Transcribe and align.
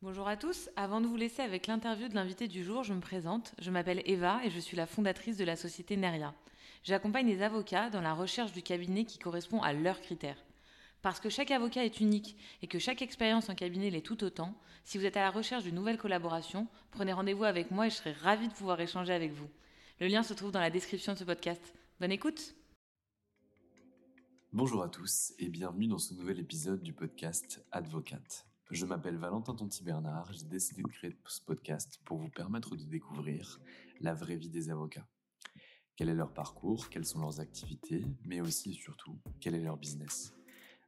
Bonjour 0.00 0.28
à 0.28 0.36
tous. 0.36 0.70
Avant 0.76 1.00
de 1.00 1.08
vous 1.08 1.16
laisser 1.16 1.42
avec 1.42 1.66
l'interview 1.66 2.06
de 2.06 2.14
l'invité 2.14 2.46
du 2.46 2.62
jour, 2.62 2.84
je 2.84 2.94
me 2.94 3.00
présente. 3.00 3.52
Je 3.60 3.72
m'appelle 3.72 4.00
Eva 4.04 4.40
et 4.44 4.50
je 4.50 4.60
suis 4.60 4.76
la 4.76 4.86
fondatrice 4.86 5.36
de 5.36 5.44
la 5.44 5.56
société 5.56 5.96
Neria. 5.96 6.32
J'accompagne 6.84 7.26
les 7.26 7.42
avocats 7.42 7.90
dans 7.90 8.00
la 8.00 8.14
recherche 8.14 8.52
du 8.52 8.62
cabinet 8.62 9.04
qui 9.04 9.18
correspond 9.18 9.60
à 9.60 9.72
leurs 9.72 10.00
critères. 10.00 10.40
Parce 11.02 11.18
que 11.18 11.28
chaque 11.28 11.50
avocat 11.50 11.84
est 11.84 11.98
unique 11.98 12.36
et 12.62 12.68
que 12.68 12.78
chaque 12.78 13.02
expérience 13.02 13.48
en 13.48 13.56
cabinet 13.56 13.90
l'est 13.90 14.06
tout 14.06 14.22
autant, 14.22 14.54
si 14.84 14.98
vous 14.98 15.04
êtes 15.04 15.16
à 15.16 15.22
la 15.22 15.32
recherche 15.32 15.64
d'une 15.64 15.74
nouvelle 15.74 15.98
collaboration, 15.98 16.68
prenez 16.92 17.12
rendez-vous 17.12 17.42
avec 17.42 17.72
moi 17.72 17.88
et 17.88 17.90
je 17.90 17.96
serai 17.96 18.12
ravie 18.12 18.46
de 18.46 18.54
pouvoir 18.54 18.80
échanger 18.80 19.12
avec 19.12 19.32
vous. 19.32 19.48
Le 19.98 20.06
lien 20.06 20.22
se 20.22 20.32
trouve 20.32 20.52
dans 20.52 20.60
la 20.60 20.70
description 20.70 21.14
de 21.14 21.18
ce 21.18 21.24
podcast. 21.24 21.74
Bonne 21.98 22.12
écoute 22.12 22.54
Bonjour 24.52 24.80
à 24.80 24.88
tous 24.88 25.34
et 25.40 25.48
bienvenue 25.48 25.88
dans 25.88 25.98
ce 25.98 26.14
nouvel 26.14 26.38
épisode 26.38 26.84
du 26.84 26.92
podcast 26.92 27.66
Advocate. 27.72 28.47
Je 28.70 28.84
m'appelle 28.84 29.16
Valentin 29.16 29.54
Tonti-Bernard, 29.54 30.30
j'ai 30.34 30.44
décidé 30.44 30.82
de 30.82 30.88
créer 30.88 31.16
ce 31.26 31.40
podcast 31.40 32.00
pour 32.04 32.18
vous 32.18 32.28
permettre 32.28 32.76
de 32.76 32.84
découvrir 32.84 33.58
la 34.02 34.12
vraie 34.12 34.36
vie 34.36 34.50
des 34.50 34.68
avocats. 34.68 35.08
Quel 35.96 36.10
est 36.10 36.14
leur 36.14 36.34
parcours, 36.34 36.90
quelles 36.90 37.06
sont 37.06 37.18
leurs 37.18 37.40
activités, 37.40 38.04
mais 38.26 38.42
aussi 38.42 38.72
et 38.72 38.74
surtout, 38.74 39.18
quel 39.40 39.54
est 39.54 39.62
leur 39.62 39.78
business. 39.78 40.34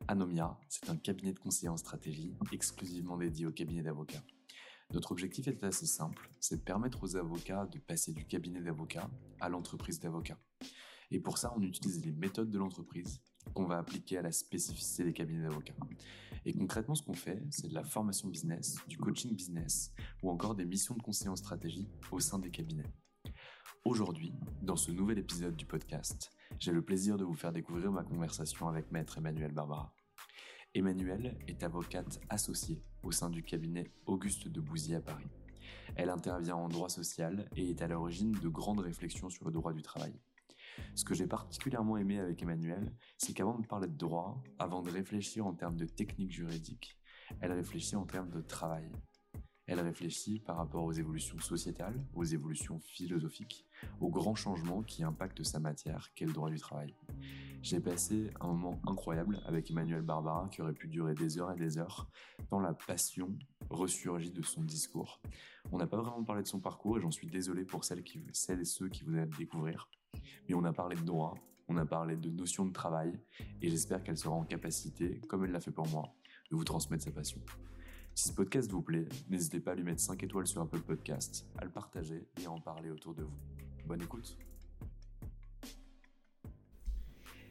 Anomia, 0.08 0.60
c'est 0.68 0.90
un 0.90 0.96
cabinet 0.96 1.32
de 1.32 1.38
conseil 1.38 1.70
en 1.70 1.78
stratégie 1.78 2.36
exclusivement 2.52 3.16
dédié 3.16 3.46
au 3.46 3.52
cabinet 3.52 3.82
d'avocats. 3.82 4.24
Notre 4.92 5.12
objectif 5.12 5.48
est 5.48 5.64
assez 5.64 5.86
simple, 5.86 6.28
c'est 6.38 6.58
de 6.58 6.62
permettre 6.62 7.02
aux 7.02 7.16
avocats 7.16 7.64
de 7.64 7.78
passer 7.78 8.12
du 8.12 8.26
cabinet 8.26 8.60
d'avocats 8.60 9.10
à 9.40 9.48
l'entreprise 9.48 10.00
d'avocats. 10.00 10.38
Et 11.10 11.18
pour 11.18 11.38
ça, 11.38 11.54
on 11.56 11.62
utilise 11.62 12.04
les 12.04 12.12
méthodes 12.12 12.50
de 12.50 12.58
l'entreprise 12.58 13.22
qu'on 13.54 13.64
va 13.64 13.78
appliquer 13.78 14.18
à 14.18 14.22
la 14.22 14.32
spécificité 14.32 15.04
des 15.04 15.12
cabinets 15.12 15.42
d'avocats. 15.42 15.74
Et 16.44 16.52
concrètement, 16.52 16.94
ce 16.94 17.02
qu'on 17.02 17.14
fait, 17.14 17.42
c'est 17.50 17.68
de 17.68 17.74
la 17.74 17.84
formation 17.84 18.28
business, 18.28 18.76
du 18.88 18.96
coaching 18.96 19.34
business 19.34 19.92
ou 20.22 20.30
encore 20.30 20.54
des 20.54 20.64
missions 20.64 20.94
de 20.94 21.02
conseil 21.02 21.28
en 21.28 21.36
stratégie 21.36 21.88
au 22.10 22.20
sein 22.20 22.38
des 22.38 22.50
cabinets. 22.50 22.92
Aujourd'hui, 23.84 24.32
dans 24.62 24.76
ce 24.76 24.90
nouvel 24.90 25.18
épisode 25.18 25.56
du 25.56 25.66
podcast, 25.66 26.30
j'ai 26.58 26.72
le 26.72 26.82
plaisir 26.82 27.16
de 27.16 27.24
vous 27.24 27.34
faire 27.34 27.52
découvrir 27.52 27.90
ma 27.90 28.04
conversation 28.04 28.68
avec 28.68 28.90
Maître 28.90 29.18
Emmanuel 29.18 29.52
Barbara. 29.52 29.94
Emmanuelle 30.74 31.36
est 31.48 31.62
avocate 31.62 32.20
associée 32.28 32.82
au 33.02 33.10
sein 33.10 33.30
du 33.30 33.42
cabinet 33.42 33.90
Auguste 34.06 34.48
de 34.48 34.60
Bouzy 34.60 34.94
à 34.94 35.00
Paris. 35.00 35.28
Elle 35.96 36.10
intervient 36.10 36.56
en 36.56 36.68
droit 36.68 36.88
social 36.88 37.48
et 37.56 37.70
est 37.70 37.82
à 37.82 37.88
l'origine 37.88 38.32
de 38.32 38.48
grandes 38.48 38.80
réflexions 38.80 39.30
sur 39.30 39.44
le 39.46 39.52
droit 39.52 39.72
du 39.72 39.82
travail. 39.82 40.12
Ce 40.94 41.04
que 41.04 41.14
j'ai 41.14 41.26
particulièrement 41.26 41.96
aimé 41.96 42.18
avec 42.18 42.42
Emmanuel, 42.42 42.92
c'est 43.18 43.32
qu'avant 43.32 43.58
de 43.58 43.66
parler 43.66 43.88
de 43.88 43.96
droit, 43.96 44.42
avant 44.58 44.82
de 44.82 44.90
réfléchir 44.90 45.46
en 45.46 45.54
termes 45.54 45.76
de 45.76 45.86
technique 45.86 46.32
juridique, 46.32 46.98
elle 47.40 47.52
réfléchit 47.52 47.96
en 47.96 48.06
termes 48.06 48.30
de 48.30 48.40
travail. 48.40 48.90
Elle 49.66 49.80
réfléchit 49.80 50.40
par 50.40 50.56
rapport 50.56 50.82
aux 50.82 50.92
évolutions 50.92 51.38
sociétales, 51.38 52.04
aux 52.14 52.24
évolutions 52.24 52.80
philosophiques, 52.80 53.68
aux 54.00 54.10
grands 54.10 54.34
changements 54.34 54.82
qui 54.82 55.04
impactent 55.04 55.44
sa 55.44 55.60
matière, 55.60 56.08
qu'est 56.16 56.26
le 56.26 56.32
droit 56.32 56.50
du 56.50 56.58
travail. 56.58 56.96
J'ai 57.62 57.78
passé 57.78 58.30
un 58.40 58.48
moment 58.48 58.80
incroyable 58.88 59.40
avec 59.46 59.70
Emmanuel 59.70 60.02
Barbara 60.02 60.48
qui 60.50 60.60
aurait 60.60 60.72
pu 60.72 60.88
durer 60.88 61.14
des 61.14 61.38
heures 61.38 61.52
et 61.52 61.56
des 61.56 61.78
heures, 61.78 62.08
tant 62.48 62.58
la 62.58 62.72
passion 62.72 63.38
ressurgit 63.68 64.32
de 64.32 64.42
son 64.42 64.64
discours. 64.64 65.20
On 65.70 65.78
n'a 65.78 65.86
pas 65.86 65.98
vraiment 65.98 66.24
parlé 66.24 66.42
de 66.42 66.48
son 66.48 66.58
parcours 66.58 66.98
et 66.98 67.00
j'en 67.00 67.12
suis 67.12 67.28
désolé 67.28 67.64
pour 67.64 67.84
celles, 67.84 68.02
qui, 68.02 68.18
et 68.18 68.64
ceux 68.64 68.88
qui 68.88 69.04
allez 69.04 69.20
le 69.20 69.36
découvrir. 69.38 69.88
Mais 70.48 70.54
on 70.54 70.64
a 70.64 70.72
parlé 70.72 70.96
de 70.96 71.02
droit, 71.02 71.34
on 71.68 71.76
a 71.76 71.86
parlé 71.86 72.16
de 72.16 72.30
notions 72.30 72.64
de 72.64 72.72
travail, 72.72 73.12
et 73.62 73.70
j'espère 73.70 74.02
qu'elle 74.02 74.18
sera 74.18 74.34
en 74.34 74.44
capacité, 74.44 75.20
comme 75.28 75.44
elle 75.44 75.52
l'a 75.52 75.60
fait 75.60 75.70
pour 75.70 75.88
moi, 75.88 76.14
de 76.50 76.56
vous 76.56 76.64
transmettre 76.64 77.04
sa 77.04 77.12
passion. 77.12 77.40
Si 78.14 78.28
ce 78.28 78.32
podcast 78.32 78.70
vous 78.70 78.82
plaît, 78.82 79.08
n'hésitez 79.28 79.60
pas 79.60 79.72
à 79.72 79.74
lui 79.74 79.84
mettre 79.84 80.00
5 80.00 80.22
étoiles 80.22 80.46
sur 80.46 80.60
Apple 80.60 80.80
Podcast, 80.80 81.46
à 81.58 81.64
le 81.64 81.70
partager 81.70 82.28
et 82.40 82.46
à 82.46 82.50
en 82.50 82.60
parler 82.60 82.90
autour 82.90 83.14
de 83.14 83.22
vous. 83.22 83.38
Bonne 83.86 84.02
écoute 84.02 84.36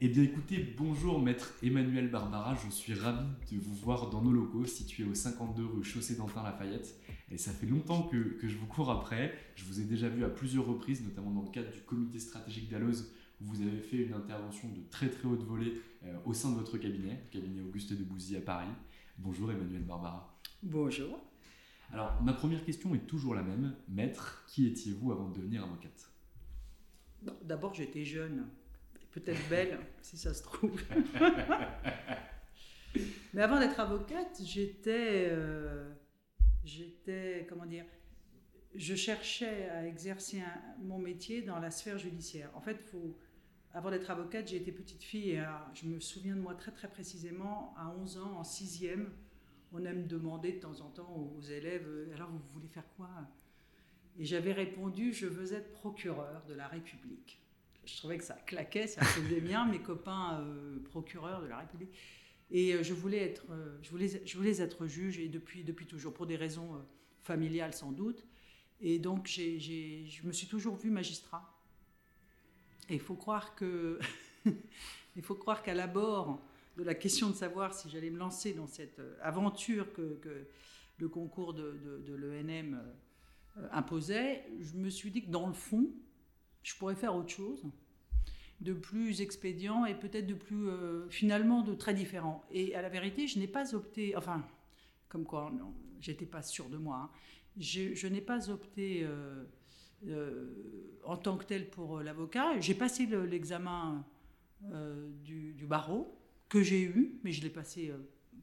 eh 0.02 0.08
bien 0.08 0.24
écoutez, 0.24 0.76
bonjour 0.78 1.20
maître 1.20 1.54
Emmanuel 1.62 2.10
Barbara, 2.10 2.56
je 2.56 2.70
suis 2.70 2.94
ravi 2.94 3.28
de 3.52 3.60
vous 3.60 3.74
voir 3.74 4.10
dans 4.10 4.22
nos 4.22 4.32
locaux 4.32 4.66
situés 4.66 5.04
au 5.04 5.14
52 5.14 5.66
rue 5.66 5.84
Chaussée 5.84 6.16
d'Antin 6.16 6.42
Lafayette. 6.42 6.98
Et 7.32 7.38
ça 7.38 7.52
fait 7.52 7.68
longtemps 7.68 8.04
que, 8.04 8.18
que, 8.18 8.48
je 8.48 8.58
vous 8.58 8.66
cours 8.66 8.90
après, 8.90 9.34
je 9.56 9.64
vous 9.66 9.80
ai 9.80 9.84
déjà 9.84 10.10
vu 10.10 10.24
à 10.24 10.30
plusieurs 10.30 10.66
reprises, 10.66 11.04
notamment 11.04 11.32
dans 11.32 11.44
le 11.44 11.50
cadre 11.50 11.72
du 11.72 11.82
comité 11.82 12.20
stratégique 12.20 12.70
d'Alloz, 12.70 13.14
où 13.42 13.46
vous 13.46 13.62
avez 13.62 13.80
fait 13.80 13.98
une 13.98 14.14
intervention 14.14 14.68
de 14.70 14.82
très 14.90 15.10
très 15.10 15.28
haute 15.28 15.44
volée 15.44 15.80
euh, 16.06 16.18
au 16.26 16.34
sein 16.34 16.50
de 16.52 16.56
votre 16.56 16.78
cabinet, 16.78 17.24
le 17.32 17.40
cabinet 17.40 17.62
Auguste 17.62 17.94
de 17.94 18.04
Bouzy 18.04 18.36
à 18.36 18.42
Paris. 18.42 18.72
Bonjour 19.18 19.52
Emmanuel 19.52 19.84
Barbara. 19.84 20.38
Bonjour. 20.64 21.20
Alors 21.92 22.22
ma 22.24 22.34
première 22.34 22.66
question 22.66 22.96
est 22.96 23.08
toujours 23.08 23.36
la 23.36 23.44
même. 23.44 23.76
Maître, 23.88 24.44
qui 24.48 24.66
étiez-vous 24.68 25.12
avant 25.12 25.30
de 25.30 25.36
devenir 25.36 25.64
avocate? 25.64 26.12
D'abord 27.44 27.74
j'étais 27.74 28.06
jeune 28.06 28.48
peut-être 29.12 29.42
belle, 29.50 29.80
si 30.02 30.18
ça 30.18 30.34
se 30.34 30.44
trouve. 30.44 30.82
Mais 33.34 33.42
avant 33.42 33.60
d'être 33.60 33.80
avocate, 33.80 34.42
j'étais, 34.44 35.28
euh, 35.30 35.88
j'étais, 36.70 37.46
comment 37.50 37.66
dire, 37.66 37.86
je 38.76 38.96
cherchais 38.96 39.70
à 39.70 39.88
exercer 39.88 40.42
mon 40.80 41.00
métier 41.00 41.42
dans 41.42 41.60
la 41.60 41.72
sphère 41.72 41.98
judiciaire. 41.98 42.52
En 42.54 42.62
fait, 42.62 42.94
avant 43.74 43.90
d'être 43.90 44.10
avocate, 44.12 44.48
j'ai 44.48 44.58
été 44.58 44.72
petite 44.72 45.04
fille 45.04 45.32
et 45.32 45.44
je 45.74 45.88
me 45.88 46.00
souviens 46.00 46.36
de 46.36 46.42
moi 46.42 46.54
très 46.54 46.72
très 46.72 46.88
précisément, 46.88 47.74
à 47.78 47.90
11 47.90 48.18
ans, 48.20 48.34
en 48.38 48.44
sixième, 48.44 49.12
on 49.74 49.84
aime 49.86 50.08
demander 50.08 50.54
de 50.54 50.60
temps 50.60 50.82
en 50.82 50.90
temps 50.90 51.16
aux 51.38 51.42
élèves, 51.42 51.86
euh, 51.88 52.14
alors 52.16 52.30
vous 52.30 52.40
voulez 52.54 52.68
faire 52.68 52.88
quoi? 52.98 53.10
Et 54.18 54.26
j'avais 54.26 54.52
répondu, 54.52 55.14
je 55.14 55.28
veux 55.28 55.54
être 55.54 55.72
procureur 55.74 56.44
de 56.48 56.54
la 56.56 56.68
République 56.68 57.40
je 57.90 57.98
trouvais 57.98 58.18
que 58.18 58.24
ça 58.24 58.36
claquait, 58.46 58.88
ça 58.88 59.04
faisait 59.04 59.42
bien 59.42 59.66
mes 59.66 59.80
copains 59.80 60.42
euh, 60.42 60.80
procureurs 60.90 61.42
de 61.42 61.48
la 61.48 61.58
République. 61.58 61.94
Et 62.52 62.74
euh, 62.74 62.84
je, 62.84 62.94
voulais 62.94 63.20
être, 63.20 63.46
euh, 63.52 63.78
je, 63.82 63.90
voulais, 63.90 64.22
je 64.26 64.38
voulais 64.38 64.62
être 64.62 64.88
juge, 64.88 65.20
et 65.20 65.28
depuis, 65.28 65.64
depuis 65.64 65.86
toujours, 65.86 66.14
pour 66.14 66.26
des 66.26 66.36
raisons 66.36 66.84
familiales 67.22 67.74
sans 67.74 67.92
doute. 67.92 68.26
Et 68.82 69.00
donc, 69.00 69.28
j'ai, 69.28 69.60
je 69.60 70.26
me 70.26 70.32
suis 70.32 70.48
toujours 70.48 70.76
vue 70.76 70.90
magistrat. 70.90 71.56
Et 72.90 72.96
il 72.96 73.00
faut 73.00 73.16
croire 73.16 73.56
que 73.56 74.00
Il 75.16 75.22
faut 75.22 75.36
croire 75.36 75.64
qu'à 75.64 75.74
l'abord 75.74 76.40
de 76.78 76.84
la 76.84 76.96
question 76.96 77.30
de 77.30 77.36
savoir 77.36 77.74
si 77.74 77.90
j'allais 77.90 78.10
me 78.10 78.18
lancer 78.18 78.54
dans 78.54 78.68
cette 78.68 79.00
euh, 79.00 79.18
aventure 79.22 79.92
que, 79.94 80.20
le 80.98 81.08
concours 81.08 81.54
de, 81.54 81.78
l'ENM 82.08 82.76
euh, 83.58 83.68
imposait, 83.72 84.46
je 84.60 84.76
me 84.76 84.90
suis 84.90 85.12
dit 85.12 85.24
que 85.24 85.30
dans 85.30 85.48
le 85.48 85.54
fond, 85.54 85.90
je 86.62 86.76
pourrais 86.76 86.96
faire 86.96 87.16
autre 87.16 87.30
chose, 87.30 87.64
de 88.62 88.74
plus 88.74 89.22
expédient 89.22 89.86
et 89.86 89.96
peut-être 89.96 90.28
de 90.28 90.34
plus, 90.34 90.68
euh, 90.68 91.10
finalement, 91.10 91.62
de 91.62 91.74
très 91.74 91.94
différent. 91.94 92.44
Et 92.52 92.76
à 92.76 92.82
la 92.82 92.90
vérité, 92.90 93.28
je 93.28 93.40
n'ai 93.40 93.48
pas 93.48 93.74
opté, 93.74 94.16
enfin, 94.16 94.44
comme 95.08 95.24
quoi, 95.24 95.52
j'étais 96.02 96.26
pas 96.26 96.42
sûre 96.42 96.70
de 96.70 96.78
moi, 96.78 96.98
hein. 97.04 97.10
je, 97.58 98.08
n'ai 98.08 98.22
pas 98.22 98.50
opté 98.50 99.08
en 101.04 101.18
tant 101.18 101.38
que 101.38 101.46
tel 101.46 101.70
pour 101.70 102.02
l'avocat. 102.02 102.60
J'ai 102.60 102.76
passé 102.76 103.06
l'examen 103.06 104.06
du, 105.24 105.66
barreau 105.68 106.20
que 106.50 106.64
j'ai 106.64 106.82
eu, 106.82 107.20
mais 107.24 107.32
je 107.32 107.42
l'ai 107.44 107.50
passé 107.50 107.92
euh, 107.92 107.98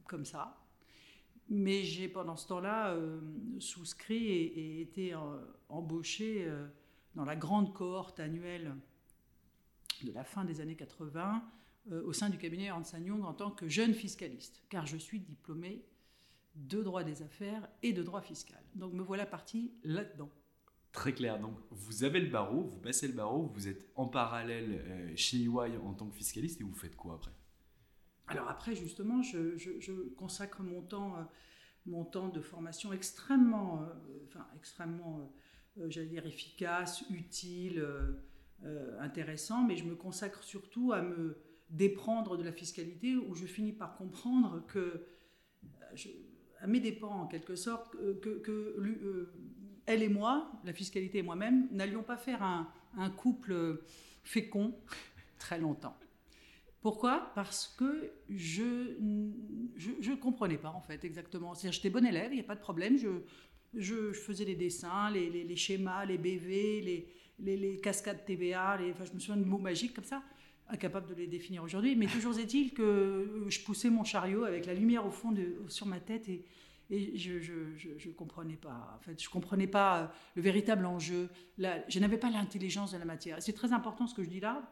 comme 0.07 0.25
ça. 0.25 0.63
Mais 1.49 1.83
j'ai 1.83 2.09
pendant 2.09 2.37
ce 2.37 2.49
temps-là 2.49 2.95
euh, 2.95 3.21
souscrit 3.59 4.27
et, 4.27 4.81
été 4.81 5.13
euh, 5.13 5.19
embauché 5.69 6.51
dans 7.15 7.25
la 7.25 7.37
grande 7.37 7.75
cohorte 7.75 8.21
annuelle 8.21 8.75
de 10.05 10.13
la 10.13 10.25
fin 10.25 10.45
des 10.45 10.61
années 10.61 10.77
80 10.77 11.43
au 12.05 12.13
sein 12.13 12.31
du 12.31 12.37
cabinet 12.37 12.65
Ernst 12.65 12.97
Young 12.99 13.23
en 13.25 13.33
tant 13.33 13.53
que 13.53 13.69
jeune 13.69 13.95
fiscaliste, 13.95 14.61
car 14.69 14.87
je 14.87 14.97
suis 14.97 15.21
diplômé 15.21 15.85
de 16.57 16.83
droit 16.83 17.05
des 17.05 17.23
affaires 17.23 17.69
et 17.85 17.93
de 17.93 18.03
droit 18.03 18.23
fiscal. 18.23 18.61
Donc 18.75 18.93
me 18.93 19.05
voilà 19.05 19.25
parti 19.25 19.73
là-dedans. 19.85 20.29
Très 20.91 21.13
clair. 21.13 21.39
Donc, 21.39 21.57
vous 21.71 22.03
avez 22.03 22.21
le 22.21 22.29
barreau, 22.29 22.63
vous 22.63 22.81
passez 22.81 23.07
le 23.07 23.13
barreau, 23.13 23.53
vous 23.55 23.69
êtes 23.69 23.87
en 23.95 24.09
parallèle 24.09 25.13
chez 25.15 25.43
EY 25.43 25.77
en 25.77 25.95
tant 25.95 26.09
que 26.09 26.17
fiscaliste 26.17 26.61
et 26.61 26.65
vous 26.65 26.75
faites 26.75 26.97
quoi 26.97 27.15
après? 27.15 27.33
Alors 28.29 28.49
après, 28.49 28.75
justement, 28.75 29.23
je, 29.23 30.09
consacre 30.15 30.63
mon 30.63 30.83
temps, 30.83 31.17
euh, 31.17 31.23
mon 31.87 32.05
temps 32.05 32.29
de 32.29 32.41
formation 32.41 32.93
extrêmement, 32.93 33.83
euh, 33.83 33.87
enfin, 34.27 34.47
extrêmement, 34.57 35.33
euh, 35.79 35.87
j'allais 35.89 36.09
dire, 36.09 36.27
efficace, 36.27 37.05
utile, 37.11 37.87
intéressant, 39.01 39.63
mais 39.65 39.77
je 39.77 39.85
me 39.85 39.95
consacre 39.95 40.43
surtout 40.43 40.93
à 40.93 41.03
me 41.03 41.37
déprendre 41.71 42.37
de 42.37 42.43
la 42.43 42.53
fiscalité, 42.53 43.17
où 43.17 43.35
je 43.35 43.47
finis 43.47 43.73
par 43.73 43.97
comprendre 43.97 44.65
que, 44.67 45.07
à 46.61 46.67
mes 46.67 46.81
dépens 46.81 47.23
en 47.23 47.27
quelque 47.27 47.55
sorte, 47.55 47.93
que, 48.23 49.33
elle 49.87 50.03
et 50.03 50.09
moi, 50.09 50.51
la 50.65 50.73
fiscalité 50.73 51.19
et 51.19 51.23
moi-même, 51.23 51.69
n'allions 51.71 52.03
pas 52.03 52.17
faire 52.17 52.43
un 52.43 53.11
couple 53.11 53.83
fécond 54.25 54.75
très 55.39 55.59
longtemps. 55.59 55.97
Pourquoi? 56.87 57.33
Parce 57.35 57.67
que 57.67 58.13
je 58.29 58.97
ne 59.01 60.15
comprenais 60.15 60.57
pas, 60.57 60.71
en 60.71 60.81
fait, 60.81 61.05
exactement. 61.05 61.53
C'est-à-dire, 61.53 61.73
j'étais 61.73 61.91
bon 61.91 62.07
élève, 62.07 62.31
il 62.31 62.37
n'y 62.37 62.43
a 62.43 62.45
pas 62.45 62.55
de 62.55 62.61
problème. 62.61 62.97
Je, 62.97 63.09
je, 63.75 64.13
faisais 64.13 64.45
les 64.45 64.55
dessins, 64.55 65.11
les, 65.11 65.29
les, 65.29 65.57
schémas, 65.57 66.05
les 66.05 66.17
BV, 66.17 66.83
les, 66.83 67.09
les, 67.39 67.79
cascades 67.81 68.25
TVA, 68.25 68.79
enfin, 68.91 69.05
je 69.05 69.13
me 69.13 69.19
souviens 69.19 69.37
de 69.37 69.45
mots 69.45 69.59
magiques 69.59 69.95
comme 69.95 70.05
ça, 70.05 70.23
incapable 70.69 71.09
de 71.09 71.15
les 71.15 71.27
définir 71.27 71.63
aujourd'hui. 71.63 71.97
Mais 71.97 72.07
toujours 72.07 72.39
est-il 72.39 72.73
que 72.73 73.47
je 73.49 73.61
poussais 73.61 73.91
mon 73.91 74.05
chariot 74.05 74.45
avec 74.45 74.67
la 74.67 74.75
lumière 74.75 75.07
au 75.07 75.11
fond 75.11 75.33
de, 75.33 75.57
sur 75.69 75.87
ma 75.87 76.01
tête 76.01 76.29
et, 76.29 76.45
et 76.91 77.17
je 77.17 77.33
ne 77.33 78.13
comprenais 78.13 78.57
pas. 78.57 78.97
En 78.97 79.01
fait, 79.01 79.21
je 79.21 79.29
comprenais 79.29 79.67
pas 79.67 80.13
le 80.35 80.43
véritable 80.43 80.87
enjeu. 80.87 81.29
je 81.59 81.99
n'avais 81.99 82.19
pas 82.19 82.31
l'intelligence 82.31 82.93
de 82.93 82.99
la 82.99 83.05
matière. 83.05 83.43
C'est 83.43 83.53
très 83.53 83.73
important 83.73 84.07
ce 84.07 84.15
que 84.15 84.23
je 84.23 84.29
dis 84.29 84.41
là 84.41 84.63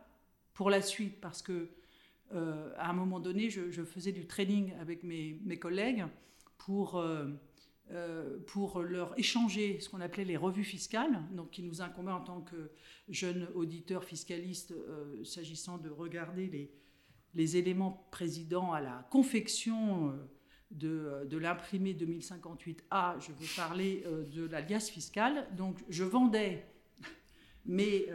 pour 0.53 0.71
la 0.71 0.81
suite, 0.81 1.21
parce 1.21 1.43
que 1.43 1.69
euh, 2.33 2.73
à 2.77 2.91
un 2.91 2.93
moment 2.93 3.21
donné, 3.21 3.51
je, 3.51 3.85
faisais 3.85 4.13
du 4.13 4.27
training 4.27 4.73
avec 4.81 5.03
mes, 5.03 5.59
collègues 5.59 6.05
pour, 6.59 6.97
euh, 6.97 7.25
euh, 7.25 7.33
pour 8.47 8.81
leur 8.81 9.17
échanger 9.19 9.79
ce 9.79 9.89
qu'on 9.89 10.01
appelait 10.01 10.25
les 10.25 10.37
revues 10.37 10.65
fiscales, 10.65 11.23
qui 11.53 11.63
nous 11.63 11.83
incombaient 11.83 12.13
en 12.13 12.23
tant 12.23 12.41
que 12.41 12.71
jeunes 13.09 13.47
auditeurs 13.55 14.05
fiscalistes, 14.05 14.75
s'agissant 15.23 15.79
de 15.79 15.91
regarder 15.91 16.71
les, 17.35 17.57
éléments 17.57 18.09
présidents 18.11 18.73
à 18.73 18.81
la 18.81 19.07
confection 19.11 20.19
de, 20.71 21.27
de 21.29 21.37
l'imprimé 21.37 21.95
2058A, 21.95 23.21
je 23.21 23.33
veux 23.33 23.57
parler 23.57 24.05
de 24.33 24.47
l'alias 24.47 24.89
fiscal. 24.91 25.47
Donc 25.57 25.79
je 25.91 26.05
vendais 26.05 26.67
mes, 27.67 28.07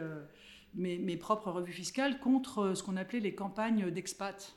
mes, 0.74 1.16
propres 1.16 1.50
revues 1.50 1.72
fiscales 1.72 2.20
contre 2.20 2.58
euh, 2.58 2.74
ce 2.74 2.82
qu'on 2.82 2.96
appelait 2.96 3.20
les 3.20 3.34
campagnes 3.34 3.90
d'expat 3.90 4.54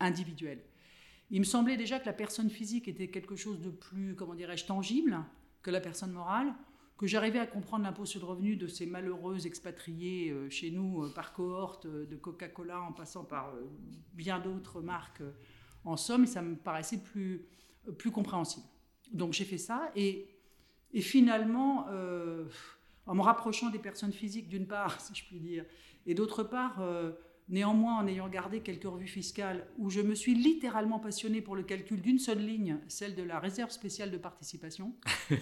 individuelles. 0.00 0.62
Il 1.32 1.40
me 1.40 1.44
semblait 1.44 1.76
déjà 1.76 1.98
que 1.98 2.06
la 2.06 2.12
personne 2.12 2.48
physique 2.48 2.86
était 2.86 3.08
quelque 3.08 3.34
chose 3.34 3.60
de 3.60 3.70
plus, 3.70 4.14
comment 4.14 4.34
dirais-je, 4.34 4.66
tangible 4.66 5.18
que 5.62 5.70
la 5.70 5.80
personne 5.80 6.12
morale, 6.12 6.54
que 6.96 7.06
j'arrivais 7.06 7.40
à 7.40 7.46
comprendre 7.46 7.84
l'impôt 7.84 8.06
sur 8.06 8.20
le 8.20 8.26
revenu 8.26 8.54
de 8.54 8.68
ces 8.68 8.86
malheureux 8.86 9.46
expatriés 9.46 10.30
euh, 10.30 10.48
chez 10.50 10.70
nous 10.70 11.02
euh, 11.02 11.12
par 11.12 11.32
cohorte, 11.32 11.88
de 11.88 12.16
Coca-Cola 12.16 12.80
en 12.80 12.92
passant 12.92 13.24
par 13.24 13.52
bien 14.12 14.38
d'autres 14.38 14.80
marques 14.80 15.22
en 15.84 15.96
somme, 15.96 16.24
et 16.24 16.28
ça 16.28 16.42
me 16.42 16.54
paraissait 16.54 17.02
plus, 17.02 17.44
plus 17.98 18.12
compréhensible. 18.12 18.66
Donc 19.12 19.32
j'ai 19.32 19.44
fait 19.44 19.58
ça, 19.58 19.90
et, 19.96 20.28
et 20.92 21.00
finalement, 21.00 21.88
en 23.06 23.14
me 23.14 23.22
rapprochant 23.22 23.70
des 23.70 23.78
personnes 23.78 24.12
physiques 24.12 24.48
d'une 24.48 24.66
part, 24.66 25.00
si 25.00 25.14
je 25.14 25.24
puis 25.24 25.40
dire, 25.40 25.64
et 26.06 26.14
d'autre 26.14 26.42
part, 26.42 26.80
euh, 26.80 27.12
néanmoins 27.52 27.98
en 27.98 28.06
ayant 28.06 28.28
gardé 28.28 28.60
quelques 28.60 28.84
revues 28.84 29.06
fiscales 29.06 29.66
où 29.78 29.90
je 29.90 30.00
me 30.00 30.14
suis 30.14 30.34
littéralement 30.34 30.98
passionné 30.98 31.42
pour 31.42 31.54
le 31.54 31.62
calcul 31.62 32.00
d'une 32.00 32.18
seule 32.18 32.44
ligne, 32.44 32.78
celle 32.88 33.14
de 33.14 33.22
la 33.22 33.38
réserve 33.38 33.70
spéciale 33.70 34.10
de 34.10 34.16
participation, 34.16 34.94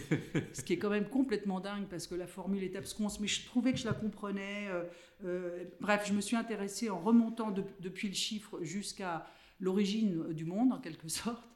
ce 0.52 0.62
qui 0.62 0.72
est 0.72 0.78
quand 0.78 0.90
même 0.90 1.08
complètement 1.08 1.60
dingue 1.60 1.86
parce 1.88 2.08
que 2.08 2.16
la 2.16 2.26
formule 2.26 2.64
est 2.64 2.74
absconce, 2.74 3.20
mais 3.20 3.28
je 3.28 3.46
trouvais 3.46 3.72
que 3.72 3.78
je 3.78 3.86
la 3.86 3.94
comprenais. 3.94 4.66
Euh, 4.68 4.82
euh, 5.24 5.64
bref, 5.80 6.04
je 6.06 6.12
me 6.12 6.20
suis 6.20 6.36
intéressé 6.36 6.90
en 6.90 6.98
remontant 6.98 7.54
depuis 7.78 8.08
le 8.08 8.14
chiffre 8.14 8.58
jusqu'à 8.62 9.24
l'origine 9.60 10.32
du 10.32 10.44
monde, 10.44 10.72
en 10.72 10.80
quelque 10.80 11.08
sorte. 11.08 11.48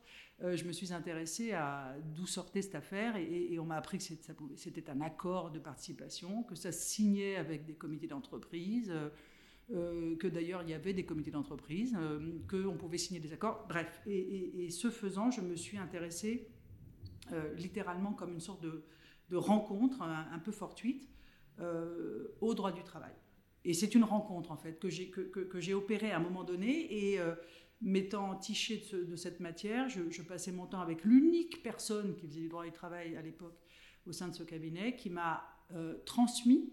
Euh, 0.43 0.57
je 0.57 0.65
me 0.65 0.73
suis 0.73 0.93
intéressée 0.93 1.53
à 1.53 1.97
d'où 2.15 2.27
sortait 2.27 2.63
cette 2.63 2.75
affaire 2.75 3.17
et, 3.17 3.59
on 3.59 3.65
m'a 3.65 3.77
appris 3.77 3.99
que 3.99 4.05
c'était 4.57 4.91
un 4.91 5.01
accord 5.01 5.51
de 5.51 5.59
participation, 5.59 6.45
que 6.45 6.55
ça 6.55 6.71
se 6.71 6.87
signait 6.87 7.37
avec 7.37 7.65
des 7.65 7.75
comités 7.75 8.07
d'entreprise, 8.07 8.93
euh, 9.73 10.13
euh, 10.13 10.17
que 10.17 10.27
d'ailleurs 10.27 10.63
il 10.63 10.71
y 10.71 10.75
avait 10.75 10.93
des 10.93 11.05
comités 11.05 11.31
d'entreprise, 11.31 11.97
qu'on 12.49 12.77
pouvait 12.77 12.99
signer 12.99 13.21
des 13.21 13.33
accords. 13.33 13.67
Bref, 13.69 14.01
et, 14.07 14.69
ce 14.71 14.91
faisant, 14.91 15.31
je 15.31 15.41
me 15.41 15.57
suis 15.57 15.79
intéressée 15.79 16.49
littéralement 17.57 18.13
comme 18.13 18.33
une 18.33 18.41
sorte 18.41 18.63
de, 18.63 18.85
rencontre 19.37 20.03
un, 20.03 20.39
peu 20.39 20.53
fortuite 20.53 21.09
au 22.41 22.55
droit 22.55 22.71
du 22.71 22.83
travail. 22.85 23.15
Et 23.65 23.73
c'est 23.75 23.95
une 23.95 24.05
rencontre 24.05 24.53
en 24.53 24.57
fait 24.57 24.79
que 24.79 25.61
j'ai 25.61 25.75
opérée 25.75 26.13
à 26.13 26.19
un 26.19 26.21
moment 26.21 26.45
donné 26.45 27.13
et 27.13 27.19
m'étant 27.81 28.35
tiché 28.37 28.83
de, 28.93 29.17
cette 29.17 29.41
matière, 29.41 29.89
je, 29.89 30.23
passais 30.23 30.53
mon 30.53 30.67
temps 30.67 30.81
avec 30.81 31.05
l'unique 31.05 31.63
personne 31.63 32.15
qui 32.17 32.27
faisait 32.27 32.41
du 32.41 32.49
droit 32.49 32.65
du 32.65 32.73
travail 32.73 33.17
à 33.17 33.23
l'époque 33.23 33.59
au 34.07 34.13
sein 34.13 34.29
de 34.29 34.35
ce 34.35 34.43
cabinet, 34.43 34.97
qui 34.97 35.11
m'a 35.11 35.43
euh, 35.73 35.97
transmis 36.05 36.73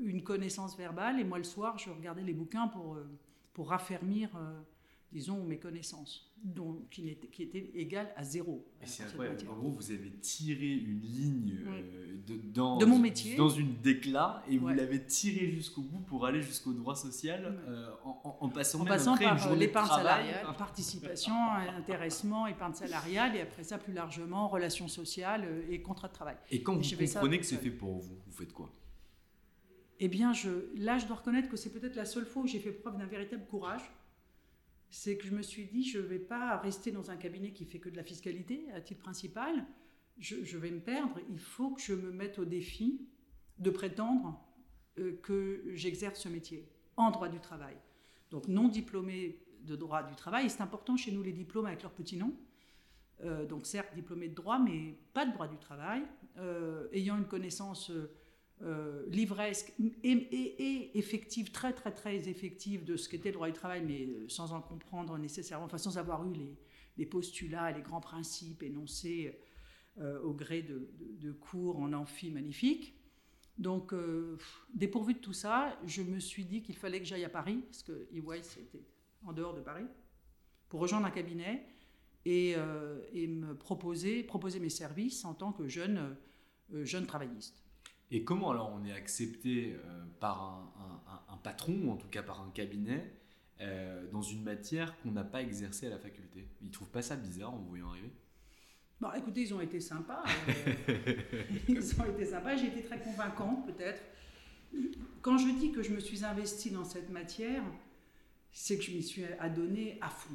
une 0.00 0.22
connaissance 0.22 0.76
verbale. 0.76 1.20
Et 1.20 1.24
moi, 1.24 1.38
le 1.38 1.44
soir, 1.44 1.78
je 1.78 1.90
regardais 1.90 2.22
les 2.22 2.34
bouquins 2.34 2.68
pour, 2.68 2.94
euh, 2.94 3.06
pour 3.52 3.68
raffermir 3.70 4.30
euh, 4.36 4.60
disons, 5.12 5.42
mes 5.44 5.58
connaissances, 5.58 6.30
donc, 6.44 6.88
qui, 6.90 7.08
était, 7.08 7.26
qui 7.28 7.42
était 7.42 7.70
égale 7.74 8.12
à 8.16 8.22
zéro. 8.22 8.64
c'est 8.84 9.04
incroyable. 9.04 9.38
En 9.50 9.56
gros, 9.56 9.70
vous 9.70 9.90
avez 9.90 10.10
tiré 10.20 10.66
une 10.66 11.00
ligne 11.00 11.58
euh, 11.66 12.16
de, 12.26 12.36
dans, 12.36 12.76
de 12.76 12.84
mon 12.84 12.98
métier. 12.98 13.36
dans 13.36 13.48
une 13.48 13.74
déclat 13.80 14.42
et 14.48 14.58
vous 14.58 14.68
l'avez 14.68 15.04
tiré 15.04 15.50
jusqu'au 15.50 15.82
bout 15.82 16.00
pour 16.00 16.26
aller 16.26 16.42
jusqu'au 16.42 16.72
droit 16.72 16.94
social 16.94 17.58
euh, 17.66 17.88
en, 18.04 18.48
passant, 18.50 18.82
en 18.82 18.84
passant 18.84 19.16
par 19.16 19.54
l'épargne 19.56 19.88
salariale, 19.88 20.46
participation, 20.56 21.34
intéressement, 21.76 22.46
épargne 22.46 22.74
salariale 22.74 23.34
et 23.34 23.40
après 23.40 23.64
ça, 23.64 23.78
plus 23.78 23.94
largement, 23.94 24.48
relations 24.48 24.88
sociales 24.88 25.64
et 25.70 25.80
contrat 25.80 26.08
de 26.08 26.12
travail. 26.12 26.36
Et 26.50 26.62
quand 26.62 26.76
vous 26.76 26.96
comprenez 26.96 27.38
que 27.38 27.46
c'est 27.46 27.56
fait 27.56 27.70
pour 27.70 27.98
vous, 27.98 28.18
vous 28.26 28.32
faites 28.32 28.52
quoi? 28.52 28.70
Eh 30.00 30.08
bien, 30.08 30.32
je, 30.32 30.50
là, 30.76 30.98
je 30.98 31.06
dois 31.06 31.16
reconnaître 31.16 31.48
que 31.48 31.56
c'est 31.56 31.72
peut-être 31.72 31.96
la 31.96 32.04
seule 32.04 32.26
fois 32.26 32.42
où 32.42 32.46
j'ai 32.46 32.60
fait 32.60 32.72
preuve 32.72 32.98
d'un 32.98 33.06
véritable 33.06 33.44
courage 33.46 33.90
c'est 34.90 35.16
que 35.18 35.26
je 35.26 35.34
me 35.34 35.42
suis 35.42 35.66
dit, 35.66 35.84
je 35.84 35.98
ne 35.98 36.04
vais 36.04 36.18
pas 36.18 36.56
rester 36.56 36.92
dans 36.92 37.10
un 37.10 37.16
cabinet 37.16 37.52
qui 37.52 37.64
fait 37.64 37.78
que 37.78 37.88
de 37.88 37.96
la 37.96 38.04
fiscalité 38.04 38.66
à 38.74 38.80
titre 38.80 39.00
principal, 39.00 39.66
je, 40.18 40.56
vais 40.56 40.70
me 40.70 40.80
perdre, 40.80 41.20
il 41.30 41.38
faut 41.38 41.70
que 41.70 41.80
je 41.80 41.94
me 41.94 42.10
mette 42.10 42.38
au 42.38 42.44
défi 42.44 43.06
de 43.58 43.70
prétendre 43.70 44.42
euh, 44.98 45.16
que 45.22 45.62
j'exerce 45.74 46.20
ce 46.20 46.28
métier 46.28 46.68
en 46.96 47.10
droit 47.10 47.28
du 47.28 47.38
travail. 47.38 47.76
Donc 48.30 48.48
non 48.48 48.68
diplômé 48.68 49.38
de 49.60 49.76
droit 49.76 50.02
du 50.02 50.16
travail, 50.16 50.50
c'est 50.50 50.60
important 50.60 50.96
chez 50.96 51.12
nous 51.12 51.22
les 51.22 51.32
diplômes 51.32 51.66
avec 51.66 51.82
leur 51.82 51.92
petit 51.92 52.16
nom. 52.16 52.34
Euh, 53.22 53.46
donc 53.46 53.66
certes 53.66 53.94
diplômé 53.94 54.28
de 54.28 54.34
droit, 54.34 54.58
mais 54.58 54.98
pas 55.12 55.24
de 55.24 55.32
droit 55.32 55.46
du 55.46 55.58
travail, 55.58 56.02
euh, 56.38 56.88
ayant 56.92 57.16
une 57.16 57.26
connaissance 57.26 57.92
euh, 58.62 59.04
livresque 59.06 59.72
et, 60.02 60.98
effective, 60.98 61.52
très 61.52 61.72
très 61.72 61.92
très 61.92 62.28
effective 62.28 62.84
de 62.84 62.96
ce 62.96 63.08
qu'était 63.08 63.28
le 63.28 63.34
droit 63.34 63.46
du 63.46 63.52
travail, 63.52 63.84
mais 63.86 64.06
euh, 64.06 64.28
sans 64.28 64.52
en 64.52 64.60
comprendre 64.60 65.16
nécessairement, 65.16 65.66
enfin 65.66 65.78
sans 65.78 65.96
avoir 65.96 66.28
eu 66.28 66.32
les, 66.32 66.58
les 66.96 67.06
postulats 67.06 67.70
les 67.70 67.82
grands 67.82 68.00
principes 68.00 68.64
énoncés 68.64 69.38
euh, 70.00 70.20
au 70.22 70.32
gré 70.32 70.62
de, 70.62 71.30
cours 71.32 71.78
en 71.78 71.92
amphi 71.92 72.32
magnifiques. 72.32 72.94
Donc, 73.58 73.92
dépourvu 74.72 75.14
de 75.14 75.18
tout 75.18 75.32
ça, 75.32 75.76
je 75.84 76.02
me 76.02 76.20
suis 76.20 76.44
dit 76.44 76.62
qu'il 76.62 76.76
fallait 76.76 77.00
que 77.00 77.06
j'aille 77.06 77.24
à 77.24 77.28
Paris, 77.28 77.62
parce 77.66 77.82
que 77.82 78.08
EY 78.12 78.42
c'était 78.42 78.84
en 79.24 79.32
dehors 79.32 79.54
de 79.54 79.60
Paris, 79.60 79.86
pour 80.68 80.78
rejoindre 80.78 81.06
un 81.06 81.10
cabinet 81.10 81.66
et, 82.24 82.54
et 83.12 83.26
me 83.26 83.56
proposer, 83.56 84.22
proposer 84.22 84.60
mes 84.60 84.70
services 84.70 85.24
en 85.24 85.34
tant 85.34 85.52
que 85.52 85.66
jeune, 85.66 86.16
jeune 86.70 87.06
travailliste. 87.06 87.67
Et 88.10 88.24
comment 88.24 88.50
alors 88.50 88.72
on 88.74 88.84
est 88.84 88.92
accepté 88.92 89.74
euh, 89.74 90.04
par 90.18 90.72
un, 91.28 91.36
patron, 91.42 91.74
ou 91.84 91.90
en 91.92 91.96
tout 91.96 92.08
cas 92.08 92.22
par 92.22 92.40
un 92.40 92.50
cabinet, 92.50 93.12
euh, 93.60 94.10
dans 94.10 94.22
une 94.22 94.42
matière 94.42 94.98
qu'on 95.00 95.12
n'a 95.12 95.24
pas 95.24 95.42
exercée 95.42 95.86
à 95.86 95.90
la 95.90 95.98
faculté? 95.98 96.48
Ils 96.62 96.70
trouvent 96.70 96.90
pas 96.90 97.02
ça 97.02 97.16
bizarre 97.16 97.54
en 97.54 97.58
vous 97.58 97.68
voyant 97.68 97.90
arriver? 97.90 98.10
Bon, 99.00 99.12
écoutez, 99.12 99.42
ils 99.42 99.54
ont 99.54 99.60
été 99.60 99.78
sympas. 99.78 100.24
Euh, 100.48 101.14
ils 101.68 102.00
ont 102.00 102.04
été 102.06 102.24
sympas. 102.24 102.56
J'ai 102.56 102.66
été 102.66 102.82
très 102.82 103.00
convaincante, 103.00 103.66
peut-être. 103.66 104.02
Quand 105.22 105.38
je 105.38 105.48
dis 105.58 105.70
que 105.70 105.82
je 105.82 105.92
me 105.92 106.00
suis 106.00 106.24
investie 106.24 106.70
dans 106.70 106.84
cette 106.84 107.10
matière, 107.10 107.62
c'est 108.50 108.76
que 108.78 108.82
je 108.82 108.90
m'y 108.90 109.02
suis 109.02 109.24
adonnée 109.38 109.98
à 110.00 110.08
fond. 110.08 110.34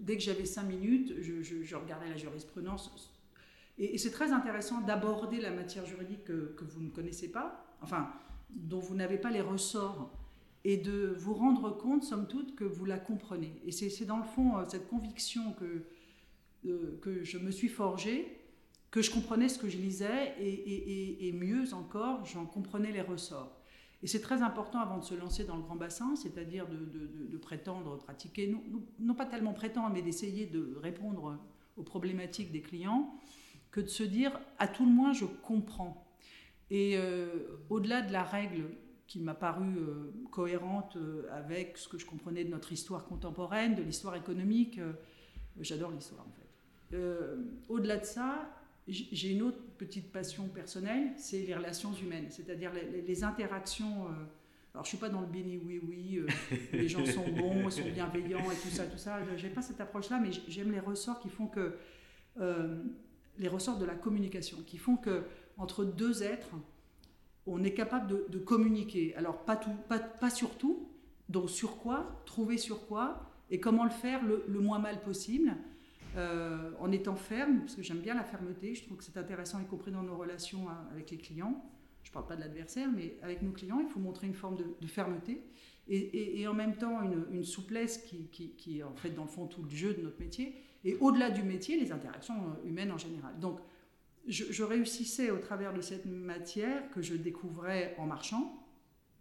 Dès 0.00 0.16
que 0.16 0.22
j'avais 0.22 0.46
cinq 0.46 0.64
minutes, 0.64 1.14
je 1.20 1.76
regardais 1.76 2.08
la 2.08 2.16
jurisprudence 2.16 3.17
et, 3.78 3.98
c'est 3.98 4.10
très 4.10 4.32
intéressant 4.32 4.80
d'aborder 4.80 5.40
la 5.40 5.50
matière 5.50 5.86
juridique 5.86 6.24
que, 6.24 6.64
vous 6.64 6.82
ne 6.82 6.90
connaissez 6.90 7.30
pas, 7.30 7.76
enfin, 7.80 8.12
dont 8.50 8.80
vous 8.80 8.94
n'avez 8.94 9.18
pas 9.18 9.30
les 9.30 9.40
ressorts, 9.40 10.12
et 10.64 10.76
de 10.76 11.14
vous 11.16 11.34
rendre 11.34 11.70
compte, 11.70 12.02
somme 12.02 12.26
toute, 12.26 12.56
que 12.56 12.64
vous 12.64 12.84
la 12.84 12.98
comprenez. 12.98 13.52
Et 13.64 13.72
c'est 13.72 14.04
dans 14.04 14.18
le 14.18 14.24
fond 14.24 14.58
euh, 14.58 14.64
cette 14.68 14.88
conviction 14.88 15.52
que, 15.52 15.84
euh, 16.66 16.98
que 17.00 17.22
je 17.22 17.38
me 17.38 17.50
suis 17.50 17.68
forgée, 17.68 18.38
que 18.90 19.00
je 19.00 19.10
comprenais 19.10 19.48
ce 19.48 19.58
que 19.58 19.68
je 19.68 19.76
lisais, 19.76 20.34
et, 20.40 21.32
mieux 21.32 21.72
encore, 21.74 22.24
j'en 22.24 22.46
comprenais 22.46 22.90
les 22.90 23.02
ressorts. 23.02 23.54
Et 24.02 24.06
c'est 24.06 24.20
très 24.20 24.42
important 24.42 24.80
avant 24.80 24.98
de 24.98 25.04
se 25.04 25.14
lancer 25.14 25.44
dans 25.44 25.56
le 25.56 25.62
grand 25.62 25.76
bassin, 25.76 26.16
c'est-à-dire 26.16 26.66
de, 26.68 27.36
prétendre 27.36 27.98
pratiquer, 27.98 28.48
non, 28.48 28.62
non, 28.98 29.14
pas 29.14 29.26
tellement 29.26 29.52
prétendre, 29.52 29.90
mais 29.94 30.02
d'essayer 30.02 30.46
de 30.46 30.76
répondre 30.82 31.38
aux 31.76 31.82
problématiques 31.82 32.50
des 32.50 32.62
clients, 32.62 33.14
que 33.78 33.84
de 33.84 33.88
se 33.88 34.02
dire, 34.02 34.32
à 34.58 34.66
tout 34.66 34.84
le 34.84 34.90
moins, 34.90 35.12
je 35.12 35.24
comprends. 35.24 36.04
Et 36.70 36.96
euh, 36.96 37.28
au-delà 37.70 38.02
de 38.02 38.12
la 38.12 38.24
règle 38.24 38.64
qui 39.06 39.20
m'a 39.20 39.34
paru 39.34 39.76
euh, 39.76 40.12
cohérente 40.32 40.96
euh, 40.96 41.22
avec 41.32 41.78
ce 41.78 41.88
que 41.88 41.96
je 41.96 42.04
comprenais 42.04 42.44
de 42.44 42.50
notre 42.50 42.72
histoire 42.72 43.04
contemporaine, 43.04 43.76
de 43.76 43.82
l'histoire 43.82 44.16
économique, 44.16 44.80
j'adore 45.60 45.92
l'histoire 45.92 46.26
en 46.26 46.32
fait. 46.32 46.98
au-delà 47.68 47.98
de 47.98 48.04
ça, 48.04 48.50
j'ai 48.88 49.30
une 49.30 49.42
autre 49.42 49.60
petite 49.78 50.10
passion 50.12 50.48
personnelle, 50.48 51.12
c'est 51.16 51.40
les 51.40 51.54
relations 51.54 51.92
humaines, 51.92 52.26
c'est-à-dire 52.30 52.72
les, 52.72 53.24
interactions. 53.24 54.06
alors 54.72 54.84
je 54.84 54.88
suis 54.88 54.98
pas 54.98 55.08
dans 55.08 55.20
le 55.20 55.26
béni 55.26 55.58
oui 55.58 55.80
oui, 55.86 56.20
les 56.72 56.88
gens 56.88 57.04
sont 57.06 57.28
bons, 57.28 57.64
ils 57.66 57.72
sont 57.72 57.90
bienveillants 57.92 58.50
et 58.50 58.56
tout 58.56 58.70
ça, 58.70 58.86
tout 58.86 58.98
ça. 58.98 59.20
J'ai 59.36 59.50
pas 59.50 59.62
cette 59.62 59.80
approche-là, 59.80 60.20
mais 60.20 60.30
j'aime 60.48 60.72
les 60.72 60.80
ressorts 60.80 61.20
qui 61.20 61.28
font 61.28 61.46
que 61.46 61.76
les 63.38 63.48
ressorts 63.48 63.78
de 63.78 63.84
la 63.84 63.94
communication, 63.94 64.58
qui 64.66 64.78
font 64.78 64.96
que 64.96 65.24
entre 65.56 65.84
deux 65.84 66.22
êtres, 66.22 66.54
on 67.46 67.64
est 67.64 67.72
capable 67.72 68.28
de, 68.30 68.38
communiquer. 68.38 69.14
Alors 69.16 69.44
pas, 69.44 69.56
tout, 69.56 69.74
pas, 69.88 70.30
sur 70.30 70.56
tout, 70.56 70.88
donc 71.28 71.50
sur 71.50 71.78
quoi, 71.78 72.22
trouver 72.26 72.58
sur 72.58 72.86
quoi, 72.86 73.22
et 73.50 73.58
comment 73.58 73.84
le 73.84 73.90
faire 73.90 74.20
le, 74.24 74.60
moins 74.60 74.78
mal 74.78 75.00
possible, 75.02 75.56
euh, 76.16 76.70
en 76.78 76.92
étant 76.92 77.16
ferme, 77.16 77.60
parce 77.60 77.74
que 77.74 77.82
j'aime 77.82 78.00
bien 78.00 78.14
la 78.14 78.24
fermeté, 78.24 78.74
je 78.74 78.84
trouve 78.84 78.98
que 78.98 79.04
c'est 79.04 79.16
intéressant, 79.16 79.60
y 79.60 79.66
compris 79.66 79.90
dans 79.90 80.02
nos 80.02 80.16
relations 80.16 80.68
hein, 80.68 80.86
avec 80.92 81.10
les 81.10 81.18
clients. 81.18 81.64
Je 82.02 82.10
ne 82.10 82.14
parle 82.14 82.26
pas 82.26 82.36
de 82.36 82.40
l'adversaire, 82.40 82.88
mais 82.94 83.18
avec 83.22 83.42
nos 83.42 83.52
clients, 83.52 83.80
il 83.80 83.88
faut 83.88 84.00
montrer 84.00 84.26
une 84.26 84.34
forme 84.34 84.56
de, 84.56 84.86
fermeté. 84.86 85.42
Et, 85.90 86.46
en 86.46 86.54
même 86.54 86.76
temps 86.76 87.00
une, 87.02 87.44
souplesse 87.44 87.98
qui, 87.98 88.28
qui, 88.28 88.50
qui, 88.50 88.80
est 88.80 88.82
en 88.82 88.94
fait 88.94 89.10
dans 89.10 89.22
le 89.22 89.28
fond 89.28 89.46
tout 89.46 89.62
le 89.62 89.70
jeu 89.70 89.94
de 89.94 90.02
notre 90.02 90.20
métier, 90.20 90.54
et 90.84 90.96
au-delà 91.00 91.30
du 91.30 91.42
métier, 91.42 91.78
les 91.78 91.92
interactions 91.92 92.34
euh, 92.34 92.68
humaines 92.68 92.92
en 92.92 92.98
général. 92.98 93.38
Donc, 93.40 93.58
je, 94.26 94.62
réussissais 94.62 95.30
au 95.30 95.38
travers 95.38 95.72
de 95.72 95.80
cette 95.80 96.04
matière 96.04 96.90
que 96.90 97.00
je 97.00 97.14
découvrais 97.14 97.94
en 97.96 98.04
marchant. 98.04 98.62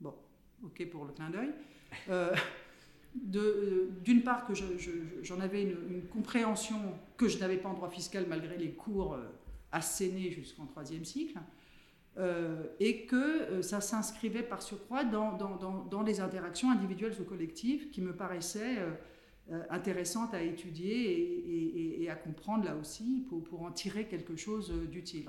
Bon, 0.02 0.14
ok 0.64 0.86
pour 0.90 1.06
le 1.06 1.14
clin 1.14 1.30
d'œil. 1.30 1.52
Euh, 2.10 2.36
euh, 3.34 3.88
d'une 4.04 4.22
part 4.22 4.46
que 4.46 4.54
j'en 4.54 5.40
avais 5.40 5.64
une, 5.64 6.02
compréhension 6.12 6.76
que 7.16 7.30
je 7.30 7.40
n'avais 7.40 7.56
pas 7.56 7.70
en 7.70 7.74
droit 7.74 7.90
fiscal 7.90 8.26
malgré 8.28 8.58
les 8.58 8.72
cours 8.72 9.18
assénés 9.72 10.30
jusqu'en 10.30 10.66
troisième 10.66 11.06
cycle, 11.06 11.40
et 12.80 13.06
que 13.06 13.62
ça 13.62 13.80
s'inscrivait 13.80 14.44
par 14.44 14.62
surcroît 14.62 15.06
dans, 15.06 16.04
les 16.06 16.20
interactions 16.20 16.70
individuelles 16.70 17.16
ou 17.20 17.24
collectives 17.24 17.90
qui 17.92 18.02
me 18.02 18.14
paraissaient 18.14 18.78
intéressante 19.70 20.34
à 20.34 20.42
étudier 20.42 22.02
et, 22.02 22.10
à 22.10 22.16
comprendre 22.16 22.66
là 22.66 22.76
aussi 22.76 23.26
pour, 23.30 23.62
en 23.62 23.72
tirer 23.72 24.08
quelque 24.08 24.36
chose 24.36 24.72
d'utile. 24.90 25.26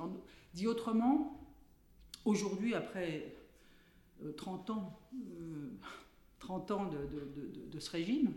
Dit 0.55 0.67
autrement, 0.67 1.47
aujourd'hui, 2.25 2.75
après 2.75 3.35
30 4.37 4.71
euh, 4.71 4.73
ans, 4.73 4.99
30 6.41 6.71
euh, 6.71 6.75
ans 6.75 6.91
de, 7.71 7.81
ce 7.81 7.91
régime, 7.91 8.33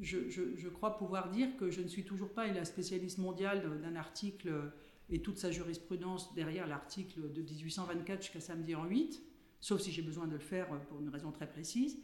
je, 0.00 0.28
je, 0.28 0.68
crois 0.68 0.96
pouvoir 0.96 1.30
dire 1.30 1.56
que 1.56 1.70
je 1.70 1.80
ne 1.80 1.88
suis 1.88 2.04
toujours 2.04 2.30
pas 2.30 2.46
la 2.46 2.64
spécialiste 2.64 3.18
mondiale 3.18 3.80
d'un 3.80 3.96
article 3.96 4.72
et 5.10 5.20
toute 5.20 5.38
sa 5.38 5.50
jurisprudence 5.50 6.32
derrière 6.34 6.66
l'article 6.66 7.32
de 7.32 7.42
1824 7.42 8.22
jusqu'à 8.22 8.40
samedi 8.40 8.74
en 8.74 8.84
8, 8.84 9.22
sauf 9.60 9.80
si 9.80 9.90
j'ai 9.90 10.02
besoin 10.02 10.26
de 10.26 10.34
le 10.34 10.38
faire 10.38 10.68
pour 10.82 11.00
une 11.00 11.08
raison 11.08 11.32
très 11.32 11.48
précise 11.48 11.98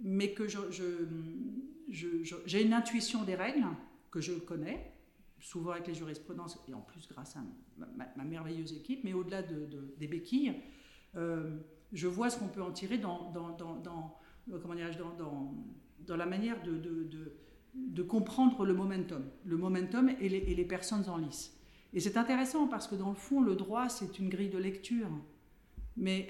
mais 0.00 0.32
que 0.32 0.46
j'ai 1.88 2.62
une 2.62 2.72
intuition 2.72 3.22
des 3.24 3.34
règles 3.34 3.66
que 4.10 4.20
je 4.20 4.32
connais, 4.32 4.92
souvent 5.40 5.72
avec 5.72 5.86
les 5.86 5.94
jurisprudences 5.94 6.58
et 6.68 6.74
en 6.74 6.80
plus 6.80 7.06
grâce 7.08 7.36
à 7.36 7.40
ma, 7.78 8.24
merveilleuse 8.24 8.72
équipe, 8.72 9.04
mais 9.04 9.12
au-delà 9.12 9.42
de, 9.42 9.94
des 9.98 10.06
béquilles, 10.06 10.54
euh, 11.16 11.58
je 11.92 12.08
vois 12.08 12.30
ce 12.30 12.38
qu'on 12.38 12.48
peut 12.48 12.62
en 12.62 12.72
tirer 12.72 12.98
dans, 12.98 13.32
euh, 14.48 14.58
la 16.08 16.26
manière 16.26 16.62
de, 16.62 18.02
comprendre 18.02 18.64
le 18.64 18.74
momentum, 18.74 19.24
le 19.44 19.56
momentum 19.56 20.08
et 20.20 20.28
les, 20.28 20.38
et 20.38 20.54
les 20.54 20.64
personnes 20.64 21.08
en 21.08 21.16
lice. 21.16 21.56
Et 21.92 22.00
c'est 22.00 22.16
intéressant 22.16 22.66
parce 22.66 22.88
que 22.88 22.94
dans 22.94 23.10
le 23.10 23.16
fond, 23.16 23.40
le 23.40 23.54
droit, 23.54 23.88
c'est 23.88 24.18
une 24.18 24.28
grille 24.28 24.50
de 24.50 24.58
lecture. 24.58 25.08
Mais 25.96 26.26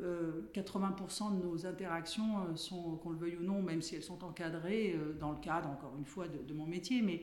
80% 0.00 0.02
euh, 0.02 1.36
de 1.36 1.44
nos 1.44 1.66
interactions 1.66 2.38
euh, 2.38 2.56
sont, 2.56 2.96
qu'on 2.96 3.10
le 3.10 3.18
veuille 3.18 3.36
ou 3.36 3.42
non, 3.42 3.62
même 3.62 3.82
si 3.82 3.94
elles 3.94 4.02
sont 4.02 4.24
encadrées 4.24 4.94
euh, 4.96 5.12
dans 5.18 5.32
le 5.32 5.38
cadre, 5.38 5.68
encore 5.68 5.94
une 5.98 6.04
fois, 6.04 6.26
de, 6.28 6.54
mon 6.54 6.66
métier, 6.66 7.02
mais 7.02 7.22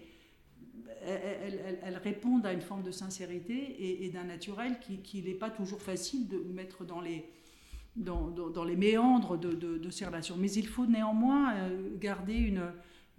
elles, 1.05 1.99
répondent 2.03 2.45
à 2.45 2.53
une 2.53 2.61
forme 2.61 2.83
de 2.83 2.91
sincérité 2.91 4.03
et, 4.05 4.09
d'un 4.09 4.23
naturel 4.23 4.77
qui 4.79 5.21
n'est 5.21 5.33
pas 5.33 5.49
toujours 5.49 5.81
facile 5.81 6.27
de 6.27 6.37
mettre 6.37 6.85
dans 6.85 7.01
les, 7.01 7.25
méandres 8.75 9.37
de, 9.37 9.89
ces 9.89 10.05
relations. 10.05 10.37
Mais 10.37 10.51
il 10.51 10.67
faut 10.67 10.85
néanmoins 10.85 11.55
garder 11.99 12.35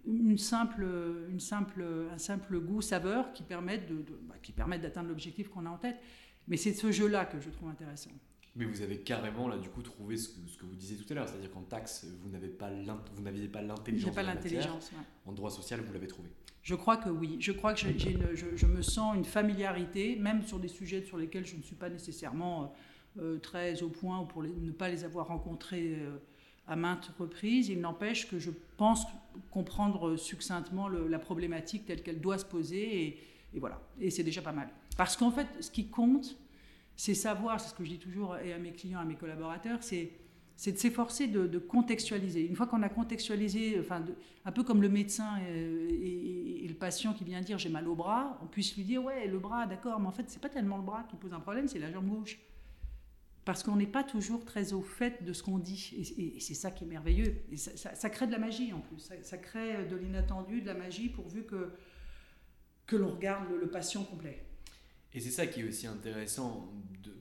une, 0.06 0.38
simple, 0.38 0.86
un 0.86 2.18
simple 2.18 2.60
goût, 2.60 2.82
saveur 2.82 3.32
qui 3.32 3.42
permette, 3.42 3.88
de, 3.88 4.04
bah, 4.22 4.36
qui 4.42 4.52
permette 4.52 4.82
d'atteindre 4.82 5.08
l'objectif 5.08 5.48
qu'on 5.48 5.66
a 5.66 5.70
en 5.70 5.78
tête. 5.78 6.00
Mais 6.48 6.56
c'est 6.56 6.72
ce 6.72 6.90
jeu-là 6.90 7.24
que 7.24 7.40
je 7.40 7.50
trouve 7.50 7.68
intéressant. 7.68 8.10
Mais 8.54 8.66
vous 8.66 8.82
avez 8.82 8.98
carrément 8.98 9.48
là 9.48 9.56
du 9.56 9.70
coup 9.70 9.80
trouvé 9.80 10.16
ce 10.18 10.28
que, 10.28 10.46
ce 10.46 10.58
que 10.58 10.66
vous 10.66 10.74
disiez 10.74 10.98
tout 10.98 11.10
à 11.10 11.14
l'heure, 11.14 11.28
c'est-à-dire 11.28 11.50
qu'en 11.50 11.62
taxe 11.62 12.06
vous 12.22 12.28
n'avez 12.28 12.48
pas 12.48 12.70
vous 13.14 13.22
n'aviez 13.22 13.48
pas 13.48 13.62
l'intelligence. 13.62 14.14
pas 14.14 14.22
l'intelligence. 14.22 14.90
En 15.24 15.32
droit 15.32 15.50
social 15.50 15.80
vous 15.80 15.92
l'avez 15.92 16.06
trouvé. 16.06 16.28
Je 16.62 16.74
crois 16.74 16.96
que 16.96 17.08
oui. 17.08 17.38
Je 17.40 17.52
crois 17.52 17.74
que 17.74 17.80
j'ai 17.80 17.98
je, 17.98 18.46
je, 18.54 18.66
me 18.66 18.82
sens 18.82 19.16
une 19.16 19.24
familiarité, 19.24 20.16
même 20.16 20.42
sur 20.44 20.60
des 20.60 20.68
sujets 20.68 21.02
sur 21.02 21.16
lesquels 21.16 21.44
je 21.44 21.56
ne 21.56 21.62
suis 21.62 21.74
pas 21.74 21.88
nécessairement 21.88 22.72
euh, 23.18 23.38
très 23.38 23.82
au 23.82 23.88
point 23.88 24.20
ou 24.20 24.26
pour 24.26 24.42
ne 24.42 24.70
pas 24.70 24.88
les 24.88 25.04
avoir 25.04 25.26
rencontrés 25.26 25.96
euh, 25.98 26.18
à 26.68 26.76
maintes 26.76 27.10
reprises. 27.18 27.68
Il 27.68 27.80
n'empêche 27.80 28.30
que 28.30 28.38
je 28.38 28.50
pense 28.76 29.06
comprendre 29.50 30.16
succinctement 30.16 30.88
la 30.88 31.18
problématique 31.18 31.86
telle 31.86 32.02
qu'elle 32.02 32.20
doit 32.20 32.38
se 32.38 32.44
poser 32.44 33.02
et, 33.02 33.20
et 33.54 33.58
voilà. 33.58 33.80
Et 34.00 34.10
c'est 34.10 34.22
déjà 34.22 34.40
pas 34.40 34.52
mal. 34.52 34.68
Parce 34.96 35.16
qu'en 35.16 35.32
fait, 35.32 35.48
ce 35.60 35.70
qui 35.70 35.88
compte, 35.88 36.36
c'est 36.96 37.14
savoir, 37.14 37.60
c'est 37.60 37.70
ce 37.70 37.74
que 37.74 37.84
je 37.84 37.90
dis 37.90 37.98
toujours 37.98 38.36
et 38.36 38.52
à 38.52 38.58
mes 38.58 38.72
clients, 38.72 39.00
à 39.00 39.04
mes 39.04 39.16
collaborateurs, 39.16 39.82
c'est 39.82 40.12
c'est 40.62 40.72
de 40.72 40.78
s'efforcer 40.78 41.26
de, 41.26 41.58
contextualiser. 41.58 42.46
Une 42.46 42.54
fois 42.54 42.66
qu'on 42.66 42.82
a 42.82 42.88
contextualisé, 42.88 43.78
enfin, 43.80 44.04
un 44.44 44.52
peu 44.52 44.62
comme 44.62 44.82
le 44.82 44.88
médecin 44.88 45.38
et, 45.48 46.66
le 46.68 46.74
patient 46.74 47.12
qui 47.12 47.24
vient 47.24 47.40
dire 47.40 47.58
j'ai 47.58 47.68
mal 47.68 47.88
au 47.88 47.94
bras, 47.94 48.38
on 48.42 48.46
puisse 48.46 48.76
lui 48.76 48.84
dire 48.84 49.02
ouais 49.02 49.26
le 49.26 49.38
bras, 49.38 49.66
d'accord, 49.66 49.98
mais 50.00 50.06
en 50.06 50.12
fait 50.12 50.30
c'est 50.30 50.40
pas 50.40 50.48
tellement 50.48 50.76
le 50.76 50.84
bras 50.84 51.04
qui 51.10 51.16
pose 51.16 51.32
un 51.32 51.40
problème, 51.40 51.68
c'est 51.68 51.78
la 51.78 51.90
jambe 51.90 52.08
gauche. 52.08 52.38
parce 53.44 53.62
qu'on 53.64 53.76
n'est 53.76 53.86
pas 53.86 54.04
toujours 54.04 54.44
très 54.44 54.72
au 54.72 54.82
fait 54.82 55.24
de 55.24 55.32
ce 55.32 55.42
qu'on 55.42 55.58
dit. 55.58 56.14
Et, 56.16 56.38
c'est 56.38 56.54
ça 56.54 56.70
qui 56.70 56.84
est 56.84 56.86
merveilleux. 56.86 57.42
Et 57.50 57.56
ça, 57.56 58.10
crée 58.10 58.28
de 58.28 58.32
la 58.32 58.38
magie 58.38 58.72
en 58.72 58.78
plus. 58.78 59.10
Ça, 59.22 59.38
crée 59.38 59.84
de 59.84 59.96
l'inattendu, 59.96 60.60
de 60.60 60.66
la 60.66 60.74
magie, 60.74 61.08
pourvu 61.08 61.42
que, 61.42 61.72
que 62.86 62.94
l'on 62.96 63.10
regarde 63.10 63.48
le, 63.50 63.68
patient 63.68 64.04
complet. 64.04 64.44
Et 65.14 65.20
c'est 65.20 65.30
ça 65.30 65.46
qui 65.46 65.60
est 65.60 65.64
aussi 65.64 65.86
intéressant 65.86 66.72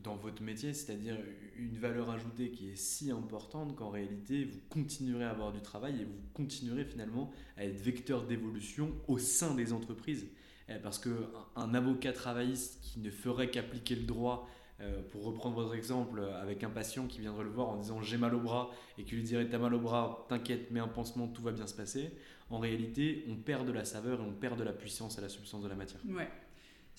dans 0.04 0.16
votre 0.16 0.42
métier, 0.42 0.74
c'est-à-dire 0.74 1.18
une 1.58 1.78
valeur 1.78 2.10
ajoutée 2.10 2.52
qui 2.52 2.70
est 2.70 2.76
si 2.76 3.12
importante 3.12 3.76
qu'en 3.76 3.90
réalité, 3.90 4.46
vous 4.46 4.60
continuerez 4.70 5.26
à 5.26 5.32
avoir 5.32 5.52
du 5.52 5.62
travail 5.62 6.02
et 6.02 6.06
vous 6.06 6.22
continuerez 6.34 6.86
finalement 6.86 7.32
à 7.58 7.66
être 7.66 7.80
vecteur 7.80 8.26
d'évolution 8.26 8.92
au 9.08 9.18
sein 9.18 9.54
des 9.54 9.74
entreprises. 9.74 10.28
Eh, 10.70 10.80
parce 10.80 11.00
qu'un 11.00 11.74
avocat 11.74 12.14
travailliste 12.14 12.80
qui 12.82 13.00
ne 13.00 13.12
ferait 13.12 13.50
qu'appliquer 13.50 13.96
le 13.96 14.04
droit 14.04 14.48
euh, 14.80 15.02
pour 15.10 15.24
reprendre 15.26 15.56
votre 15.56 15.76
exemple, 15.76 16.22
avec 16.42 16.64
un 16.64 16.70
patient 16.70 17.06
qui 17.08 17.20
viendrait 17.20 17.44
le 17.44 17.50
voir 17.50 17.70
en 17.70 17.78
disant 17.78 18.02
j'ai 18.02 18.18
mal 18.18 18.34
au 18.34 18.40
bras 18.40 18.72
et 18.98 19.04
qui 19.04 19.16
lui 19.16 19.24
dirait 19.24 19.48
t'as 19.48 19.60
mal 19.60 19.74
au 19.74 19.80
bras, 19.80 20.26
t'inquiète, 20.30 20.72
mets 20.72 20.80
un 20.80 20.88
pansement, 20.88 21.28
tout 21.28 21.42
va 21.42 21.52
bien 21.52 21.68
se 21.68 21.76
passer, 21.76 22.12
en 22.50 22.58
réalité, 22.58 23.26
on 23.30 23.36
perd 23.36 23.68
de 23.68 23.72
la 23.72 23.86
saveur 23.86 24.22
et 24.22 24.24
on 24.24 24.34
perd 24.34 24.58
de 24.58 24.64
la 24.64 24.74
puissance 24.74 25.20
à 25.20 25.22
la 25.22 25.30
substance 25.30 25.62
de 25.62 25.68
la 25.68 25.76
matière. 25.76 26.02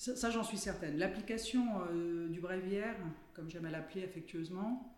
Ça, 0.03 0.29
j'en 0.29 0.43
suis 0.43 0.57
certaine. 0.57 0.97
L'application 0.97 1.65
euh, 1.89 2.27
du 2.27 2.41
bréviaire, 2.41 2.97
comme 3.33 3.49
j'aime 3.49 3.63
à 3.63 3.71
l'appeler 3.71 4.03
affectueusement, 4.03 4.93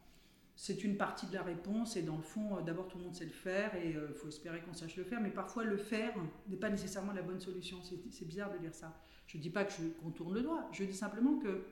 c'est 0.55 0.83
une 0.83 0.97
partie 0.97 1.27
de 1.27 1.33
la 1.33 1.43
réponse 1.43 1.95
et 1.95 2.01
dans 2.01 2.15
le 2.15 2.24
fond, 2.24 2.57
euh, 2.57 2.62
d'abord 2.62 2.88
tout 2.88 2.97
le 2.97 3.03
monde 3.03 3.13
sait 3.13 3.25
le 3.25 3.29
faire 3.29 3.75
et 3.75 3.91
il 3.91 4.15
faut 4.15 4.29
espérer 4.29 4.62
qu'on 4.62 4.74
sache 4.74 4.95
le 4.95 5.03
faire, 5.03 5.21
mais 5.21 5.29
parfois 5.29 5.63
le 5.63 5.77
faire 5.77 6.15
n'est 6.47 6.57
pas 6.57 6.71
nécessairement 6.71 7.13
la 7.13 7.21
bonne 7.21 7.39
solution. 7.39 7.77
C'est 7.83 8.25
bizarre 8.27 8.51
de 8.51 8.57
dire 8.57 8.74
ça. 8.74 9.00
Je 9.27 9.38
ne 9.38 9.43
dis 9.43 9.51
pas 9.51 9.63
que 9.63 9.74
je 9.74 9.88
contourne 10.01 10.33
le 10.33 10.41
doigt, 10.41 10.67
je 10.71 10.83
dis 10.83 10.93
simplement 10.93 11.38
que 11.38 11.65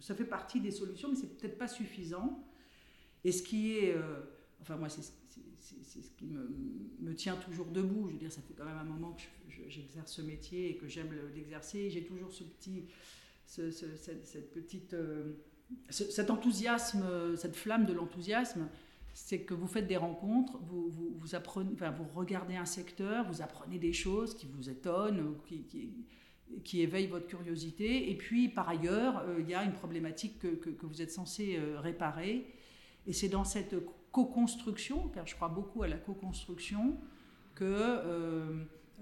ça 0.00 0.16
fait 0.16 0.24
partie 0.24 0.60
des 0.60 0.72
solutions, 0.72 1.08
mais 1.08 1.14
c'est 1.14 1.36
peut-être 1.38 1.58
pas 1.58 1.68
suffisant. 1.68 2.44
Et 3.22 3.30
ce 3.30 3.44
qui 3.44 3.76
est, 3.76 3.94
euh, 3.94 4.22
enfin 4.60 4.74
moi, 4.74 4.88
c'est 4.88 5.02
ce 5.02 6.10
qui 6.16 6.26
me, 6.26 6.48
me, 6.98 7.14
tient 7.14 7.36
toujours 7.36 7.66
debout. 7.66 8.08
Je 8.08 8.12
veux 8.14 8.18
dire, 8.18 8.32
ça 8.32 8.40
fait 8.42 8.54
quand 8.54 8.64
même 8.64 8.78
un 8.78 8.84
moment 8.84 9.12
que 9.12 9.22
j'exerce 9.68 10.12
ce 10.12 10.22
métier 10.22 10.70
et 10.70 10.76
que 10.76 10.86
j'aime 10.86 11.10
l'exercer. 11.34 11.90
J'ai 11.90 12.04
toujours 12.04 12.32
ce 12.32 12.44
petit, 12.44 12.84
ce, 13.46 13.70
cette, 13.70 14.52
petite, 14.52 14.94
euh, 14.94 15.32
cet 15.90 16.30
enthousiasme, 16.30 17.36
cette 17.36 17.56
flamme 17.56 17.86
de 17.86 17.92
l'enthousiasme. 17.92 18.68
C'est 19.14 19.40
que 19.40 19.54
vous 19.54 19.66
faites 19.66 19.86
des 19.86 19.96
rencontres, 19.96 20.58
vous, 20.58 20.90
vous, 20.90 21.18
vous, 21.18 22.08
regardez 22.14 22.56
un 22.56 22.66
secteur, 22.66 23.26
vous 23.26 23.40
apprenez 23.40 23.78
des 23.78 23.94
choses 23.94 24.34
qui 24.34 24.46
vous 24.46 24.68
étonnent, 24.68 25.36
qui, 25.46 25.62
qui 25.62 25.90
qui 26.64 26.82
éveille 26.82 27.06
votre 27.06 27.26
curiosité. 27.26 28.10
Et 28.10 28.16
puis, 28.16 28.48
par 28.48 28.68
ailleurs, 28.68 29.18
euh, 29.26 29.38
il 29.40 29.48
y 29.48 29.54
a 29.54 29.64
une 29.64 29.72
problématique 29.72 30.38
que, 30.38 30.48
que, 30.48 30.86
vous 30.86 31.02
êtes 31.02 31.10
censé 31.10 31.56
euh, 31.56 31.80
réparer. 31.80 32.46
Et 33.06 33.12
c'est 33.12 33.28
dans 33.28 33.44
cette 33.44 33.74
co-construction, 34.12 35.08
car 35.08 35.26
je 35.26 35.34
crois 35.34 35.48
beaucoup 35.48 35.82
à 35.82 35.88
la 35.88 35.96
co-construction, 35.96 36.96
que 37.54 37.64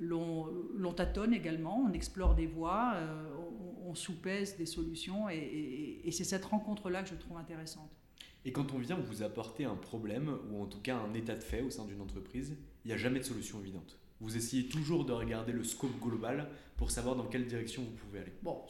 l'on 0.01 0.93
tâtonne 0.95 1.33
également, 1.33 1.85
on 1.89 1.93
explore 1.93 2.35
des 2.35 2.47
voies, 2.47 2.95
on, 3.39 3.91
on, 3.91 3.95
soupèse 3.95 4.57
des 4.57 4.67
solutions. 4.67 5.29
Et, 5.31 6.01
et 6.05 6.11
c'est 6.11 6.25
cette 6.25 6.45
rencontre-là 6.45 7.03
que 7.03 7.11
je 7.11 7.15
trouve 7.15 7.37
intéressante. 7.37 7.91
Et 8.45 8.53
quand 8.53 8.73
on 8.75 8.79
vient 8.79 8.97
vous 8.97 9.23
apporter 9.23 9.65
un 9.65 9.77
problème, 9.77 10.37
ou 10.51 10.63
en 10.63 10.67
tout 10.67 10.81
cas 10.81 10.97
un 10.97 11.15
état 11.15 11.35
de 11.35 11.43
fait 11.43 11.63
au 11.63 11.71
sein 11.71 11.85
d'une 11.87 12.01
entreprise, 12.01 12.57
il 12.85 12.89
n'y 12.89 12.95
a 12.95 12.99
jamais 12.99 13.21
de 13.21 13.25
solution 13.25 13.61
évidente. 13.61 13.99
Vous 14.21 14.37
essayez 14.37 14.69
toujours 14.69 15.05
de 15.05 15.13
regarder 15.13 15.53
le 15.53 15.65
scope 15.65 15.99
global 16.01 16.49
pour 16.77 16.91
savoir 16.91 17.17
dans 17.17 17.27
quelle 17.27 17.47
direction 17.47 17.83
vous 17.83 17.93
pouvez 17.93 18.21
aller. 18.21 18.33
Bon, 18.43 18.65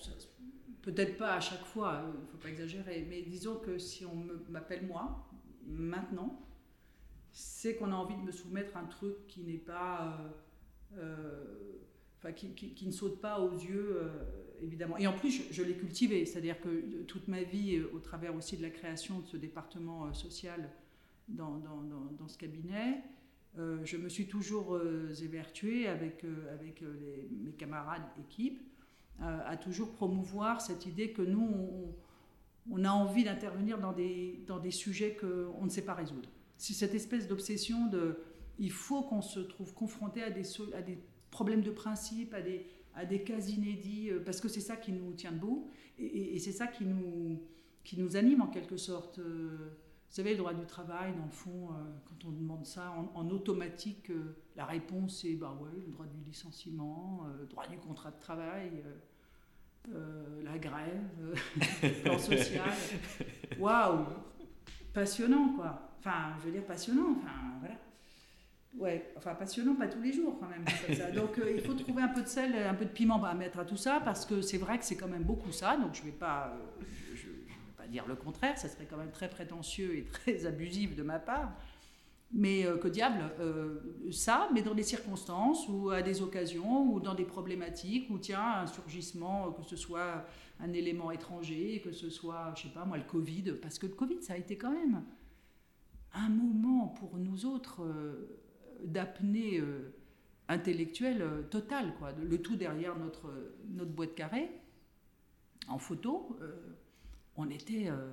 peut-être 0.82 1.16
pas 1.16 1.34
à 1.34 1.40
chaque 1.40 1.64
fois, 1.64 2.02
il 2.02 2.08
hein, 2.08 2.20
ne 2.22 2.26
faut 2.26 2.38
pas 2.38 2.48
exagérer, 2.48 3.06
mais 3.08 3.22
disons 3.22 3.56
que 3.56 3.78
si 3.78 4.04
on 4.04 4.26
m'appelle 4.48 4.86
moi, 4.86 5.28
maintenant, 5.66 6.40
c'est 7.32 7.76
qu'on 7.76 7.90
a 7.90 7.96
envie 7.96 8.16
de 8.16 8.22
me 8.22 8.32
soumettre 8.32 8.76
un 8.76 8.84
truc 8.84 9.26
qui 9.26 9.42
n'est 9.42 9.54
pas. 9.54 10.18
Euh, 10.20 10.28
euh, 10.28 10.30
enfin, 12.18 12.32
qui, 12.32 12.86
ne 12.86 12.92
saute 12.92 13.20
pas 13.20 13.40
aux 13.40 13.52
yeux, 13.52 13.98
euh, 14.02 14.08
évidemment. 14.62 14.96
Et 14.96 15.06
en 15.06 15.12
plus, 15.12 15.42
je, 15.50 15.62
l'ai 15.62 15.74
cultivé, 15.74 16.24
c'est-à-dire 16.24 16.60
que 16.60 17.02
toute 17.02 17.28
ma 17.28 17.42
vie, 17.42 17.80
au 17.92 17.98
travers 17.98 18.34
aussi 18.34 18.56
de 18.56 18.62
la 18.62 18.70
création 18.70 19.20
de 19.20 19.26
ce 19.26 19.36
département 19.36 20.12
social 20.12 20.70
dans, 21.28 21.58
dans, 21.58 22.28
ce 22.28 22.38
cabinet, 22.38 23.02
euh, 23.58 23.78
je 23.84 23.96
me 23.96 24.08
suis 24.08 24.26
toujours 24.26 24.74
euh, 24.74 25.12
évertuée 25.22 25.86
avec, 25.86 26.24
euh, 26.24 26.52
avec 26.52 26.82
mes 27.42 27.52
camarades 27.52 28.02
équipes 28.18 28.60
à 29.20 29.56
toujours 29.56 29.92
promouvoir 29.92 30.60
cette 30.60 30.86
idée 30.86 31.12
que 31.12 31.22
nous, 31.22 31.94
on, 32.68 32.84
a 32.84 32.90
envie 32.90 33.22
d'intervenir 33.22 33.78
dans 33.78 33.92
des, 33.92 34.42
dans 34.48 34.58
des 34.58 34.72
sujets 34.72 35.16
qu'on 35.16 35.64
ne 35.64 35.70
sait 35.70 35.84
pas 35.84 35.94
résoudre. 35.94 36.28
C'est 36.56 36.72
cette 36.72 36.96
espèce 36.96 37.28
d'obsession 37.28 37.86
de 37.86 38.18
il 38.58 38.70
faut 38.70 39.02
qu'on 39.02 39.22
se 39.22 39.40
trouve 39.40 39.74
confronté 39.74 40.22
à 40.22 40.30
des, 40.30 40.44
problèmes 41.30 41.62
de 41.62 41.70
principe, 41.70 42.34
à 42.34 43.04
des, 43.04 43.22
cas 43.22 43.40
inédits, 43.40 44.10
parce 44.24 44.40
que 44.40 44.48
c'est 44.48 44.60
ça 44.60 44.76
qui 44.76 44.92
nous 44.92 45.12
tient 45.12 45.32
debout 45.32 45.68
et, 45.98 46.38
c'est 46.38 46.52
ça 46.52 46.66
qui 46.66 46.84
nous, 46.84 47.42
qui 47.82 47.98
nous 47.98 48.16
anime 48.16 48.42
en 48.42 48.48
quelque 48.48 48.76
sorte. 48.76 49.20
Vous 50.14 50.22
savez, 50.22 50.30
le 50.30 50.38
droit 50.38 50.54
du 50.54 50.64
travail, 50.64 51.12
dans 51.16 51.24
le 51.24 51.32
fond, 51.32 51.70
euh, 51.72 51.74
quand 52.04 52.28
on 52.28 52.30
demande 52.30 52.64
ça 52.64 52.94
en, 53.16 53.30
automatique, 53.30 54.10
euh, 54.10 54.36
la 54.54 54.64
réponse 54.64 55.24
est 55.24 55.34
bah 55.34 55.58
ouais, 55.60 55.70
le 55.84 55.90
droit 55.90 56.06
du 56.06 56.20
licenciement, 56.24 57.26
euh, 57.26 57.40
le 57.40 57.46
droit 57.46 57.66
du 57.66 57.78
contrat 57.78 58.12
de 58.12 58.20
travail, 58.20 58.70
la 59.90 60.56
grève, 60.56 61.36
le 61.82 62.02
plan 62.02 62.16
social. 62.16 62.70
Waouh 63.58 64.06
Passionnant, 64.92 65.54
quoi. 65.56 65.96
Enfin, 65.98 66.36
je 66.38 66.44
veux 66.44 66.52
dire, 66.52 66.64
passionnant. 66.64 67.16
Enfin, 67.18 67.58
voilà. 67.58 67.74
Ouais, 68.76 69.12
enfin 69.16 69.34
passionnant, 69.34 69.76
pas 69.76 69.86
tous 69.86 70.00
les 70.00 70.12
jours 70.12 70.36
quand 70.40 70.48
même. 70.48 70.64
Donc 71.14 71.40
il 71.54 71.60
faut 71.62 71.74
trouver 71.74 72.02
un 72.02 72.08
peu 72.08 72.22
de 72.22 72.28
sel, 72.28 72.54
un 72.56 72.74
peu 72.74 72.84
de 72.84 72.90
piment 72.90 73.22
à 73.22 73.34
mettre 73.34 73.60
à 73.60 73.64
tout 73.64 73.76
ça, 73.76 74.00
parce 74.04 74.26
que 74.26 74.42
c'est 74.42 74.58
vrai 74.58 74.78
que 74.78 74.84
c'est 74.84 74.96
quand 74.96 75.08
même 75.08 75.22
beaucoup 75.22 75.52
ça. 75.52 75.76
Donc 75.76 75.94
je 75.94 76.02
vais 76.02 76.10
pas, 76.10 76.56
dire 77.88 78.06
le 78.06 78.16
contraire, 78.16 78.58
ça 78.58 78.68
serait 78.68 78.86
quand 78.86 78.96
même 78.96 79.12
très 79.12 79.28
prétentieux 79.28 79.96
et 79.96 80.04
très 80.12 80.46
abusif 80.46 80.96
de 80.96 81.02
ma 81.02 81.18
part. 81.18 81.52
Mais 82.36 82.66
euh, 82.66 82.76
que 82.78 82.88
diable, 82.88 83.30
euh, 83.38 83.78
ça, 84.10 84.48
mais 84.52 84.62
dans 84.62 84.74
des 84.74 84.82
circonstances 84.82 85.68
ou 85.68 85.90
à 85.90 86.02
des 86.02 86.20
occasions 86.20 86.92
ou 86.92 86.98
dans 86.98 87.14
des 87.14 87.24
problématiques 87.24 88.10
où, 88.10 88.18
tiens, 88.18 88.62
un 88.62 88.66
surgissement, 88.66 89.52
que 89.52 89.62
ce 89.62 89.76
soit 89.76 90.26
un 90.58 90.72
élément 90.72 91.12
étranger, 91.12 91.80
que 91.84 91.92
ce 91.92 92.10
soit, 92.10 92.52
je 92.56 92.62
sais 92.62 92.74
pas 92.74 92.84
moi, 92.84 92.96
le 92.96 93.04
Covid, 93.04 93.52
parce 93.62 93.78
que 93.78 93.86
le 93.86 93.92
Covid, 93.92 94.20
ça 94.20 94.32
a 94.32 94.36
été 94.36 94.58
quand 94.58 94.72
même 94.72 95.04
un 96.12 96.28
moment 96.28 96.88
pour 96.88 97.18
nous 97.18 97.46
autres 97.46 97.84
euh, 97.84 98.43
d'apnée 98.84 99.62
intellectuelle 100.48 101.24
totale, 101.50 101.94
quoi. 101.98 102.12
Le 102.12 102.40
tout 102.40 102.56
derrière 102.56 102.96
notre, 102.96 103.32
notre 103.70 103.90
boîte 103.90 104.14
carrée, 104.14 104.50
en 105.68 105.78
photo 105.78 106.38
on 107.36 107.50
était. 107.50 107.88
Euh, 107.88 108.12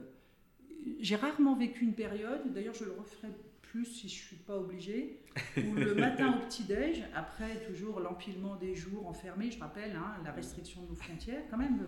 j'ai 1.00 1.16
rarement 1.16 1.56
vécu 1.56 1.84
une 1.84 1.94
période, 1.94 2.42
d'ailleurs 2.54 2.74
je 2.74 2.86
le 2.86 2.94
referai 2.94 3.30
plus 3.62 3.86
si 3.86 4.10
je 4.10 4.16
ne 4.16 4.28
suis 4.28 4.36
pas 4.38 4.58
obligée, 4.58 5.20
où 5.58 5.76
le 5.76 5.94
matin 5.96 6.36
au 6.36 6.46
petit-déj, 6.46 7.04
après 7.14 7.64
toujours 7.68 8.00
l'empilement 8.00 8.56
des 8.56 8.76
jours 8.76 9.08
enfermés, 9.08 9.52
je 9.52 9.60
rappelle, 9.60 9.96
hein, 9.96 10.16
la 10.26 10.32
restriction 10.32 10.82
de 10.82 10.90
nos 10.90 10.96
frontières, 10.96 11.44
quand 11.50 11.58
même. 11.58 11.88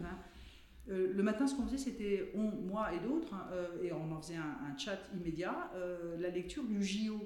Euh, 0.90 1.12
le 1.14 1.24
matin, 1.24 1.48
ce 1.48 1.56
qu'on 1.56 1.66
faisait, 1.66 1.78
c'était, 1.78 2.32
on, 2.36 2.44
moi 2.44 2.94
et 2.94 3.00
d'autres, 3.00 3.34
hein, 3.34 3.48
euh, 3.52 3.84
et 3.84 3.92
on 3.92 4.12
en 4.12 4.22
faisait 4.22 4.38
un, 4.38 4.78
chat 4.78 5.00
immédiat, 5.16 5.72
la 6.20 6.30
lecture 6.30 6.64
du 6.64 6.84
JO. 6.84 7.20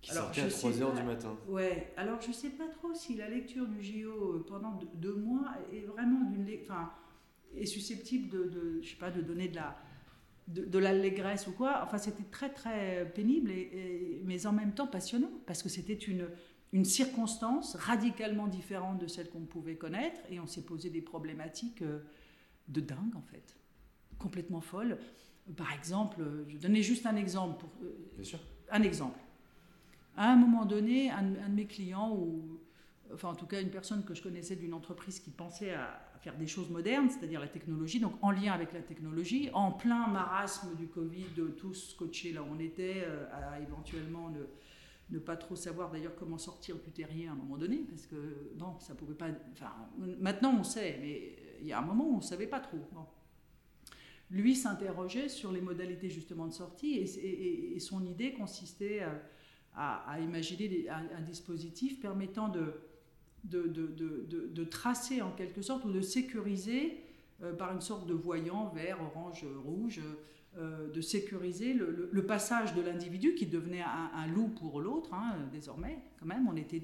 Qui 0.00 0.12
alors, 0.12 0.34
sortait 0.34 0.42
à 0.42 0.48
3h 0.48 0.96
du 0.96 1.02
matin. 1.02 1.36
Ouais, 1.46 1.92
alors 1.96 2.20
je 2.22 2.28
ne 2.28 2.32
sais 2.32 2.50
pas 2.50 2.68
trop 2.68 2.94
si 2.94 3.16
la 3.16 3.28
lecture 3.28 3.66
du 3.66 3.82
JO 3.82 4.44
pendant 4.48 4.78
deux, 4.94 5.14
mois 5.14 5.46
est 5.72 5.82
vraiment 5.82 6.30
d'une. 6.30 6.48
Enfin, 6.62 6.90
est 7.54 7.66
susceptible 7.66 8.30
de, 8.30 8.80
je 8.82 8.88
sais 8.88 8.96
pas, 8.96 9.10
de 9.10 9.20
donner 9.20 9.48
de 9.48 9.56
la 9.56 9.76
de, 10.48 10.78
l'allégresse 10.78 11.46
ou 11.46 11.52
quoi. 11.52 11.82
Enfin, 11.84 11.98
c'était 11.98 12.24
très 12.24 12.50
très 12.50 13.10
pénible, 13.14 13.50
et, 13.50 14.22
mais 14.24 14.46
en 14.46 14.52
même 14.52 14.72
temps 14.72 14.86
passionnant, 14.86 15.30
parce 15.46 15.62
que 15.62 15.68
c'était 15.68 15.94
une, 15.94 16.28
une 16.72 16.84
circonstance 16.84 17.76
radicalement 17.76 18.46
différente 18.46 18.98
de 18.98 19.06
celle 19.06 19.28
qu'on 19.30 19.44
pouvait 19.44 19.76
connaître, 19.76 20.20
et 20.30 20.40
on 20.40 20.46
s'est 20.46 20.64
posé 20.64 20.90
des 20.90 21.02
problématiques 21.02 21.82
euh, 21.82 22.00
de 22.68 22.80
dingue 22.80 23.16
en 23.16 23.22
fait, 23.22 23.56
complètement 24.18 24.60
folles. 24.60 24.98
Par 25.56 25.72
exemple, 25.72 26.22
je 26.48 26.58
donnais 26.58 26.82
juste 26.82 27.06
un 27.06 27.16
exemple. 27.16 27.60
Pour, 27.60 27.70
euh, 27.82 28.10
Bien 28.14 28.24
sûr. 28.24 28.40
Un 28.70 28.82
exemple. 28.82 29.18
À 30.20 30.32
un 30.32 30.36
moment 30.36 30.66
donné, 30.66 31.10
un, 31.10 31.22
de 31.22 31.54
mes 31.54 31.64
clients, 31.64 32.14
ou 32.14 32.60
enfin 33.14 33.30
en 33.30 33.34
tout 33.34 33.46
cas 33.46 33.62
une 33.62 33.70
personne 33.70 34.04
que 34.04 34.12
je 34.12 34.22
connaissais 34.22 34.54
d'une 34.54 34.74
entreprise 34.74 35.18
qui 35.18 35.30
pensait 35.30 35.72
à, 35.72 35.98
faire 36.20 36.36
des 36.36 36.46
choses 36.46 36.68
modernes, 36.68 37.08
c'est-à-dire 37.08 37.40
la 37.40 37.48
technologie, 37.48 38.00
donc 38.00 38.12
en 38.20 38.30
lien 38.30 38.52
avec 38.52 38.74
la 38.74 38.82
technologie, 38.82 39.48
en 39.54 39.72
plein 39.72 40.06
marasme 40.08 40.76
du 40.76 40.88
Covid, 40.88 41.24
tous 41.56 41.92
scotchés 41.92 42.34
là 42.34 42.42
où 42.42 42.48
on 42.54 42.58
était, 42.58 43.02
euh, 43.06 43.24
à 43.32 43.60
éventuellement 43.60 44.30
ne, 45.08 45.18
pas 45.18 45.38
trop 45.38 45.56
savoir 45.56 45.90
d'ailleurs 45.90 46.14
comment 46.16 46.36
sortir 46.36 46.76
du 46.76 46.90
terrier 46.90 47.26
à 47.26 47.32
un 47.32 47.36
moment 47.36 47.56
donné, 47.56 47.78
parce 47.88 48.04
que 48.04 48.52
non, 48.58 48.78
ça 48.78 48.94
pouvait 48.94 49.14
pas. 49.14 49.28
Enfin, 49.52 49.72
maintenant 50.18 50.54
on 50.60 50.64
sait, 50.64 50.98
mais 51.00 51.34
il 51.62 51.66
y 51.66 51.72
a 51.72 51.78
un 51.78 51.86
moment 51.86 52.06
où 52.06 52.12
on 52.12 52.18
ne 52.18 52.22
savait 52.22 52.46
pas 52.46 52.60
trop. 52.60 52.76
lui 54.30 54.54
s'interrogeait 54.54 55.30
sur 55.30 55.50
les 55.50 55.62
modalités 55.62 56.10
justement 56.10 56.46
de 56.46 56.52
sortie 56.52 56.98
et, 56.98 57.80
son 57.80 58.04
idée 58.04 58.34
consistait 58.34 59.00
à, 59.00 59.18
imaginer 60.20 60.88
un, 60.88 61.20
dispositif 61.22 62.00
permettant 62.00 62.48
de, 62.48 62.74
de, 63.44 63.66
de, 63.66 64.50
de, 64.52 64.64
tracer 64.64 65.22
en 65.22 65.32
quelque 65.32 65.62
sorte 65.62 65.84
ou 65.84 65.92
de 65.92 66.00
sécuriser 66.00 67.00
euh, 67.42 67.54
par 67.54 67.72
une 67.72 67.80
sorte 67.80 68.06
de 68.06 68.14
voyant 68.14 68.68
vert, 68.68 68.98
orange, 69.00 69.46
rouge, 69.64 70.00
euh, 70.58 70.90
de 70.90 71.00
sécuriser 71.00 71.74
le, 71.74 72.26
passage 72.26 72.74
de 72.74 72.82
l'individu 72.82 73.34
qui 73.34 73.46
devenait 73.46 73.82
un, 73.82 74.26
loup 74.26 74.48
pour 74.48 74.80
l'autre, 74.80 75.14
hein, 75.14 75.36
désormais, 75.52 75.98
quand 76.18 76.26
même, 76.26 76.48
on 76.48 76.56
était 76.56 76.82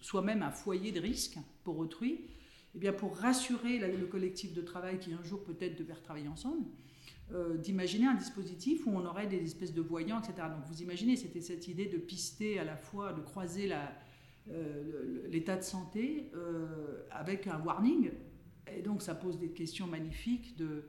soi-même 0.00 0.42
un 0.42 0.52
foyer 0.52 0.92
de 0.92 1.00
risque 1.00 1.36
pour 1.64 1.78
autrui, 1.78 2.12
et 2.12 2.26
eh 2.76 2.78
bien 2.78 2.92
pour 2.92 3.16
rassurer 3.16 3.78
le 3.78 4.06
collectif 4.06 4.54
de 4.54 4.60
travail 4.60 5.00
qui 5.00 5.12
un 5.12 5.22
jour 5.24 5.42
peut-être 5.42 5.76
devait 5.76 5.94
travailler 5.94 6.28
ensemble, 6.28 6.64
euh, 7.32 7.56
d'imaginer 7.56 8.06
un 8.06 8.14
dispositif 8.14 8.86
où 8.86 8.90
on 8.90 9.04
aurait 9.04 9.26
des 9.26 9.42
espèces 9.42 9.74
de 9.74 9.82
voyants, 9.82 10.20
etc. 10.20 10.48
Donc 10.48 10.64
vous 10.66 10.82
imaginez, 10.82 11.16
c'était 11.16 11.40
cette 11.40 11.68
idée 11.68 11.86
de 11.86 11.98
pister 11.98 12.58
à 12.58 12.64
la 12.64 12.76
fois, 12.76 13.12
de 13.12 13.20
croiser 13.20 13.70
l'état 15.28 15.56
de 15.56 15.62
santé 15.62 16.30
avec 17.10 17.46
un 17.46 17.60
warning 17.60 18.10
et 18.76 18.82
donc 18.82 19.02
ça 19.02 19.14
pose 19.14 19.38
des 19.38 19.50
questions 19.50 19.86
magnifiques 19.86 20.56
de... 20.56 20.84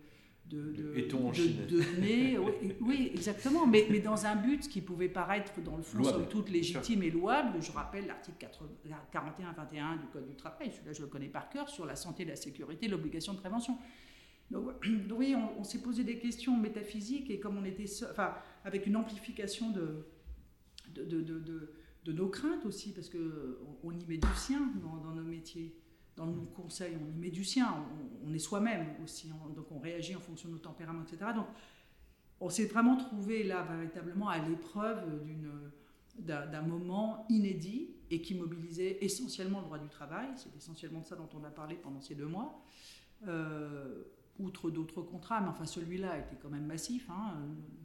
De, 0.45 0.71
de, 0.71 1.15
en 1.15 1.32
Chine 1.32 1.58
oui, 2.82 3.12
exactement, 3.13 3.67
mais, 3.67 3.86
mais, 3.91 3.99
dans 3.99 4.25
un 4.25 4.36
but 4.36 4.67
qui 4.67 4.82
pouvait 4.82 5.08
paraître 5.08 5.62
dans 5.62 5.78
le 5.78 5.84
fond 5.84 6.04
somme 6.04 6.28
toute 6.28 6.49
légitime 6.49 7.04
et 7.04 7.12
louable. 7.12 7.62
Je 7.62 7.71
rappelle 7.71 8.08
l'article 8.08 8.47
41-21 9.13 9.99
du 9.99 10.08
Code 10.08 10.25
du 10.25 10.36
travail, 10.36 10.71
celui-là 10.71 10.93
je 10.93 11.02
le 11.02 11.08
connais 11.08 11.28
par 11.28 11.52
cœur, 11.52 11.69
sur 11.69 11.86
la 11.86 11.95
santé, 11.95 12.25
la 12.25 12.36
sécurité, 12.36 12.88
l'obligation 12.88 13.34
de 13.34 13.38
prévention. 13.38 13.78
Donc, 14.51 14.73
oui, 15.17 15.35
on, 15.35 15.63
s'est 15.63 15.81
posé 15.81 16.03
des 16.03 16.17
questions 16.17 16.57
métaphysiques 16.57 17.29
et 17.29 17.39
comme 17.39 17.57
on 17.57 17.65
était, 17.65 17.85
enfin, 18.09 18.33
avec 18.65 18.88
une 18.88 18.95
amplification 18.95 19.71
de, 19.71 20.05
de, 20.93 21.21
de, 21.21 22.13
nos 22.13 22.29
craintes 22.29 22.65
aussi, 22.65 22.91
parce 22.91 23.09
qu'on 23.09 23.19
on 23.83 23.91
y 23.91 24.05
met 24.07 24.17
du 24.17 24.35
sien 24.35 24.71
dans 24.81 25.13
nos 25.13 25.21
métiers 25.21 25.75
dans 26.19 26.25
nos 26.25 26.43
conseils, 26.43 26.97
on 27.01 27.09
y 27.15 27.17
met 27.17 27.29
du 27.29 27.45
sien, 27.45 27.85
on, 28.27 28.33
est 28.33 28.39
soi-même 28.39 28.88
aussi, 29.03 29.29
donc 29.55 29.71
on 29.71 29.79
réagit 29.79 30.15
en 30.15 30.19
fonction 30.19 30.49
de 30.49 30.55
nos 30.55 30.59
tempéraments, 30.59 31.03
etc. 31.03 31.31
Donc 31.33 31.45
on 32.41 32.49
s'est 32.49 32.65
vraiment 32.65 32.97
trouvé 32.97 33.43
là 33.43 33.63
véritablement 33.63 34.27
à 34.27 34.38
l'épreuve 34.38 35.01
d'un 36.17 36.62
moment 36.62 37.25
inédit 37.29 37.95
et 38.12 38.21
qui 38.21 38.35
mobilisait 38.35 38.97
essentiellement 39.01 39.59
le 39.59 39.65
droit 39.65 39.79
du 39.79 39.88
travail. 39.88 40.27
C'est 40.35 40.53
essentiellement 40.57 40.99
de 40.99 41.05
ça 41.05 41.15
dont 41.15 41.29
on 41.39 41.43
a 41.45 41.49
parlé 41.49 41.75
pendant 41.75 42.01
ces 42.01 42.15
deux 42.15 42.27
mois. 42.27 42.62
Euh, 43.27 44.03
outre 44.39 44.69
d'autres 44.69 45.02
contrats, 45.02 45.41
mais 45.41 45.49
enfin 45.49 45.65
celui-là 45.65 46.19
était 46.19 46.38
quand 46.41 46.49
même 46.49 46.65
massif, 46.65 47.10
hein, 47.10 47.36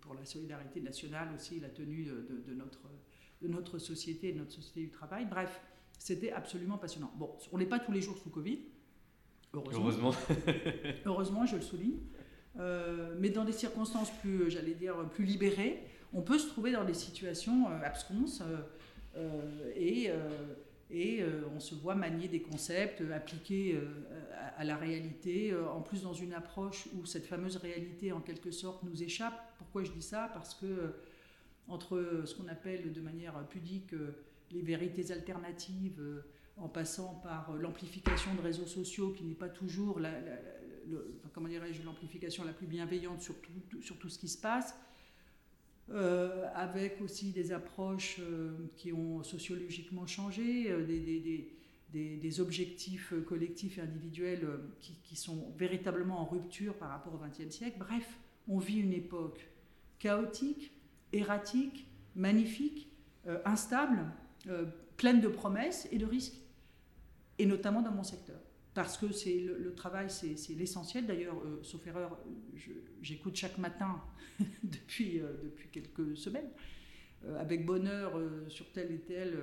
pour 0.01 0.15
la 0.15 0.25
solidarité 0.25 0.81
nationale 0.81 1.29
aussi, 1.35 1.61
la 1.61 1.69
tenue 1.69 2.05
de, 2.05 2.55
notre, 2.55 2.81
de 3.43 3.49
notre 3.49 3.79
société, 3.79 4.33
de 4.33 4.39
notre 4.39 4.53
société 4.53 4.81
du 4.81 4.91
travail. 4.91 5.27
Bref, 5.29 5.61
c'était 5.99 6.33
absolument 6.33 6.79
passionnant. 6.79 7.13
Bon, 7.17 7.37
on 7.53 7.59
n'est 7.59 7.67
pas 7.67 7.79
tous 7.79 7.93
les 7.93 8.01
jours 8.01 8.17
sous 8.19 8.31
Covid. 8.31 8.59
Heureusement. 9.53 10.13
Heureusement, 11.05 11.47
je 11.47 11.57
le 11.57 11.63
souligne. 11.63 11.99
Euh, 12.59 13.15
mais 13.19 13.31
dans 13.31 13.45
des 13.45 13.53
circonstances 13.53 14.11
plus, 14.19 14.51
j'allais 14.51 14.75
dire, 14.75 14.97
plus 15.11 15.25
libérées, 15.25 15.83
on 16.13 16.23
peut 16.23 16.39
se 16.39 16.49
trouver 16.49 16.73
dans 16.73 16.85
des 16.85 16.95
situations 16.95 17.69
euh, 17.69 17.85
absconses 17.85 18.43
euh, 19.17 19.73
et, 19.75 20.11
et 20.95 21.25
on 21.55 21.61
se 21.61 21.75
voit 21.75 21.95
manier 21.95 22.29
des 22.29 22.41
concepts 22.41 23.03
appliqués 23.13 23.81
à, 24.33 24.61
à, 24.61 24.65
la 24.65 24.77
réalité, 24.77 25.55
en 25.55 25.81
plus 25.81 26.03
dans 26.03 26.13
une 26.13 26.33
approche 26.33 26.89
où 26.95 27.05
cette 27.05 27.27
fameuse 27.27 27.57
réalité, 27.57 28.13
en 28.13 28.21
quelque 28.21 28.51
sorte, 28.51 28.83
nous 28.85 29.03
échappe. 29.03 29.35
Pourquoi 29.59 29.83
je 29.83 29.91
dis 29.91 30.03
ça? 30.03 30.31
Parce 30.33 30.55
que 30.55 30.95
entre 31.69 32.23
ce 32.25 32.35
qu'on 32.35 32.49
appelle 32.49 32.93
de 32.93 33.01
manière 33.01 33.35
pudique 33.49 33.95
les 34.55 34.63
vérités 34.63 35.13
alternatives, 35.13 36.01
euh, 36.01 36.25
en 36.57 36.69
passant 36.69 37.21
par 37.23 37.51
euh, 37.51 37.59
l'amplification 37.59 38.33
de 38.35 38.41
réseaux 38.41 38.67
sociaux, 38.67 39.11
qui 39.11 39.25
n'est 39.25 39.35
pas 39.35 39.49
toujours 39.49 40.01
comment 41.33 41.49
dirais-je, 41.49 41.83
l'amplification 41.83 42.45
la 42.45 42.53
plus 42.53 42.67
bienveillante 42.67 43.21
sur 43.21 43.35
tout 43.99 44.09
ce 44.09 44.19
qui 44.19 44.29
se 44.29 44.39
passe, 44.39 44.77
euh, 45.91 46.47
avec 46.55 47.01
aussi 47.01 47.33
des 47.33 47.53
approches 47.53 48.21
qui 48.77 48.93
ont 48.93 49.23
sociologiquement 49.23 50.07
changé, 50.07 50.75
des, 50.87 51.51
des, 51.93 52.41
objectifs 52.41 53.13
collectifs 53.27 53.79
et 53.79 53.83
individuels 53.83 54.49
qui, 54.81 54.95
qui, 55.05 55.15
sont 55.15 55.53
véritablement 55.57 56.21
en 56.21 56.25
rupture 56.25 56.75
par 56.75 56.89
rapport 56.89 57.15
au 57.15 57.19
XXe 57.19 57.55
siècle. 57.55 57.77
Bref, 57.79 58.19
on 58.49 58.59
vit 58.59 58.81
une 58.81 58.93
époque 58.93 59.47
chaotique, 59.99 60.73
erratique, 61.13 61.87
magnifique, 62.17 62.89
instable, 63.45 64.05
euh, 64.49 64.67
pleine 64.97 65.21
de 65.21 65.29
promesses 65.29 65.89
et 65.91 65.99
de 65.99 66.07
risques, 66.07 66.37
et 67.39 67.47
notamment 67.47 67.83
dans 67.83 67.91
mon 67.91 68.05
secteur. 68.05 68.39
Parce 68.75 68.99
que 68.99 69.13
c'est 69.13 69.39
le, 69.39 69.73
travail, 69.75 70.11
c'est 70.11 70.55
l'essentiel. 70.55 71.07
D'ailleurs, 71.07 71.39
euh, 71.45 71.61
sauf 71.63 71.87
erreur, 71.87 72.19
j'écoute 73.01 73.37
chaque 73.37 73.59
matin 73.59 74.03
depuis, 74.65 75.21
euh, 75.21 75.33
depuis 75.45 75.69
quelques 75.69 76.17
semaines, 76.17 76.49
avec 77.39 77.65
bonheur 77.65 78.21
sur 78.49 78.71
tel 78.73 78.93
et 78.93 78.99
tel 78.99 79.39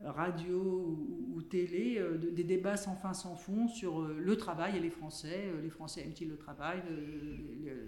radio 0.00 0.96
ou, 1.34 1.42
télé, 1.42 2.00
des 2.32 2.44
débats 2.44 2.76
sans 2.76 2.94
fin, 2.94 3.12
sans 3.12 3.34
fond 3.34 3.66
sur 3.66 4.02
le 4.02 4.36
travail 4.36 4.76
et 4.76 4.80
les 4.80 4.90
Français. 4.90 5.50
les 5.60 5.70
Français 5.70 6.02
aiment-ils 6.02 6.28
le 6.28 6.36
travail 6.36 6.80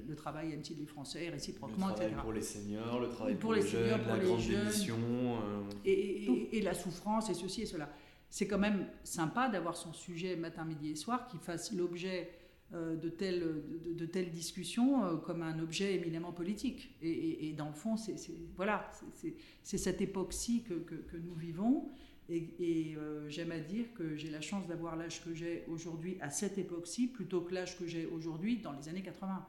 le, 0.09 0.16
travail 0.16 0.53
aime-t-il 0.53 0.81
les 0.81 0.87
Français 0.87 1.29
réciproquement, 1.29 1.88
le 1.88 1.95
travail 1.95 2.14
pour 2.21 2.33
les 2.33 2.43
seniors, 2.43 2.99
le 2.99 3.09
travail 3.09 3.37
pour, 3.37 3.55
les, 3.55 3.62
jeunes, 3.62 3.88
la 3.88 4.19
grande 4.19 4.40
démission. 4.40 4.97
Et, 5.85 6.57
et, 6.57 6.62
la 6.62 6.75
souffrance 6.75 7.31
et 7.31 7.35
ceci 7.35 7.62
et 7.62 7.66
cela. 7.66 7.88
C'est 8.31 8.47
quand 8.47 8.59
même 8.59 8.87
sympa 9.03 9.49
d'avoir 9.49 9.77
son 9.77 9.93
sujet 9.93 10.37
matin, 10.37 10.64
midi 10.64 10.90
et 10.90 10.97
soir 10.97 11.27
qui 11.27 11.38
fasse 11.38 11.73
l'objet 11.73 12.31
de 12.73 13.09
telles, 13.09 13.64
de, 13.83 14.07
telles 14.07 14.31
discussions 14.31 15.19
comme 15.19 15.43
un 15.43 15.59
objet 15.59 15.97
éminemment 15.97 16.31
politique. 16.31 16.95
Et, 17.03 17.53
dans 17.59 17.66
le 17.66 17.75
fond, 17.75 17.97
c'est 17.97 18.14
voilà, 18.55 18.88
c'est 19.64 19.79
cette 19.79 20.01
époque-ci 20.01 20.62
que, 20.62 20.75
que, 20.75 21.16
nous 21.16 21.35
vivons. 21.35 21.90
Et, 22.31 22.95
euh, 22.97 23.29
j'aime 23.29 23.51
à 23.51 23.59
dire 23.59 23.87
que 23.95 24.14
j'ai 24.14 24.31
la 24.31 24.40
chance 24.40 24.66
d'avoir 24.69 24.95
l'âge 24.95 25.25
que 25.25 25.35
j'ai 25.35 25.64
aujourd'hui 25.69 26.16
à 26.21 26.31
cette 26.31 26.59
époque-ci 26.59 27.09
plutôt 27.09 27.40
que 27.40 27.53
l'âge 27.53 27.77
que 27.77 27.88
j'ai 27.88 28.07
aujourd'hui 28.07 28.59
dans 28.59 28.73
les 28.73 28.88
années 28.88 29.03
80. 29.03 29.45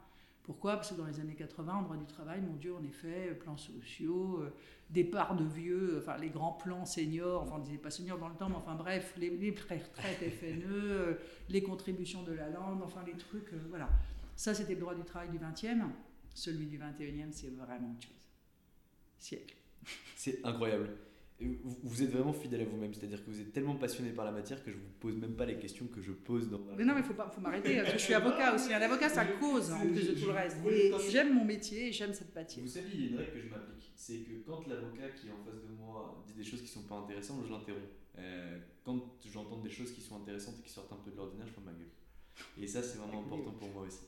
Pourquoi? 0.51 0.75
Parce 0.75 0.91
que 0.91 0.95
dans 0.95 1.05
les 1.05 1.17
années 1.21 1.33
80, 1.33 1.73
en 1.73 1.81
droit 1.83 1.95
du 1.95 2.05
travail, 2.05 2.41
mon 2.41 2.57
Dieu, 2.57 2.75
en 2.75 2.83
effet, 2.83 3.33
plans 3.39 3.55
sociaux, 3.55 4.41
euh, 4.41 4.53
départ 4.89 5.37
de 5.37 5.45
vieux, 5.45 5.99
enfin 6.01 6.17
les 6.17 6.27
grands 6.27 6.51
plans 6.51 6.83
seniors, 6.83 7.43
enfin 7.43 7.55
on 7.55 7.59
disait 7.59 7.77
pas 7.77 7.89
seniors 7.89 8.19
dans 8.19 8.27
le 8.27 8.35
temps, 8.35 8.49
mais 8.49 8.57
enfin 8.57 8.75
bref, 8.75 9.13
les, 9.15 9.29
les 9.29 9.51
retraites 9.51 9.79
FNE, 10.39 10.65
euh, 10.67 11.13
les 11.47 11.63
contributions 11.63 12.23
de 12.23 12.33
la 12.33 12.49
lande, 12.49 12.83
enfin 12.83 13.01
les 13.07 13.13
trucs, 13.13 13.53
voilà. 13.69 13.87
Ça, 14.35 14.53
c'était 14.53 14.73
le 14.73 14.81
droit 14.81 14.93
du 14.93 15.03
travail 15.03 15.29
du 15.29 15.37
20e. 15.37 15.85
Celui 16.33 16.65
du 16.65 16.77
21e, 16.77 17.31
c'est 17.31 17.55
vraiment 17.55 17.91
autre 17.91 18.07
chose. 18.07 18.27
Siècle. 19.19 19.55
C'est 20.17 20.45
incroyable 20.45 20.89
vous 21.84 22.04
êtes 22.04 22.12
vraiment 22.12 22.34
fidèle 22.34 22.62
à 22.62 22.65
vous-même, 22.65 22.93
c'est-à-dire 22.93 23.23
que 23.23 23.30
vous 23.30 23.39
êtes 23.39 23.51
tellement 23.51 23.75
passionné 23.75 24.12
par 24.12 24.25
la 24.25 24.32
matière 24.32 24.63
que 24.63 24.71
je 24.71 24.77
vous 24.77 24.89
pose 24.99 25.15
même 25.17 25.36
pas 25.36 25.45
les 25.45 25.58
questions 25.58 25.88
que 25.88 26.01
je 26.01 26.12
pose 26.12 26.49
dans. 26.49 26.60
Mais 26.77 26.84
non, 26.84 26.93
mais 26.95 27.04
faut 27.04 27.13
pas, 27.13 27.30
faut 27.30 27.41
m'arrêter. 27.41 27.77
Parce 27.77 27.93
que 27.93 27.97
je 27.97 28.04
suis 28.04 28.13
avocat 28.13 28.54
aussi. 28.56 28.73
Un 28.73 28.82
avocat, 28.82 29.10
ça 29.10 29.25
cause 29.25 29.71
en 29.71 29.80
plus 29.80 30.10
de 30.10 30.19
tout 30.19 30.27
le 30.27 30.34
reste. 30.34 30.58
Et, 30.69 30.91
j'aime 31.10 31.34
mon 31.34 31.45
métier 31.45 31.89
et 31.89 31.91
j'aime 31.91 32.13
cette 32.13 32.34
matière. 32.34 32.63
Vous 32.63 32.71
savez, 32.71 32.88
il 32.93 33.01
y 33.01 33.08
a 33.08 33.10
une 33.12 33.17
règle 33.17 33.32
que 33.34 33.39
je 33.39 33.49
m'applique, 33.49 33.91
c'est 33.95 34.17
que 34.19 34.34
quand 34.45 34.67
l'avocat 34.67 35.10
qui 35.10 35.27
est 35.27 35.32
en 35.32 35.43
face 35.43 35.62
de 35.62 35.75
moi 35.77 36.23
dit 36.27 36.34
des 36.34 36.43
choses 36.43 36.62
qui 36.62 36.67
sont 36.67 36.84
pas 36.84 36.95
intéressantes, 36.95 37.43
je 37.45 37.51
l'interromps. 37.51 37.82
Euh, 38.17 38.60
quand 38.84 39.17
j'entends 39.32 39.60
des 39.60 39.69
choses 39.69 39.91
qui 39.93 40.01
sont 40.01 40.17
intéressantes 40.17 40.56
et 40.60 40.63
qui 40.63 40.69
sortent 40.69 40.91
un 40.93 40.99
peu 41.04 41.12
de 41.12 41.17
l'ordinaire, 41.17 41.47
je 41.47 41.54
ferme 41.54 41.65
ma 41.65 41.73
gueule. 41.73 41.91
Et 42.62 42.67
ça, 42.67 42.82
c'est 42.82 42.97
vraiment 42.97 43.21
important 43.21 43.51
pour 43.51 43.69
moi 43.69 43.84
aussi. 43.84 44.01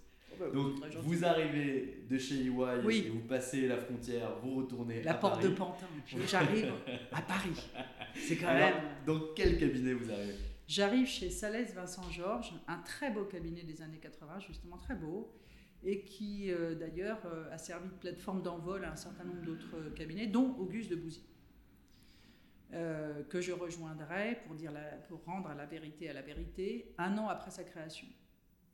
Donc, 0.53 0.73
vous 1.01 1.25
arrivez 1.25 2.05
de 2.09 2.17
chez 2.17 2.45
EY 2.45 2.97
et 3.05 3.09
vous 3.09 3.27
passez 3.27 3.67
la 3.67 3.77
frontière, 3.77 4.37
vous 4.41 4.55
retournez 4.55 5.01
la 5.03 5.11
à 5.11 5.13
porte 5.15 5.43
de 5.43 5.49
Pantin. 5.49 5.87
J'arrive 6.27 6.71
à 7.11 7.21
Paris. 7.21 7.69
C'est 8.15 8.37
quand 8.37 8.53
même. 8.53 8.75
Dans 9.05 9.19
quel 9.35 9.57
cabinet 9.57 9.93
vous 9.93 10.11
arrivez? 10.11 10.35
J'arrive 10.67 11.07
chez 11.07 11.29
Salès 11.29 11.73
Vincent 11.73 12.09
Georges, 12.09 12.53
un 12.67 12.77
très 12.77 13.11
beau 13.11 13.25
cabinet 13.25 13.63
des 13.63 13.81
années 13.81 13.99
80, 13.99 14.39
justement 14.39 14.77
très 14.77 14.95
beau, 14.95 15.31
et 15.83 16.03
qui 16.03 16.51
euh, 16.51 16.73
d'ailleurs 16.75 17.19
euh, 17.25 17.51
a 17.51 17.57
servi 17.57 17.89
de 17.89 17.95
plateforme 17.95 18.41
d'envol 18.41 18.85
à 18.85 18.93
un 18.93 18.95
certain 18.95 19.25
nombre 19.25 19.41
d'autres 19.41 19.93
cabinets, 19.95 20.27
dont 20.27 20.55
Auguste 20.57 20.89
de 20.89 20.95
Bouzy. 20.95 21.23
Euh, 22.73 23.23
que 23.25 23.39
je 23.39 23.51
rejoindrai 23.51 24.39
pour, 24.47 24.55
dire 24.55 24.71
pour 25.07 25.23
rendre 25.25 25.53
la 25.55 25.65
vérité 25.67 26.09
à 26.09 26.13
la 26.13 26.23
vérité 26.23 26.95
un 26.97 27.15
an 27.19 27.27
après 27.27 27.51
sa 27.51 27.63
création. 27.63 28.07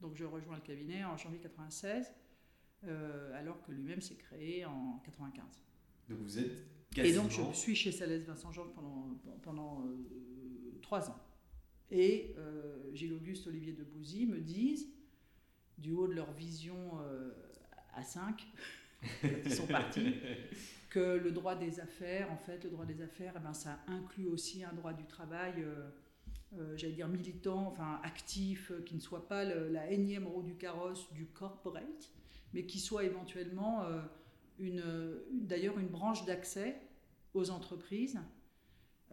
Donc 0.02 0.16
je 0.16 0.26
rejoins 0.26 0.56
le 0.56 0.62
cabinet 0.62 1.04
en 1.04 1.18
janvier 1.18 1.40
96, 1.40 2.14
euh, 2.86 3.40
alors 3.40 3.62
que 3.62 3.72
lui-même 3.72 4.02
s'est 4.02 4.16
créé 4.16 4.66
en 4.66 5.02
95. 5.04 5.46
Donc 6.10 6.20
vous 6.20 6.40
êtes 6.40 6.66
quasiment... 6.94 7.26
Et 7.26 7.28
donc 7.28 7.32
je 7.32 7.58
suis 7.58 7.76
chez 7.76 7.92
Salès 7.92 8.24
Vincent 8.24 8.52
Georges 8.52 8.74
pendant, 8.74 9.20
pendant 9.42 9.86
euh, 9.86 10.80
trois 10.82 11.10
ans. 11.10 11.20
Et 11.92 12.34
euh, 12.38 12.94
Gilles 12.94 13.14
Auguste, 13.14 13.48
Olivier 13.48 13.74
de 13.74 13.84
Bouzy 13.84 14.26
me 14.26 14.40
disent, 14.40 14.88
du 15.78 15.92
haut 15.92 16.08
de 16.08 16.14
leur 16.14 16.32
vision 16.34 17.00
à 17.94 18.04
5 18.04 18.46
ils 19.24 19.54
sont 19.54 19.66
partis, 19.66 20.16
que 20.90 21.00
le 21.00 21.32
droit 21.32 21.56
des 21.56 21.80
affaires, 21.80 22.30
en 22.34 22.38
fait, 22.38 22.66
le 22.66 22.70
droit 22.70 22.86
des 22.86 23.02
affaires, 23.02 23.34
eh 23.38 23.40
ben, 23.40 23.54
ça 23.54 23.80
inclut 23.88 24.28
aussi 24.28 24.62
un 24.62 24.74
droit 24.74 24.92
du 24.92 25.06
travail, 25.06 25.64
euh, 26.58 26.62
euh, 26.62 26.78
j'allais 26.78 26.94
dire 26.94 27.08
militant, 27.08 27.68
enfin 27.68 28.00
actif, 28.04 28.72
qui 28.86 28.96
ne 28.96 29.00
soit 29.00 29.28
pas 29.28 29.44
la 29.44 29.90
énième 29.92 30.28
roue 30.28 30.44
du 30.44 30.56
carrosse 30.56 31.12
du 31.14 31.26
corporate, 31.28 32.12
mais 32.54 32.66
qui 32.66 32.80
soit 32.80 33.04
éventuellement 33.04 33.86
une, 34.58 34.84
d'ailleurs 35.32 35.78
une 35.78 35.88
branche 35.88 36.26
d'accès 36.26 36.82
aux 37.34 37.52
entreprises. 37.52 38.20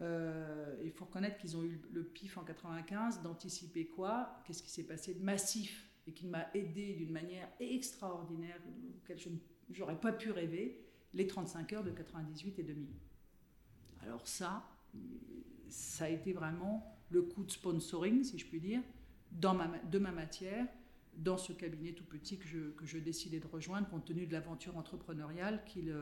il 0.01 0.90
faut 0.94 1.05
reconnaître 1.05 1.37
qu'ils 1.37 1.57
ont 1.57 1.62
eu 1.62 1.81
le 1.92 2.05
pif 2.05 2.38
en 2.38 2.44
95 2.44 3.22
d'anticiper 3.22 3.87
quoi? 3.87 4.40
Qu'est-ce 4.44 4.62
qui 4.62 4.70
s'est 4.70 4.87
passé 4.87 5.14
de 5.14 5.22
massif 5.22 5.90
et 6.07 6.12
qui 6.12 6.27
m'a 6.27 6.46
aidé 6.55 6.94
d'une 6.94 7.11
manière 7.11 7.49
extraordinaire, 7.61 8.61
auquel 8.96 9.18
je 9.18 9.29
n'aurais 9.79 10.01
pas 10.01 10.12
pu 10.12 10.31
rêver, 10.31 10.81
les 11.14 11.27
35 11.27 11.72
heures 11.72 11.85
de 11.85 11.90
98 11.90 12.59
et 12.59 12.62
2000. 12.62 12.88
Alors 14.03 14.27
ça, 14.27 14.64
ça 15.68 16.05
a 16.05 16.09
été 16.09 16.33
vraiment 16.33 16.95
le 17.10 17.22
coup 17.22 17.44
de 17.44 17.50
sponsoring, 17.50 18.24
si 18.24 18.38
je 18.38 18.46
puis 18.46 18.60
dire, 18.60 18.80
de 19.32 19.98
ma 19.98 20.12
matière, 20.12 20.66
dans 21.16 21.38
ce 21.38 21.52
cabinet 21.52 21.92
tout 21.92 22.04
petit 22.04 22.38
que 22.38 22.46
je, 22.84 22.98
décidais 22.98 23.40
de 23.40 23.46
rejoindre 23.46 23.88
compte 23.88 24.04
tenu 24.04 24.26
de 24.26 24.32
l'aventure 24.32 24.76
entrepreneuriale 24.76 25.62
qu'il 25.64 25.94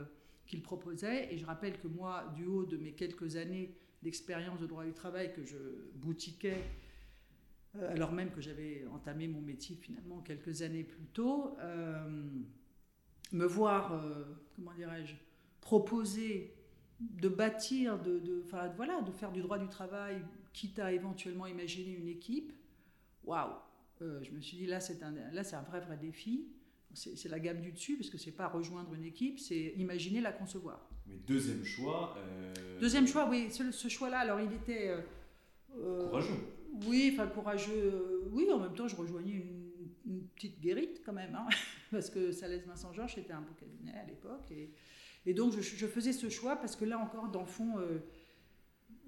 qu'il 0.47 0.63
proposait. 0.63 1.33
Et 1.33 1.39
je 1.39 1.47
rappelle 1.47 1.79
que 1.79 1.89
moi, 1.89 2.33
du 2.37 2.45
haut 2.45 2.65
de 2.65 2.77
mes 2.77 2.93
quelques 2.93 3.37
années 3.37 3.75
d'expérience 4.03 4.61
de 4.61 4.67
droit 4.67 4.85
du 4.85 4.93
travail 4.93 5.33
que 5.33 5.43
je 5.43 5.57
boutiquais, 5.95 6.63
euh, 7.77 7.93
alors 7.93 8.13
même 8.13 8.31
que 8.31 8.41
j'avais 8.41 8.85
entamé 8.93 9.27
mon 9.27 9.41
métier 9.41 9.77
finalement 9.77 10.21
quelques 10.21 10.63
années 10.63 10.85
plus 10.85 11.07
tôt, 11.07 11.57
euh, 11.59 12.29
me 13.33 13.47
voir, 13.47 13.93
euh, 13.93 14.25
comment 14.55 14.75
dirais-je, 14.75 15.15
proposer 15.61 16.55
de 17.01 17.29
bâtir, 17.29 17.99
de, 18.01 18.19
de, 18.19 18.45
voilà, 18.77 19.01
de 19.01 19.11
faire 19.11 19.33
du 19.33 19.41
droit 19.41 19.59
du 19.59 19.69
travail, 19.69 20.23
quitte 20.55 20.79
à 20.79 20.93
éventuellement 20.93 21.47
imaginer 21.47 21.93
une 21.93 22.09
équipe, 22.09 22.53
waouh 23.25 23.53
Je 24.01 24.31
me 24.31 24.41
suis 24.41 24.57
dit, 24.57 24.67
là, 24.67 24.81
c'est 24.81 25.03
un, 25.03 25.13
là, 25.33 25.45
c'est 25.45 25.57
un 25.57 25.63
vrai, 25.63 25.81
vrai 25.81 25.99
défi. 25.99 26.49
C'est, 26.95 27.29
la 27.29 27.41
gamme 27.41 27.61
du 27.61 27.73
dessus, 27.73 27.97
parce 27.97 28.09
que 28.09 28.19
c'est 28.19 28.31
pas 28.31 28.47
rejoindre 28.47 28.95
une 28.95 29.05
équipe, 29.05 29.41
c'est 29.41 29.75
imaginer 29.77 30.21
la 30.21 30.31
concevoir. 30.31 30.89
Mais 31.07 31.17
deuxième 31.27 31.65
choix. 31.65 32.17
Deuxième 32.81 33.09
choix, 33.09 33.29
oui. 33.29 33.51
Ce, 33.51 33.89
choix-là, 33.89 34.21
alors 34.21 34.41
il 34.41 34.53
était. 34.53 34.95
courageux. 35.73 36.55
Oui, 36.87 37.11
enfin 37.13 37.27
courageux. 37.27 38.23
oui, 38.31 38.49
en 38.53 38.61
même 38.61 38.75
temps, 38.75 38.89
je 38.89 38.97
rejoignais 38.97 39.45
une, 40.07 40.29
petite 40.37 40.61
guérite 40.61 41.03
quand 41.05 41.13
même, 41.13 41.35
hein, 41.35 41.47
parce 41.91 42.11
que 42.11 42.33
Salès 42.33 42.65
Vincent 42.67 42.93
Georges 42.93 43.19
était 43.19 43.33
un 43.33 43.41
beau 43.41 43.55
cabinet 43.59 43.93
à 43.93 44.05
l'époque. 44.05 44.45
Et, 45.27 45.35
donc, 45.35 45.53
je, 45.53 45.87
faisais 45.87 46.13
ce 46.13 46.29
choix 46.29 46.57
parce 46.57 46.77
que 46.77 46.85
là 46.85 46.99
encore, 46.99 47.29
dans 47.29 47.41
le 47.41 47.47
fond, 47.47 47.79
euh, 47.79 47.99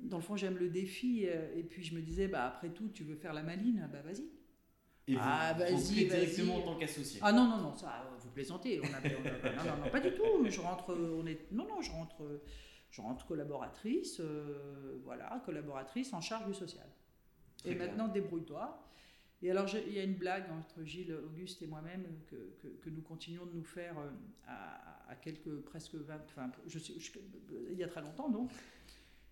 dans 0.02 0.18
le 0.18 0.22
fond 0.22 0.36
j'aime 0.36 0.56
le 0.56 0.68
défi. 0.68 1.24
Euh, 1.26 1.56
et 1.56 1.62
puis, 1.62 1.82
je 1.82 1.94
me 1.94 2.00
disais, 2.00 2.28
bah, 2.28 2.46
après 2.46 2.70
tout, 2.70 2.88
tu 2.88 3.04
veux 3.04 3.16
faire 3.16 3.32
la 3.32 3.42
maline, 3.42 3.88
bah 3.92 4.02
vas-y. 4.02 4.24
Et 5.08 5.14
vous, 5.14 5.20
ah, 5.22 5.54
vas-y, 5.56 6.06
directement 6.06 6.56
en 6.56 6.62
tant 6.62 6.76
qu'associé 6.76 7.20
Ah 7.22 7.32
non, 7.32 7.46
non, 7.48 7.58
non, 7.58 7.74
ça, 7.76 8.10
vous 8.18 8.30
plaisantez. 8.30 8.80
On 8.80 8.86
non, 8.86 9.84
non, 9.84 9.90
pas 9.90 10.00
du 10.00 10.10
tout. 10.10 10.44
Je 10.48 10.60
rentre, 10.60 10.96
on 10.96 11.26
est, 11.26 11.50
non, 11.52 11.66
non, 11.68 11.80
je 11.80 11.92
rentre, 11.92 12.40
je 12.90 13.00
rentre 13.00 13.24
collaboratrice, 13.26 14.20
euh, 14.20 14.98
voilà, 15.04 15.42
collaboratrice 15.44 16.12
en 16.12 16.20
charge 16.20 16.46
du 16.46 16.54
social 16.54 16.86
et 17.64 17.74
maintenant 17.74 18.08
débrouille-toi. 18.08 18.82
Et 19.42 19.50
alors, 19.50 19.68
il 19.86 19.92
y 19.92 20.00
a 20.00 20.02
une 20.02 20.14
blague 20.14 20.50
entre 20.50 20.82
Gilles, 20.82 21.14
Auguste 21.14 21.60
et 21.60 21.66
moi-même 21.66 22.06
que, 22.26 22.36
que, 22.80 22.88
nous 22.88 23.02
continuons 23.02 23.44
de 23.44 23.52
nous 23.52 23.64
faire 23.64 23.98
euh, 23.98 24.10
à, 24.46 25.10
à 25.10 25.14
quelques, 25.16 25.60
presque 25.60 25.94
20, 25.94 26.14
enfin, 26.24 26.50
je 26.66 26.78
sais, 26.78 26.94
il 27.70 27.76
y 27.76 27.84
a 27.84 27.88
très 27.88 28.00
longtemps 28.00 28.30
donc, 28.30 28.50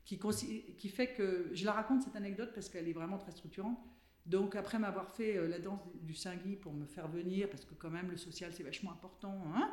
qui, 0.05 0.89
fait 0.89 1.15
que, 1.15 1.51
je 1.53 1.65
la 1.65 1.73
raconte 1.73 2.03
cette 2.03 2.17
anecdote 2.17 2.51
parce 2.55 2.69
qu'elle 2.69 2.89
est 2.89 2.93
vraiment 2.93 3.19
très 3.19 3.33
structurante. 3.33 3.79
Donc, 4.27 4.55
après 4.55 4.79
m'avoir 4.79 5.11
fait 5.11 5.37
euh, 5.37 5.49
la 5.49 5.59
danse 5.59 5.81
du 6.03 6.15
Saint-Guy 6.15 6.57
pour 6.57 6.73
me 6.73 6.87
faire 6.87 7.09
venir, 7.09 7.49
parce 7.51 7.65
que 7.65 7.75
quand 7.75 7.91
même 7.91 8.11
le 8.11 8.17
social 8.17 8.53
c'est 8.53 8.63
vachement 8.63 8.93
important, 8.93 9.39
hein, 9.55 9.71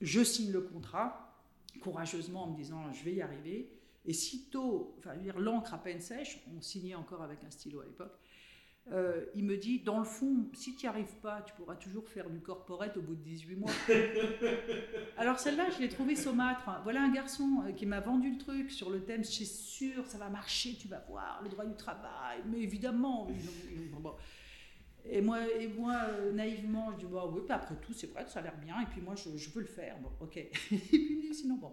je 0.00 0.22
signe 0.22 0.52
le 0.52 0.62
contrat 0.62 1.26
courageusement 1.80 2.44
en 2.44 2.50
me 2.50 2.56
disant 2.56 2.92
je 2.92 3.04
vais 3.04 3.14
y 3.14 3.22
arriver. 3.22 3.70
Et 4.06 4.12
sitôt, 4.14 4.96
enfin, 4.98 5.14
l'encre 5.36 5.74
à 5.74 5.78
peine 5.78 6.00
sèche, 6.00 6.42
on 6.56 6.60
signait 6.62 6.94
encore 6.94 7.22
avec 7.22 7.44
un 7.44 7.50
stylo 7.50 7.80
à 7.80 7.84
l'époque, 7.84 8.18
euh, 8.92 9.24
il 9.36 9.44
me 9.44 9.56
dit, 9.56 9.80
dans 9.80 9.98
le 9.98 10.04
fond, 10.04 10.48
si 10.52 10.74
tu 10.74 10.86
n'y 10.86 10.88
arrives 10.88 11.14
pas, 11.22 11.42
tu 11.42 11.54
pourras 11.54 11.76
toujours 11.76 12.08
faire 12.08 12.28
du 12.28 12.40
corporate 12.40 12.96
au 12.96 13.02
bout 13.02 13.14
de 13.14 13.22
18 13.22 13.56
mois. 13.56 13.70
Alors 15.16 15.38
celle-là, 15.38 15.70
je 15.70 15.80
l'ai 15.80 15.88
trouvée 15.88 16.16
saumâtre. 16.16 16.68
Voilà 16.82 17.02
un 17.02 17.12
garçon 17.12 17.62
euh, 17.64 17.72
qui 17.72 17.86
m'a 17.86 18.00
vendu 18.00 18.32
le 18.32 18.38
truc 18.38 18.70
sur 18.70 18.90
le 18.90 19.04
thème, 19.04 19.22
c'est 19.22 19.44
sûr, 19.44 20.06
ça 20.06 20.18
va 20.18 20.28
marcher, 20.28 20.74
tu 20.74 20.88
vas 20.88 21.04
voir, 21.08 21.40
le 21.42 21.48
droit 21.48 21.64
du 21.64 21.76
travail, 21.76 22.42
mais 22.46 22.60
évidemment. 22.60 23.28
Et 25.04 25.20
moi, 25.20 25.38
et 25.58 25.68
moi 25.68 25.96
euh, 26.08 26.32
naïvement, 26.32 26.90
je 26.92 27.06
dis, 27.06 27.12
bah, 27.12 27.30
oui, 27.32 27.42
après 27.48 27.76
tout, 27.76 27.92
c'est 27.92 28.08
vrai, 28.08 28.26
ça 28.26 28.40
a 28.40 28.42
l'air 28.42 28.58
bien, 28.58 28.80
et 28.80 28.86
puis 28.86 29.00
moi, 29.00 29.14
je, 29.14 29.36
je 29.36 29.50
veux 29.50 29.60
le 29.60 29.68
faire. 29.68 29.98
Bon, 30.00 30.10
ok. 30.20 30.36
et 30.36 30.48
puis 30.48 30.90
il 30.92 31.16
me 31.16 31.22
dit, 31.22 31.34
sinon, 31.34 31.56
bon. 31.56 31.72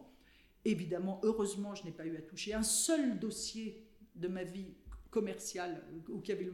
Évidemment, 0.65 1.19
heureusement, 1.23 1.73
je 1.75 1.83
n'ai 1.85 1.91
pas 1.91 2.05
eu 2.05 2.15
à 2.17 2.21
toucher 2.21 2.53
un 2.53 2.63
seul 2.63 3.17
dossier 3.19 3.87
de 4.15 4.27
ma 4.27 4.43
vie 4.43 4.75
commerciale 5.17 5.83
où 6.09 6.21
il 6.23 6.29
y 6.29 6.31
avait 6.31 6.51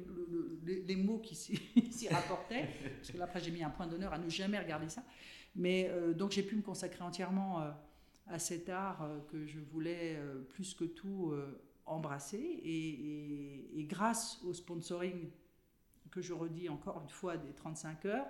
les, 0.87 0.95
mots 0.95 1.19
qui 1.19 1.35
s'y 1.91 2.07
rapportaient. 2.07 2.69
Parce 2.95 3.11
que 3.11 3.17
là, 3.17 3.25
après, 3.25 3.41
j'ai 3.41 3.51
mis 3.51 3.61
un 3.61 3.69
point 3.69 3.87
d'honneur 3.87 4.13
à 4.13 4.17
ne 4.17 4.29
jamais 4.29 4.57
regarder 4.57 4.87
ça. 4.87 5.03
Mais 5.55 5.89
euh, 5.89 6.13
donc, 6.13 6.31
j'ai 6.31 6.43
pu 6.43 6.55
me 6.55 6.61
consacrer 6.61 7.03
entièrement 7.03 7.61
euh, 7.61 7.71
à 8.27 8.39
cet 8.39 8.69
art 8.69 9.03
euh, 9.03 9.19
que 9.29 9.45
je 9.45 9.59
voulais 9.59 10.17
plus 10.49 10.73
que 10.73 10.85
tout 10.85 11.33
embrasser. 11.85 12.37
Et, 12.37 13.79
et, 13.79 13.83
grâce 13.83 14.41
au 14.45 14.53
sponsoring, 14.53 15.29
que 16.09 16.21
je 16.21 16.31
redis 16.31 16.69
encore 16.69 17.01
une 17.03 17.09
fois, 17.09 17.35
des 17.35 17.51
35 17.51 18.05
heures, 18.05 18.27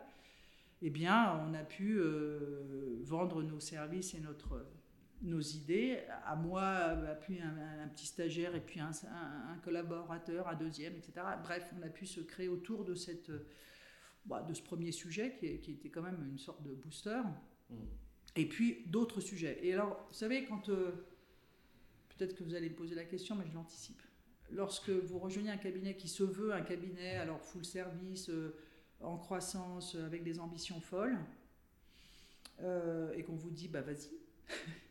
eh 0.81 0.89
bien, 0.89 1.45
on 1.47 1.53
a 1.53 1.63
pu 1.63 2.01
vendre 3.03 3.43
nos 3.43 3.59
services 3.59 4.15
et 4.15 4.19
notre 4.19 4.65
nos 5.23 5.39
idées, 5.39 5.99
à 6.25 6.35
moi, 6.35 6.95
puis 7.21 7.39
un, 7.39 7.87
petit 7.87 8.05
stagiaire 8.05 8.55
et 8.55 8.61
puis 8.61 8.79
un, 8.79 8.91
collaborateur, 9.63 10.47
un 10.47 10.55
deuxième, 10.55 10.95
etc. 10.95 11.13
Bref, 11.41 11.73
on 11.77 11.81
a 11.81 11.89
pu 11.89 12.05
se 12.05 12.19
créer 12.21 12.49
autour 12.49 12.83
de, 12.83 12.93
cette, 12.93 13.31
bah, 14.25 14.41
de 14.41 14.53
ce 14.53 14.61
premier 14.61 14.91
sujet 14.91 15.35
qui, 15.39 15.59
qui, 15.59 15.71
était 15.71 15.89
quand 15.89 16.01
même 16.01 16.27
une 16.29 16.39
sorte 16.39 16.61
de 16.63 16.73
booster. 16.73 17.21
Mm. 17.69 17.75
Et 18.35 18.47
puis 18.47 18.83
d'autres 18.87 19.21
sujets. 19.21 19.59
Et 19.61 19.73
alors, 19.73 20.05
vous 20.07 20.13
savez, 20.13 20.45
quand. 20.45 20.69
Euh, 20.69 20.91
peut-être 22.09 22.35
que 22.35 22.43
vous 22.43 22.55
allez 22.55 22.69
me 22.69 22.75
poser 22.75 22.95
la 22.95 23.05
question, 23.05 23.35
mais 23.35 23.45
je 23.47 23.53
l'anticipe. 23.53 24.01
Lorsque 24.51 24.89
vous 24.89 25.19
rejoignez 25.19 25.51
un 25.51 25.57
cabinet 25.57 25.95
qui 25.95 26.07
se 26.07 26.23
veut 26.23 26.53
un 26.53 26.61
cabinet, 26.61 27.17
alors 27.17 27.41
full 27.41 27.65
service, 27.65 28.29
euh, 28.29 28.55
en 29.01 29.17
croissance, 29.17 29.95
avec 29.95 30.23
des 30.23 30.39
ambitions 30.39 30.79
folles, 30.79 31.17
euh, 32.61 33.13
et 33.13 33.23
qu'on 33.23 33.35
vous 33.35 33.49
dit, 33.49 33.67
bah 33.67 33.81
vas-y, 33.81 34.11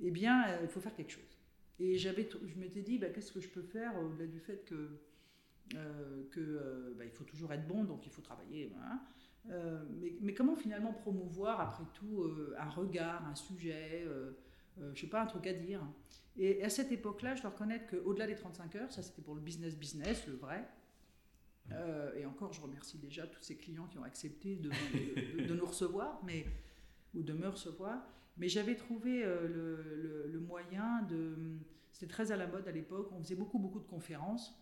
eh 0.00 0.10
bien, 0.10 0.48
euh, 0.48 0.58
il 0.62 0.68
faut 0.68 0.80
faire 0.80 0.94
quelque 0.94 1.12
chose. 1.12 1.38
Et 1.80 1.96
j'avais, 1.96 2.28
je 2.30 2.58
m'étais 2.58 2.82
dit, 2.82 2.98
bah, 2.98 3.08
qu'est-ce 3.08 3.32
que 3.32 3.40
je 3.40 3.48
peux 3.48 3.62
faire 3.62 3.92
au-delà 4.00 4.26
du 4.26 4.40
fait 4.40 4.64
que, 4.64 4.98
euh, 5.74 6.24
que 6.30 6.40
euh, 6.40 6.94
bah, 6.96 7.04
il 7.04 7.10
faut 7.10 7.24
toujours 7.24 7.52
être 7.52 7.66
bon, 7.66 7.84
donc 7.84 8.06
il 8.06 8.12
faut 8.12 8.22
travailler. 8.22 8.72
Mais, 10.20 10.34
comment 10.34 10.56
finalement 10.56 10.92
promouvoir, 10.92 11.60
après 11.60 11.84
tout, 11.94 12.24
un 12.58 12.68
regard, 12.68 13.26
un 13.26 13.34
sujet, 13.34 14.06
je 14.94 15.00
sais 15.00 15.06
pas, 15.06 15.22
un 15.22 15.26
truc 15.26 15.46
à 15.46 15.52
dire? 15.52 15.80
Et, 16.36 16.62
à 16.62 16.68
cette 16.68 16.92
époque-là, 16.92 17.34
je 17.34 17.42
dois 17.42 17.50
reconnaître 17.50 17.86
qu'au-delà 17.86 18.26
des 18.26 18.34
35 18.34 18.76
heures, 18.76 18.92
ça 18.92 19.02
c'était 19.02 19.22
pour 19.22 19.34
le 19.34 19.40
business 19.40 19.76
business, 19.76 20.26
le 20.26 20.34
vrai. 20.34 20.68
et 22.16 22.26
encore, 22.26 22.52
je 22.52 22.60
remercie 22.60 22.98
déjà 22.98 23.26
tous 23.26 23.42
ces 23.42 23.56
clients 23.56 23.86
qui 23.86 23.98
ont 23.98 24.04
accepté 24.04 24.56
de, 24.56 24.70
de 25.46 25.54
nous 25.54 25.66
recevoir, 25.66 26.20
mais, 26.24 26.44
ou 27.14 27.22
de 27.22 27.32
me 27.32 27.48
recevoir. 27.48 28.02
Mais 28.38 28.48
j'avais 28.48 28.76
trouvé 28.76 29.24
euh, 29.24 30.26
le, 30.30 30.40
moyen 30.40 31.02
de... 31.02 31.36
C'était 31.92 32.12
très 32.12 32.32
à 32.32 32.36
la 32.36 32.46
mode 32.46 32.66
à 32.68 32.70
l'époque, 32.70 33.10
on 33.12 33.20
faisait 33.22 33.34
beaucoup, 33.34 33.58
beaucoup 33.58 33.80
de 33.80 33.86
conférences. 33.86 34.54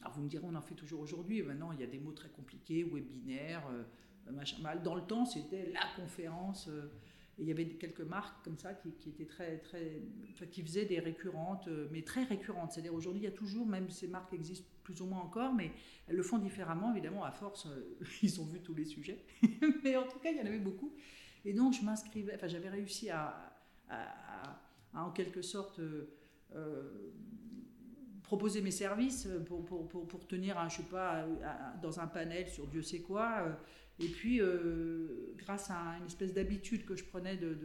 Alors 0.00 0.12
vous 0.12 0.22
me 0.22 0.28
direz, 0.28 0.44
on 0.46 0.54
en 0.54 0.62
fait 0.62 0.76
toujours 0.76 1.00
aujourd'hui, 1.00 1.42
maintenant 1.42 1.72
il 1.72 1.80
y 1.80 1.82
a 1.82 1.88
des 1.88 1.98
mots 1.98 2.12
très 2.12 2.28
compliqués, 2.28 2.84
webinaire, 2.84 3.66
euh, 3.72 4.32
machin. 4.32 4.56
Dans 4.84 4.94
le 4.94 5.02
temps, 5.02 5.24
c'était 5.24 5.72
la 5.72 5.80
conférence. 5.96 6.68
Euh, 6.68 6.92
il 7.40 7.46
y 7.46 7.50
avait 7.50 7.68
quelques 7.68 8.00
marques 8.00 8.44
comme 8.44 8.58
ça 8.58 8.74
qui 8.74 8.88
étaient 9.08 9.26
très, 9.26 9.58
très, 9.58 10.02
qui 10.50 10.62
faisaient 10.62 10.86
des 10.86 10.98
récurrentes, 10.98 11.68
mais 11.92 12.02
très 12.02 12.24
récurrentes. 12.24 12.72
C'est-à-dire 12.72 12.94
aujourd'hui, 12.94 13.22
il 13.22 13.24
y 13.24 13.28
a 13.28 13.32
toujours, 13.32 13.64
même 13.64 13.90
ces 13.90 14.08
marques 14.08 14.32
existent 14.32 14.68
plus 14.82 15.00
ou 15.02 15.06
moins 15.06 15.20
encore, 15.20 15.54
mais 15.54 15.70
elles 16.08 16.16
le 16.16 16.24
font 16.24 16.38
différemment, 16.38 16.90
évidemment, 16.90 17.22
à 17.22 17.30
force, 17.30 17.68
ils 18.22 18.40
ont 18.40 18.44
vu 18.44 18.60
tous 18.60 18.74
les 18.74 18.84
sujets. 18.84 19.24
mais 19.84 19.96
en 19.96 20.08
tout 20.08 20.18
cas, 20.18 20.32
il 20.32 20.38
y 20.38 20.40
en 20.40 20.46
avait 20.46 20.58
beaucoup. 20.58 20.92
Et 21.44 21.52
donc, 21.52 21.74
je 21.74 21.82
m'inscrivais, 21.82 22.34
enfin, 22.34 22.48
j'avais 22.48 22.68
réussi 22.68 23.10
à, 23.10 23.52
en 24.94 25.10
quelque 25.10 25.42
sorte, 25.42 25.78
euh, 25.80 26.08
euh, 26.54 27.10
proposer 28.22 28.60
mes 28.60 28.70
services 28.70 29.28
pour, 29.46 29.64
pour, 29.64 29.88
pour, 29.88 30.26
tenir, 30.26 30.58
un, 30.58 30.68
je 30.68 30.78
sais 30.78 30.82
pas, 30.82 31.26
dans 31.82 32.00
un 32.00 32.06
panel 32.06 32.48
sur 32.48 32.66
Dieu 32.66 32.82
sait 32.82 33.00
quoi. 33.00 33.58
Et 34.00 34.08
puis, 34.08 34.40
euh, 34.40 35.34
grâce 35.36 35.70
à 35.70 35.96
une 35.98 36.06
espèce 36.06 36.32
d'habitude 36.32 36.84
que 36.84 36.94
je 36.94 37.04
prenais 37.04 37.36
de, 37.36 37.56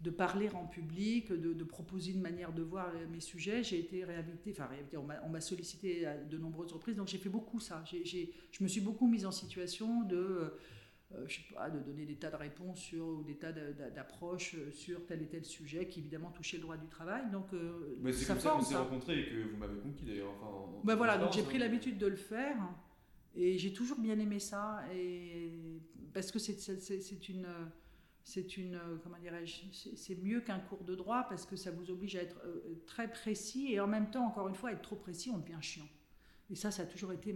de, 0.00 0.10
parler 0.10 0.48
en 0.50 0.66
public, 0.66 1.32
de, 1.32 1.64
proposer 1.64 2.12
une 2.12 2.22
manière 2.22 2.52
de 2.52 2.62
voir 2.62 2.92
mes 3.10 3.20
sujets, 3.20 3.62
j'ai 3.62 3.78
été 3.78 4.04
réhabilitée, 4.04 4.52
enfin 4.52 4.68
on 5.24 5.28
m'a 5.28 5.40
sollicité 5.40 6.06
à 6.06 6.16
de 6.16 6.38
nombreuses 6.38 6.72
reprises, 6.72 6.96
donc 6.96 7.08
j'ai 7.08 7.18
fait 7.18 7.28
beaucoup 7.28 7.60
ça. 7.60 7.84
J 7.84 8.32
je 8.50 8.62
me 8.62 8.68
suis 8.68 8.80
beaucoup 8.80 9.06
mise 9.06 9.26
en 9.26 9.32
situation 9.32 10.02
de 10.04 10.16
euh, 10.16 10.58
je 11.26 11.36
sais 11.36 11.54
pas, 11.54 11.68
de 11.70 11.80
donner 11.80 12.06
des 12.06 12.16
tas 12.16 12.30
de 12.30 12.36
réponses 12.36 12.78
sur, 12.78 13.04
ou 13.04 13.22
des 13.24 13.36
tas 13.36 13.52
d'approches 13.52 14.56
sur 14.72 15.04
tel 15.06 15.22
et 15.22 15.26
tel 15.26 15.44
sujet 15.44 15.88
qui 15.88 16.00
évidemment 16.00 16.30
touchait 16.30 16.56
le 16.56 16.62
droit 16.62 16.76
du 16.76 16.86
travail. 16.86 17.30
Donc, 17.30 17.52
euh, 17.52 17.96
Mais 18.00 18.12
c'est 18.12 18.26
comme 18.26 18.40
ça 18.40 18.50
qu'on 18.50 18.62
s'est 18.62 18.76
rencontrés 18.76 19.20
et 19.20 19.26
que 19.26 19.50
vous 19.50 19.56
m'avez 19.56 19.78
conquis 19.80 20.04
d'ailleurs. 20.04 20.32
Enfin, 20.40 20.46
en, 20.46 20.80
ben 20.84 20.94
voilà, 20.94 21.18
donc 21.18 21.32
j'ai 21.32 21.42
pris 21.42 21.58
l'habitude 21.58 21.98
de 21.98 22.06
le 22.06 22.16
faire 22.16 22.56
et 23.34 23.58
j'ai 23.58 23.72
toujours 23.72 23.98
bien 23.98 24.18
aimé 24.18 24.38
ça 24.38 24.82
et 24.94 25.52
parce 26.12 26.30
que 26.30 26.38
c'est 26.38 26.56
une 27.28 27.46
c'est 28.22 28.56
une 28.56 28.78
comment 29.02 29.18
dirais-je 29.18 29.62
c'est 29.72 30.16
mieux 30.16 30.40
qu'un 30.40 30.58
cours 30.58 30.84
de 30.84 30.94
droit 30.94 31.26
parce 31.28 31.46
que 31.46 31.56
ça 31.56 31.70
vous 31.70 31.90
oblige 31.90 32.16
à 32.16 32.22
être 32.22 32.40
euh, 32.44 32.82
très 32.86 33.08
précis 33.08 33.72
et 33.72 33.80
en 33.80 33.86
même 33.86 34.10
temps 34.10 34.26
encore 34.26 34.48
une 34.48 34.54
fois 34.54 34.72
être 34.72 34.82
trop 34.82 34.96
précis 34.96 35.30
on 35.30 35.38
devient 35.38 35.58
chiant. 35.60 35.88
Et 36.50 36.56
ça, 36.56 36.72
ça 36.72 36.82
a 36.82 36.86
toujours 36.86 37.12
été 37.12 37.34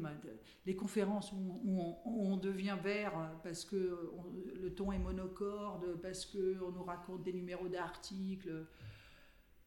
les 0.66 0.74
conférences 0.74 1.32
où, 1.32 1.94
on, 2.04 2.36
devient 2.36 2.76
vert 2.82 3.12
parce 3.44 3.64
que 3.64 4.10
le 4.60 4.74
ton 4.74 4.90
est 4.90 4.98
monocorde, 4.98 6.00
parce 6.02 6.26
qu'on 6.26 6.72
nous 6.72 6.82
raconte 6.82 7.22
des 7.22 7.32
numéros 7.32 7.68
d'articles, 7.68 8.66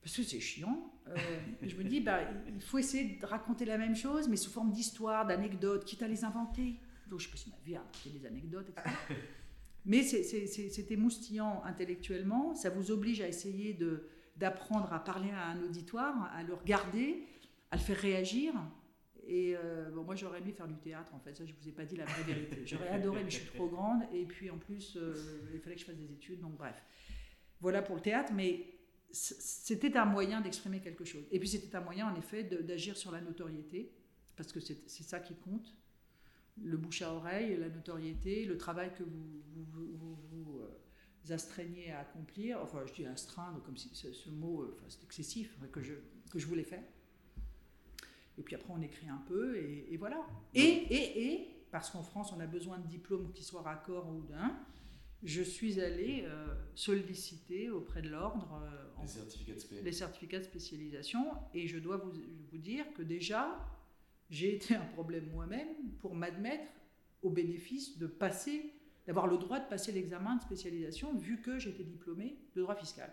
parce 0.02 0.16
que 0.16 0.24
c'est 0.24 0.40
chiant. 0.40 0.92
Euh, 1.08 1.16
je 1.62 1.76
me 1.76 1.84
dis, 1.84 2.02
bah, 2.02 2.20
il 2.48 2.62
faut 2.62 2.78
essayer 2.78 3.18
de 3.18 3.26
raconter 3.26 3.66
la 3.66 3.78
même 3.78 3.96
chose, 3.96 4.28
mais 4.28 4.36
sous 4.36 4.52
forme 4.52 4.72
d'histoire, 4.72 5.26
d'anecdotes, 5.26 5.86
quitte 5.86 6.04
à 6.04 6.08
les 6.08 6.24
inventer. 6.24 6.76
Donc 7.10 7.20
je 7.22 7.30
passe 7.30 7.48
ma 7.48 7.58
vie 7.66 7.76
à 7.76 7.82
inventer 7.82 8.10
des 8.10 8.26
anecdotes, 8.26 8.70
etc. 8.70 8.96
mais 9.86 10.04
c'est 10.04 10.92
émoustillant 10.92 11.64
intellectuellement, 11.64 12.54
ça 12.54 12.70
vous 12.70 12.92
oblige 12.92 13.22
à 13.22 13.28
essayer 13.28 13.78
d'apprendre 14.36 14.92
à 14.92 15.04
parler 15.04 15.32
à 15.32 15.48
un 15.48 15.64
auditoire, 15.64 16.30
à 16.34 16.44
le 16.44 16.54
regarder, 16.54 17.26
à 17.72 17.78
le 17.78 17.82
faire 17.82 17.98
réagir. 17.98 18.54
Et 19.30 19.56
euh, 19.58 19.90
bon, 19.92 20.04
moi, 20.04 20.16
j'aurais 20.16 20.40
aimé 20.40 20.54
faire 20.54 20.68
du 20.68 20.78
théâtre, 20.78 21.13
en 21.13 21.20
fait. 21.20 21.36
Ça, 21.36 21.46
je 21.46 21.52
ne 21.52 21.58
vous 21.58 21.68
ai 21.68 21.74
pas 21.74 21.84
dit 21.84 21.98
la 21.98 22.06
vraie 22.06 22.24
vérité. 22.24 22.66
J'aurais 22.66 22.88
adoré, 22.88 23.24
mais 23.26 23.30
je 23.30 23.40
suis 23.40 23.48
trop 23.48 23.68
grande. 23.68 24.04
Et 24.13 24.26
puis, 24.26 24.50
en 24.50 24.58
plus, 24.58 24.96
euh, 24.96 25.13
il 25.54 25.60
fallait 25.60 25.76
que 25.76 25.82
je 25.82 25.86
fasse 25.86 25.98
des 25.98 26.13
études. 26.13 26.40
Donc, 26.40 26.56
bref. 26.56 26.82
Voilà 27.60 27.82
pour 27.82 27.96
le 27.96 28.02
théâtre. 28.02 28.32
Mais 28.34 28.74
c'était 29.12 29.98
un 29.98 30.06
moyen 30.06 30.40
d'exprimer 30.40 30.80
quelque 30.80 31.04
chose. 31.04 31.26
Et 31.30 31.40
puis, 31.40 31.50
c'était 31.50 31.76
un 31.76 31.82
moyen, 31.82 32.10
en 32.10 32.16
effet, 32.16 32.46
d'agir 32.46 32.96
sur 32.96 33.12
la 33.12 33.20
notoriété. 33.20 33.92
Parce 34.38 34.54
que 34.54 34.62
c'est 34.62 35.04
ça 35.04 35.20
qui 35.20 35.36
compte. 35.36 35.76
Le 36.63 36.78
bouche 36.78 37.02
à 37.02 37.13
oreille, 37.13 37.58
la 37.58 37.70
notoriété, 37.70 38.46
le 38.46 38.58
travail 38.58 38.94
que 38.94 39.04
vous 39.04 39.44
vous, 39.54 39.98
vous, 39.98 40.16
vous 40.32 40.60
euh, 40.60 41.34
astreignez 41.34 41.92
à 41.92 42.00
accomplir. 42.00 42.60
Enfin, 42.62 42.86
je 42.86 42.94
dis 42.94 43.06
astreindre 43.06 43.62
comme 43.62 43.78
si 43.78 43.90
ce, 43.94 44.13
ce 44.13 44.30
mot, 44.30 44.66
enfin, 44.74 44.86
c'est 44.88 45.04
excessif, 45.04 45.58
que 45.72 45.82
je, 45.82 45.94
que 46.32 46.40
je 46.40 46.48
voulais 46.48 46.63
faire. 46.63 46.84
Et 48.38 48.43
puis 48.43 48.56
après, 48.56 48.71
on 48.71 48.82
écrit 48.82 49.08
un 49.10 49.21
peu, 49.28 49.58
et, 49.58 49.88
et 49.91 49.97
voilà. 49.97 50.26
Et, 50.54 50.62
et, 50.62 51.34
et, 51.34 51.65
parce 51.71 51.89
qu'en 51.89 52.04
France, 52.04 52.32
on 52.36 52.39
a 52.39 52.45
besoin 52.45 52.78
de 52.78 52.88
diplômes 52.88 53.32
qui 53.34 53.43
soient 53.43 53.62
raccords 53.62 54.08
ou 54.10 54.21
d'un, 54.21 54.58
je 55.23 55.41
suis 55.41 55.82
allée 55.82 56.23
euh, 56.26 56.54
solliciter 56.76 57.69
auprès 57.69 58.02
de 58.02 58.10
l'ordre 58.10 58.62
euh, 58.63 59.02
les, 59.02 59.08
certificats 59.08 59.54
de 59.54 59.82
les 59.84 59.91
certificats 59.91 60.39
de 60.39 60.43
spécialisation. 60.43 61.26
Et 61.54 61.67
je 61.67 61.80
dois 61.80 61.97
vous, 61.97 62.12
vous 62.52 62.58
dire 62.58 62.86
que 62.93 63.02
déjà, 63.02 63.60
j'ai 64.30 64.56
été 64.56 64.76
un 64.76 64.86
problème 64.86 65.30
moi-même 65.32 65.67
pour 66.00 66.13
m'admettre 66.13 66.71
au 67.23 67.32
bénéfice 67.32 67.97
de 67.97 68.06
passer, 68.06 68.73
d'avoir 69.08 69.28
le 69.28 69.38
droit 69.38 69.60
de 69.60 69.67
passer 69.67 69.91
l'examen 69.91 70.36
de 70.36 70.41
spécialisation, 70.41 71.15
vu 71.15 71.41
que 71.41 71.58
j'étais 71.58 71.84
diplômée 71.84 72.38
de 72.56 72.62
droit 72.62 72.76
fiscal. 72.76 73.12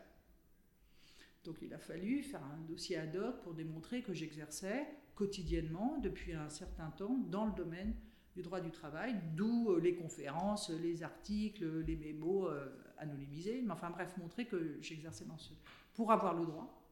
Donc 1.44 1.56
il 1.62 1.72
a 1.74 1.78
fallu 1.78 2.22
faire 2.22 2.42
un 2.42 2.58
dossier 2.68 2.96
ad 2.96 3.16
hoc 3.16 3.42
pour 3.42 3.54
démontrer 3.54 4.02
que 4.02 4.12
j'exerçais 4.12 4.87
quotidiennement 5.14 5.98
depuis 5.98 6.33
un 6.33 6.48
certain 6.48 6.90
temps 6.90 7.16
dans 7.31 7.46
le 7.46 7.53
domaine 7.53 7.94
du 8.35 8.42
droit 8.42 8.61
du 8.61 8.70
travail, 8.70 9.14
d'où 9.37 9.70
euh, 9.70 9.81
les 9.81 9.94
conférences, 9.94 10.70
les 10.70 11.03
articles, 11.03 11.81
les 11.81 11.96
mémos 11.96 12.48
euh, 12.50 12.66
anonymisés, 12.98 13.62
mais 13.62 13.72
enfin 13.72 13.90
bref, 13.90 14.16
montrer 14.16 14.46
que 14.46 14.79
j'exerçais 14.81 15.24
dans 15.24 15.38
ce... 15.38 15.53
pour 15.94 16.11
avoir 16.11 16.35
le 16.35 16.44
droit 16.44 16.83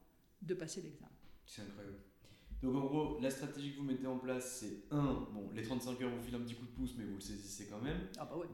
de 0.41 0.53
passer 0.53 0.81
l'examen. 0.81 1.11
C'est 1.45 1.63
incroyable. 1.63 1.97
Donc 2.63 2.75
en 2.77 2.85
gros, 2.85 3.19
la 3.21 3.29
stratégie 3.29 3.73
que 3.73 3.79
vous 3.79 3.83
mettez 3.83 4.07
en 4.07 4.17
place, 4.17 4.59
c'est 4.61 4.95
un, 4.95 5.27
bon, 5.33 5.51
les 5.53 5.63
35 5.63 6.01
heures 6.01 6.09
vous 6.09 6.23
filent 6.23 6.35
un 6.35 6.39
petit 6.39 6.55
coup 6.55 6.65
de 6.65 6.71
pouce, 6.71 6.95
mais 6.97 7.03
vous 7.03 7.15
le 7.15 7.21
saisissez 7.21 7.67
quand 7.69 7.81
même. 7.81 7.97
Ah 8.17 8.23
bah 8.23 8.37
ouais. 8.37 8.47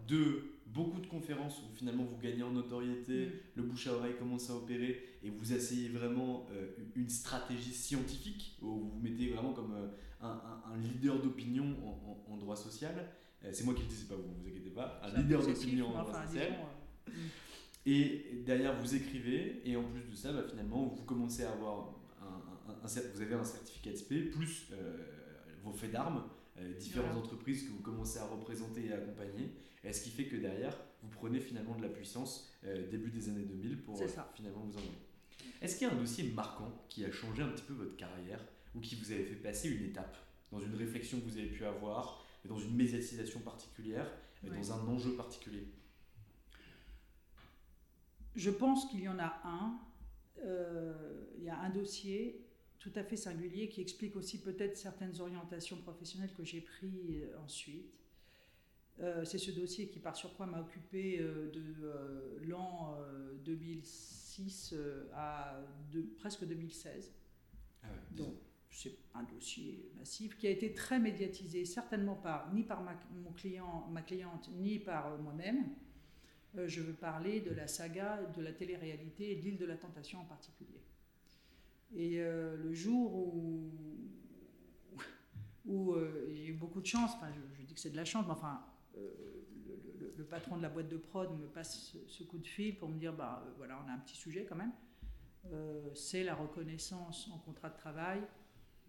Beaucoup 0.65 0.99
de 0.99 1.05
conférences 1.05 1.59
où 1.59 1.75
finalement 1.75 2.05
vous 2.05 2.17
gagnez 2.17 2.43
en 2.43 2.51
notoriété, 2.51 3.25
mmh. 3.25 3.31
le 3.55 3.63
bouche 3.63 3.87
à 3.87 3.93
oreille 3.93 4.15
commence 4.17 4.49
à 4.49 4.55
opérer, 4.55 5.03
et 5.23 5.29
vous 5.29 5.53
essayez 5.53 5.89
vraiment 5.89 6.47
euh, 6.51 6.69
une 6.95 7.09
stratégie 7.09 7.73
scientifique, 7.73 8.57
où 8.61 8.67
vous 8.67 8.89
vous 8.89 8.99
mettez 8.99 9.29
vraiment 9.29 9.53
comme 9.53 9.73
euh, 9.73 9.87
un, 10.21 10.29
un, 10.29 10.73
un, 10.73 10.77
leader 10.77 11.21
d'opinion 11.21 11.75
en, 11.83 12.31
en, 12.31 12.33
en, 12.33 12.37
droit 12.37 12.55
social. 12.55 12.93
Euh, 13.43 13.49
c'est 13.51 13.63
moi 13.63 13.75
qui 13.75 13.81
le 13.81 13.87
dis, 13.87 13.95
c'est 13.95 14.09
pas 14.09 14.15
vous, 14.15 14.41
vous 14.41 14.47
inquiétez 14.47 14.71
pas. 14.71 14.99
Un 15.03 15.21
leader 15.21 15.45
d'opinion 15.45 15.87
en 15.87 16.03
droit 16.03 16.25
social. 16.25 16.53
Et 17.85 18.41
derrière, 18.45 18.79
vous 18.79 18.95
écrivez, 18.95 19.61
et 19.65 19.75
en 19.75 19.83
plus 19.83 20.01
de 20.01 20.15
ça, 20.15 20.31
bah, 20.33 20.43
finalement, 20.47 20.87
vous 20.87 21.03
commencez 21.03 21.43
à 21.43 21.51
avoir 21.51 21.98
un, 22.69 23.01
vous 23.13 23.21
avez 23.21 23.33
un 23.35 23.43
certificat 23.43 23.91
de 23.91 23.95
SP, 23.97 24.31
plus 24.31 24.67
euh, 24.71 24.97
vos 25.63 25.71
faits 25.71 25.91
d'armes, 25.91 26.23
euh, 26.57 26.73
différentes 26.73 27.11
voilà. 27.11 27.25
entreprises 27.25 27.63
que 27.63 27.69
vous 27.69 27.81
commencez 27.81 28.19
à 28.19 28.25
représenter 28.25 28.85
et 28.85 28.93
à 28.93 28.97
accompagner. 28.97 29.53
Et 29.83 29.93
ce 29.93 30.03
qui 30.03 30.09
fait 30.09 30.25
que 30.25 30.35
derrière, 30.35 30.75
vous 31.01 31.09
prenez 31.09 31.39
finalement 31.39 31.75
de 31.75 31.81
la 31.81 31.89
puissance 31.89 32.51
euh, 32.65 32.89
début 32.89 33.11
des 33.11 33.29
années 33.29 33.45
2000 33.45 33.83
pour 33.83 33.97
finalement 34.33 34.61
vous 34.61 34.77
envoyer. 34.77 34.97
Est-ce 35.61 35.77
qu'il 35.77 35.87
y 35.87 35.89
a 35.89 35.93
un 35.93 35.97
dossier 35.97 36.31
marquant 36.31 36.85
qui 36.89 37.05
a 37.05 37.11
changé 37.11 37.43
un 37.43 37.49
petit 37.49 37.63
peu 37.63 37.73
votre 37.73 37.95
carrière 37.95 38.45
ou 38.75 38.79
qui 38.79 38.95
vous 38.95 39.11
avait 39.11 39.23
fait 39.23 39.35
passer 39.35 39.69
une 39.69 39.85
étape 39.85 40.17
dans 40.51 40.59
une 40.59 40.75
réflexion 40.75 41.19
que 41.19 41.25
vous 41.25 41.37
avez 41.37 41.47
pu 41.47 41.63
avoir, 41.65 42.25
dans 42.45 42.57
une 42.57 42.75
médiatisation 42.75 43.39
particulière, 43.41 44.09
ouais. 44.43 44.49
dans 44.49 44.73
un 44.73 44.87
enjeu 44.87 45.15
particulier? 45.15 45.67
Je 48.35 48.49
pense 48.49 48.85
qu'il 48.85 49.01
y 49.01 49.09
en 49.09 49.19
a 49.19 49.41
un. 49.43 49.79
Euh, 50.45 51.25
il 51.37 51.43
y 51.43 51.49
a 51.49 51.59
un 51.59 51.69
dossier 51.69 52.45
tout 52.79 52.91
à 52.95 53.03
fait 53.03 53.17
singulier 53.17 53.67
qui 53.69 53.81
explique 53.81 54.15
aussi 54.15 54.41
peut-être 54.41 54.77
certaines 54.77 55.19
orientations 55.19 55.77
professionnelles 55.77 56.33
que 56.33 56.43
j'ai 56.43 56.61
prises 56.61 57.27
ensuite. 57.43 57.99
Euh, 59.01 59.23
c'est 59.23 59.37
ce 59.37 59.51
dossier 59.51 59.87
qui, 59.87 59.99
par 59.99 60.15
surcroît, 60.15 60.45
m'a 60.45 60.59
occupé 60.59 61.19
euh, 61.19 61.49
de 61.51 61.75
euh, 61.83 62.39
l'an 62.47 62.97
2006 63.45 64.75
à 65.13 65.59
de, 65.91 66.01
presque 66.17 66.45
2016. 66.45 67.13
Ah 67.83 67.87
ouais, 67.87 67.93
Donc, 68.11 68.35
c'est 68.69 68.97
un 69.13 69.23
dossier 69.23 69.89
massif 69.97 70.37
qui 70.37 70.47
a 70.47 70.49
été 70.49 70.73
très 70.73 70.99
médiatisé, 70.99 71.65
certainement 71.65 72.15
par, 72.15 72.53
ni 72.53 72.63
par 72.63 72.81
ma, 72.81 72.93
mon 73.23 73.31
client, 73.31 73.87
ma 73.89 74.01
cliente, 74.01 74.49
ni 74.53 74.79
par 74.79 75.17
moi-même. 75.19 75.65
je 76.55 76.81
veux 76.81 76.93
parler 76.93 77.41
de 77.41 77.51
la 77.51 77.67
saga 77.67 78.21
de 78.35 78.41
la 78.41 78.51
télé-réalité 78.51 79.31
et 79.31 79.35
de 79.37 79.41
l'île 79.41 79.57
de 79.57 79.65
la 79.65 79.75
Tentation 79.75 80.19
en 80.19 80.25
particulier. 80.25 80.81
Et 81.95 82.19
euh, 82.19 82.55
le 82.57 82.73
jour 82.73 83.15
où, 83.15 83.71
où 85.65 85.93
euh, 85.93 86.27
j'ai 86.31 86.47
eu 86.47 86.53
beaucoup 86.53 86.81
de 86.81 86.85
chance, 86.85 87.11
enfin 87.15 87.31
je, 87.57 87.63
dis 87.63 87.73
que 87.73 87.79
c'est 87.79 87.89
de 87.89 87.95
la 87.95 88.05
chance, 88.05 88.25
mais 88.27 88.33
enfin 88.33 88.63
euh, 88.97 89.09
le, 90.17 90.23
patron 90.23 90.57
de 90.57 90.61
la 90.61 90.69
boîte 90.69 90.89
de 90.89 90.97
prod 90.97 91.31
me 91.39 91.47
passe 91.47 91.95
ce, 92.07 92.23
coup 92.23 92.37
de 92.37 92.45
fil 92.45 92.77
pour 92.77 92.89
me 92.89 92.99
dire 92.99 93.13
bah 93.13 93.43
voilà 93.57 93.83
on 93.83 93.89
a 93.89 93.93
un 93.93 93.97
petit 93.97 94.15
sujet 94.15 94.45
quand 94.47 94.55
même. 94.55 94.73
c'est 95.95 96.23
la 96.23 96.35
reconnaissance 96.35 97.29
en 97.33 97.39
contrat 97.39 97.69
de 97.69 97.77
travail 97.77 98.21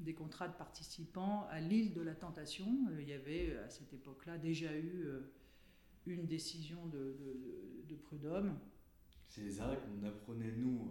des 0.00 0.14
contrats 0.14 0.48
de 0.48 0.54
participants 0.54 1.46
à 1.50 1.60
l'île 1.60 1.94
de 1.94 2.02
la 2.02 2.14
Tentation. 2.14 2.66
il 2.98 3.08
y 3.08 3.12
avait 3.12 3.56
à 3.58 3.70
cette 3.70 3.92
époque-là 3.94 4.36
déjà 4.36 4.76
eu 4.76 5.06
une 6.06 6.26
décision 6.26 6.86
de 6.86 7.94
prud'homme. 8.02 8.58
C'est 9.30 9.42
les 9.42 9.60
arrêts 9.60 9.78
qu'on 9.78 10.04
apprenait 10.06 10.52
nous 10.58 10.90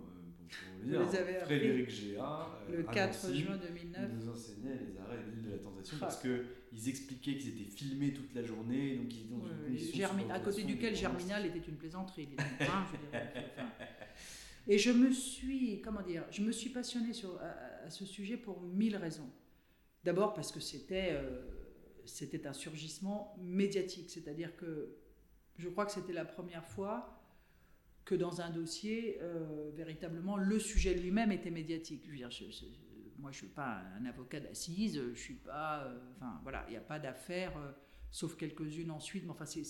vous 0.82 0.90
les 0.90 1.16
avez 1.16 1.34
Frédéric 1.42 1.90
Géa, 1.90 2.60
euh, 2.70 2.78
le 2.78 2.84
4 2.84 3.28
Nancy, 3.28 3.40
juin 3.40 3.58
2009. 3.58 4.12
nous 4.16 4.30
enseignait 4.30 4.80
les 4.80 4.98
arrêts 5.00 5.18
de 5.18 5.30
l'île 5.30 5.44
de 5.44 5.52
la 5.52 5.58
Tentation 5.60 5.98
ah. 5.98 6.06
parce 6.06 6.20
qu'ils 6.22 6.90
expliquaient 6.90 7.38
qu'ils 7.38 7.50
étaient 7.50 7.70
filmés 7.70 8.14
toute 8.14 8.34
la 8.34 8.44
journée, 8.44 8.96
donc 8.96 9.14
ils 9.14 9.26
étaient 9.26 9.36
dans 9.36 9.46
une 9.46 9.78
Germi 9.78 10.32
à 10.32 10.40
côté 10.40 10.64
duquel 10.64 10.96
Germinal 10.96 11.46
était 11.46 11.60
une 11.60 11.76
plaisanterie. 11.76 12.30
Je 12.32 12.36
dire, 12.36 12.46
enfin. 12.62 12.86
Et 14.68 14.80
je 14.80 14.92
me 14.92 15.12
suis, 15.12 15.82
comment 15.82 16.02
dire, 16.02 16.24
je 16.32 16.42
me 16.42 16.52
suis 16.52 16.70
passionnée 16.70 17.14
sur, 17.14 17.40
à, 17.42 17.86
à 17.86 17.90
ce 17.90 18.06
sujet 18.06 18.38
pour 18.38 18.62
mille 18.62 18.96
raisons. 18.96 19.30
D'abord 20.04 20.34
parce 20.34 20.52
que 20.52 20.60
c'était 20.60 21.10
euh, 21.12 21.42
c'était 22.06 22.48
un 22.48 22.54
surgissement 22.54 23.36
médiatique, 23.40 24.10
c'est-à-dire 24.10 24.56
que 24.56 24.96
je 25.58 25.70
crois 25.70 25.86
que 25.86 25.92
c'était 25.92 26.14
la 26.14 26.26
première 26.26 26.66
fois 26.66 27.19
que 28.10 28.16
dans 28.16 28.42
un 28.42 28.50
dossier, 28.50 29.20
euh, 29.22 29.70
véritablement, 29.76 30.36
le 30.36 30.58
sujet 30.58 30.96
lui-même 30.96 31.32
était 31.32 31.52
médiatique. 31.52 32.02
Je 32.06 32.10
veux 32.10 32.18
dire, 32.18 32.32
je, 32.32 32.46
je, 32.50 32.66
moi, 33.20 33.32
je 33.32 33.38
ne 33.38 33.46
suis 33.46 33.54
pas 33.54 33.84
un 34.00 34.06
avocat 34.06 34.40
d'assises, 34.40 35.00
je 35.14 35.20
suis 35.20 35.36
pas. 35.36 35.84
Euh, 35.84 36.00
enfin, 36.16 36.40
voilà, 36.42 36.66
il 36.70 36.72
n'y 36.72 36.78
a 36.78 36.82
pas 36.82 36.98
d'affaire 36.98 37.56
euh, 37.60 37.72
sauf 38.10 38.36
quelques-unes 38.36 38.90
ensuite, 38.90 39.26
mais 39.26 39.30
enfin 39.30 39.46
c'est 39.46 39.64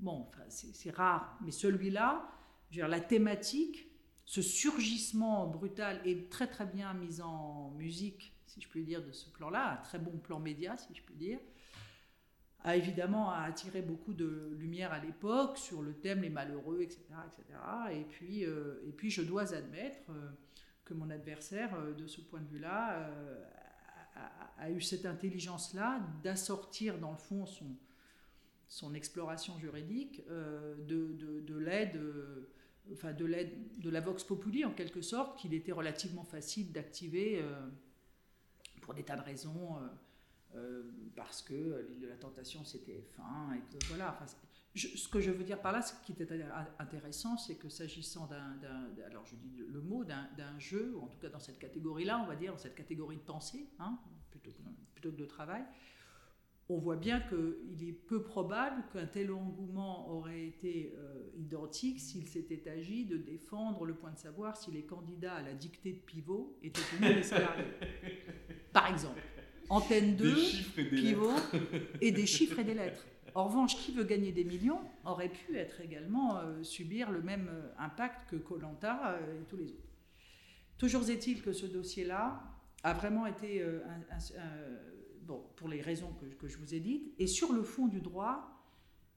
bon, 0.00 0.26
c'est 0.48 0.90
rare. 0.90 1.38
Mais 1.44 1.52
celui-là, 1.52 2.28
la 2.72 3.00
thématique, 3.00 3.86
ce 4.24 4.42
surgissement 4.42 5.46
brutal 5.46 6.00
est 6.04 6.32
très 6.32 6.48
très 6.48 6.66
bien 6.66 6.94
mis 6.94 7.20
en 7.20 7.70
musique, 7.76 8.34
si 8.46 8.60
je 8.60 8.68
puis 8.68 8.82
dire, 8.82 9.04
de 9.04 9.12
ce 9.12 9.30
plan-là, 9.30 9.74
un 9.74 9.82
très 9.84 10.00
bon 10.00 10.18
plan 10.18 10.40
média, 10.40 10.76
si 10.76 10.92
je 10.96 11.02
puis 11.04 11.14
dire, 11.14 11.38
a 12.64 12.76
évidemment 12.76 13.30
attiré 13.30 13.82
beaucoup 13.82 14.14
de 14.14 14.56
lumière 14.58 14.90
à 14.90 14.98
l'époque 14.98 15.58
sur 15.58 15.82
le 15.82 15.92
thème 15.92 16.22
les 16.22 16.30
malheureux, 16.30 16.80
etc. 16.80 17.00
etc. 17.26 17.58
Et, 17.92 18.04
puis, 18.04 18.46
euh, 18.46 18.82
et 18.88 18.92
puis 18.92 19.10
je 19.10 19.20
dois 19.20 19.52
admettre 19.52 20.10
euh, 20.10 20.30
que 20.86 20.94
mon 20.94 21.10
adversaire, 21.10 21.74
euh, 21.74 21.92
de 21.92 22.06
ce 22.06 22.22
point 22.22 22.40
de 22.40 22.48
vue-là, 22.48 23.10
a, 24.58 24.70
eu 24.70 24.80
cette 24.80 25.04
intelligence-là 25.04 26.00
d'assortir 26.22 26.98
dans 26.98 27.10
le 27.10 27.18
fond 27.18 27.44
son, 27.44 27.66
son 28.66 28.94
exploration 28.94 29.58
juridique 29.58 30.22
de, 30.28 31.12
de, 31.12 31.40
de 31.40 31.56
l'aide 31.58 32.00
enfin 32.92 33.12
de 33.12 33.24
l'aide 33.24 33.52
de 33.78 33.90
la 33.90 34.00
vox 34.00 34.22
populi 34.22 34.64
en 34.64 34.72
quelque 34.72 35.02
sorte 35.02 35.38
qu'il 35.38 35.52
était 35.52 35.72
relativement 35.72 36.22
facile 36.22 36.70
d'activer 36.70 37.44
pour 38.80 38.94
des 38.94 39.02
tas 39.02 39.16
de 39.16 39.22
raisons 39.22 39.78
parce 41.16 41.42
que 41.42 41.86
l'île 41.88 42.00
de 42.00 42.08
la 42.08 42.16
tentation 42.16 42.64
c'était 42.64 43.02
fin 43.16 43.52
et 43.54 43.60
que 43.60 43.84
voilà. 43.86 44.18
ce 44.74 45.08
que 45.08 45.20
je 45.20 45.30
veux 45.30 45.44
dire 45.44 45.60
par 45.60 45.72
là, 45.72 45.82
ce 45.82 45.94
qui 46.04 46.12
était 46.12 46.28
intéressant, 46.78 47.36
c'est 47.36 47.56
que 47.56 47.68
s'agissant 47.68 48.26
d'un, 48.26 48.58
alors 49.06 49.24
je 49.26 49.36
dis 49.36 49.56
le 49.56 49.80
mot, 49.80 50.04
d'un, 50.04 50.58
jeu, 50.58 50.94
ou 50.96 51.02
en 51.02 51.08
tout 51.08 51.18
cas 51.18 51.28
dans 51.28 51.40
cette 51.40 51.58
catégorie-là, 51.58 52.20
on 52.22 52.26
va 52.26 52.36
dire, 52.36 52.52
dans 52.52 52.58
cette 52.58 52.74
catégorie 52.74 53.16
de 53.16 53.22
pensée, 53.22 53.68
hein, 53.78 53.98
plutôt, 54.30 54.50
plutôt 54.94 55.10
que 55.10 55.16
de 55.16 55.26
travail, 55.26 55.64
on 56.68 56.78
voit 56.78 56.96
bien 56.96 57.20
qu'il 57.20 57.86
est 57.86 57.92
peu 57.92 58.22
probable 58.22 58.84
qu'un 58.92 59.06
tel 59.06 59.32
engouement 59.32 60.08
aurait 60.10 60.46
été 60.46 60.94
euh, 60.96 61.30
identique 61.36 62.00
s'il 62.00 62.26
s'était 62.26 62.68
agi 62.70 63.04
de 63.04 63.18
défendre 63.18 63.84
le 63.84 63.94
point 63.94 64.12
de 64.12 64.18
savoir 64.18 64.56
si 64.56 64.70
les 64.70 64.84
candidats 64.84 65.34
à 65.34 65.42
la 65.42 65.52
dictée 65.52 65.92
de 65.92 65.98
pivot 65.98 66.58
étaient 66.62 66.80
tenus 66.96 67.16
les 67.16 67.22
salariés. 67.22 67.72
Par 68.72 68.90
exemple. 68.90 69.20
Antenne 69.68 70.16
2, 70.16 70.34
pivot, 70.90 71.32
et 72.00 72.12
des 72.12 72.26
chiffres 72.26 72.58
et 72.58 72.64
des 72.64 72.74
lettres. 72.74 73.04
En 73.34 73.48
revanche, 73.48 73.76
qui 73.76 73.92
veut 73.92 74.04
gagner 74.04 74.30
des 74.30 74.44
millions 74.44 74.80
aurait 75.04 75.28
pu 75.28 75.56
être 75.56 75.80
également 75.80 76.38
euh, 76.38 76.62
subir 76.62 77.10
le 77.10 77.20
même 77.20 77.48
euh, 77.50 77.68
impact 77.78 78.30
que 78.30 78.36
Colanta 78.36 79.14
euh, 79.14 79.40
et 79.40 79.44
tous 79.46 79.56
les 79.56 79.72
autres. 79.72 79.88
Toujours 80.78 81.08
est-il 81.10 81.42
que 81.42 81.52
ce 81.52 81.66
dossier-là 81.66 82.42
a 82.84 82.92
vraiment 82.92 83.26
été, 83.26 83.64
bon, 85.22 85.42
pour 85.56 85.68
les 85.68 85.80
raisons 85.80 86.12
que, 86.38 86.48
je 86.48 86.58
vous 86.58 86.74
ai 86.74 86.80
dites, 86.80 87.14
et 87.18 87.26
sur 87.26 87.52
le 87.52 87.62
fond 87.62 87.86
du 87.86 88.00
droit, 88.00 88.60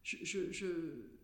je 0.03 0.51
je 0.51 1.16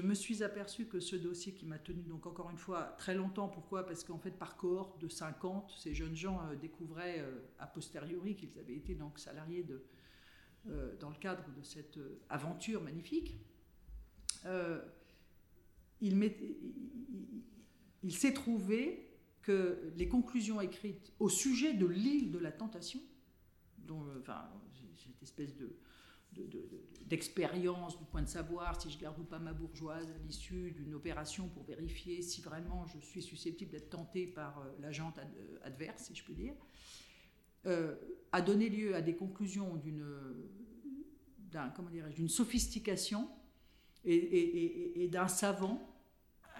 me 0.00 0.14
suis 0.14 0.42
aperçu 0.42 0.86
que 0.86 0.98
ce 0.98 1.14
dossier 1.14 1.54
qui 1.54 1.64
m'a 1.64 1.78
tenu 1.78 2.02
donc 2.02 2.26
encore 2.26 2.50
une 2.50 2.58
fois 2.58 2.82
très 2.98 3.14
longtemps, 3.14 3.48
pourquoi? 3.48 3.86
Parce 3.86 4.02
qu'en 4.02 4.18
fait 4.18 4.32
par 4.32 4.56
cohorte 4.56 5.00
de 5.00 5.08
50, 5.08 5.72
ces 5.78 5.94
jeunes 5.94 6.16
gens 6.16 6.40
euh, 6.44 6.56
découvraient 6.56 7.20
euh, 7.20 7.38
a 7.60 7.68
posteriori 7.68 8.34
qu'ils 8.34 8.58
avaient 8.58 8.74
été 8.74 8.96
donc 8.96 9.20
salariés 9.20 9.64
euh, 10.66 10.96
dans 10.98 11.10
le 11.10 11.14
cadre 11.14 11.44
de 11.56 11.62
cette 11.62 12.00
aventure 12.28 12.82
magnifique. 12.82 13.38
il, 16.00 16.12
s'est 18.10 18.34
trouvé 18.34 19.08
que 19.42 19.92
les 19.96 20.08
conclusions 20.08 20.60
écrites 20.60 21.12
au 21.20 21.28
sujet 21.28 21.74
de 21.74 21.86
l'île 21.86 22.32
de 22.32 22.38
la 22.38 22.50
tentation, 22.50 23.00
dont 23.78 24.04
cette 24.96 25.22
espèce 25.22 25.56
de 25.56 25.76
d'expérience, 27.06 27.96
du 27.98 28.04
point 28.04 28.22
de 28.22 28.28
savoir 28.28 28.80
si 28.80 28.90
je 28.90 28.98
garde 28.98 29.18
ou 29.18 29.24
pas 29.24 29.38
ma 29.38 29.52
bourgeoise 29.52 30.10
à 30.10 30.18
l'issue 30.26 30.72
d'une 30.72 30.94
opération 30.94 31.48
pour 31.48 31.62
vérifier 31.64 32.20
si 32.20 32.40
vraiment 32.40 32.84
je 32.86 32.98
suis 32.98 33.22
susceptible 33.22 33.70
d'être 33.70 33.90
tenté 33.90 34.26
par 34.26 34.58
euh, 34.58 34.72
l'agente 34.80 35.18
euh, 35.18 35.58
adverse, 35.62 36.04
si 36.04 36.14
je 36.14 36.24
puis 36.24 36.34
dire, 36.34 36.54
euh, 37.66 37.94
a 38.32 38.42
donné 38.42 38.68
lieu 38.68 38.94
à 38.94 39.02
des 39.02 39.14
conclusions 39.14 39.76
d'une 39.76 40.02
sophistication 42.28 43.28
et 44.04 45.08
d'un 45.10 45.26
savant 45.26 45.80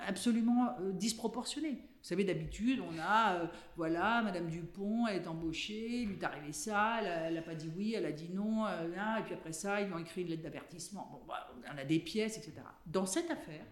absolument 0.04 0.76
disproportionné. 0.94 1.80
Vous 2.06 2.10
savez, 2.10 2.22
d'habitude, 2.22 2.80
on 2.88 2.96
a, 3.00 3.34
euh, 3.34 3.46
voilà, 3.74 4.22
Madame 4.22 4.48
Dupont, 4.48 5.08
elle 5.08 5.22
est 5.22 5.26
embauchée, 5.26 6.02
il 6.02 6.10
lui 6.10 6.14
est 6.14 6.22
arrivé 6.22 6.52
ça, 6.52 7.00
elle 7.02 7.34
n'a 7.34 7.42
pas 7.42 7.56
dit 7.56 7.68
oui, 7.76 7.94
elle 7.94 8.06
a 8.06 8.12
dit 8.12 8.28
non, 8.32 8.64
euh, 8.64 9.18
et 9.18 9.22
puis 9.24 9.34
après 9.34 9.52
ça, 9.52 9.80
ils 9.80 9.92
ont 9.92 9.98
écrit 9.98 10.22
une 10.22 10.28
lettre 10.28 10.44
d'avertissement. 10.44 11.08
Bon, 11.10 11.26
bah, 11.26 11.52
on 11.68 11.76
a 11.76 11.84
des 11.84 11.98
pièces, 11.98 12.38
etc. 12.38 12.62
Dans 12.86 13.06
cette 13.06 13.28
affaire, 13.32 13.66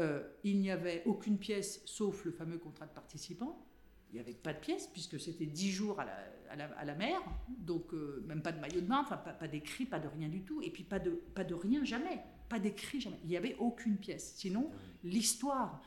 euh, 0.00 0.20
il 0.42 0.58
n'y 0.58 0.72
avait 0.72 1.04
aucune 1.06 1.38
pièce 1.38 1.80
sauf 1.84 2.24
le 2.24 2.32
fameux 2.32 2.58
contrat 2.58 2.86
de 2.86 2.92
participant. 2.92 3.64
Il 4.10 4.14
n'y 4.14 4.20
avait 4.20 4.34
pas 4.34 4.52
de 4.52 4.58
pièce 4.58 4.88
puisque 4.88 5.20
c'était 5.20 5.46
dix 5.46 5.70
jours 5.70 6.00
à 6.00 6.06
la, 6.06 6.64
à 6.76 6.84
la, 6.84 6.94
mer, 6.96 7.20
donc 7.56 7.92
même 8.26 8.42
pas 8.42 8.50
de 8.50 8.58
maillot 8.58 8.80
de 8.80 8.86
bain, 8.86 9.02
enfin 9.04 9.16
pas, 9.16 9.32
pas 9.32 9.46
d'écrit, 9.46 9.86
pas 9.86 10.00
de 10.00 10.08
rien 10.08 10.28
du 10.28 10.42
tout, 10.42 10.60
et 10.60 10.72
puis 10.72 10.82
pas 10.82 10.98
de, 10.98 11.10
pas 11.36 11.44
de 11.44 11.54
rien 11.54 11.84
jamais, 11.84 12.18
pas 12.48 12.58
d'écrit 12.58 13.00
jamais. 13.00 13.20
Il 13.22 13.28
n'y 13.28 13.36
avait 13.36 13.54
aucune 13.60 13.96
pièce. 13.96 14.34
Sinon, 14.34 14.72
l'histoire 15.04 15.80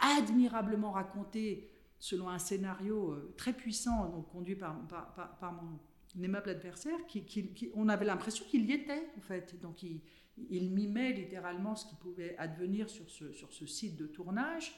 admirablement 0.00 0.92
raconté 0.92 1.70
selon 1.98 2.28
un 2.28 2.38
scénario 2.38 3.12
euh, 3.12 3.34
très 3.36 3.52
puissant, 3.52 4.10
conduit 4.32 4.56
par, 4.56 4.74
mon 4.74 6.24
aimable 6.24 6.50
adversaire, 6.50 7.06
qui, 7.06 7.70
on 7.74 7.88
avait 7.88 8.06
l'impression 8.06 8.44
qu'il 8.46 8.68
y 8.68 8.72
était, 8.72 9.06
en 9.18 9.20
fait. 9.20 9.60
Donc, 9.60 9.82
il, 9.82 10.00
il, 10.48 10.70
mimait 10.70 11.12
littéralement 11.12 11.76
ce 11.76 11.86
qui 11.86 11.94
pouvait 11.96 12.36
advenir 12.38 12.88
sur 12.88 13.08
ce, 13.10 13.32
sur 13.32 13.52
ce 13.52 13.66
site 13.66 13.96
de 13.96 14.06
tournage, 14.06 14.74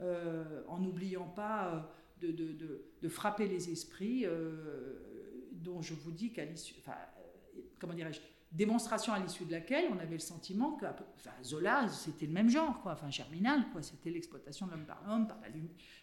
euh, 0.00 0.64
en 0.66 0.80
n'oubliant 0.80 1.28
pas 1.28 1.74
euh, 2.22 2.26
de, 2.26 2.32
de, 2.32 2.84
de, 3.00 3.08
frapper 3.08 3.46
les 3.46 3.70
esprits, 3.70 4.24
dont 5.52 5.82
je 5.82 5.94
vous 5.94 6.10
dis 6.10 6.32
qu'à 6.32 6.44
l'issue, 6.44 6.74
comment 7.78 7.94
dirais-je, 7.94 8.20
démonstration 8.54 9.12
à 9.12 9.18
l'issue 9.18 9.44
de 9.44 9.52
laquelle 9.52 9.86
on 9.92 9.98
avait 9.98 10.14
le 10.14 10.20
sentiment 10.20 10.72
que 10.76 10.86
enfin, 10.86 11.32
Zola, 11.42 11.88
c'était 11.88 12.26
le 12.26 12.32
même 12.32 12.48
genre, 12.48 12.80
quoi. 12.82 12.92
enfin 12.92 13.10
Germinal, 13.10 13.66
quoi. 13.72 13.82
c'était 13.82 14.10
l'exploitation 14.10 14.66
de 14.66 14.72
l'homme 14.72 14.86
par 14.86 15.02
l'homme, 15.06 15.26
par 15.26 15.38
la, 15.40 15.48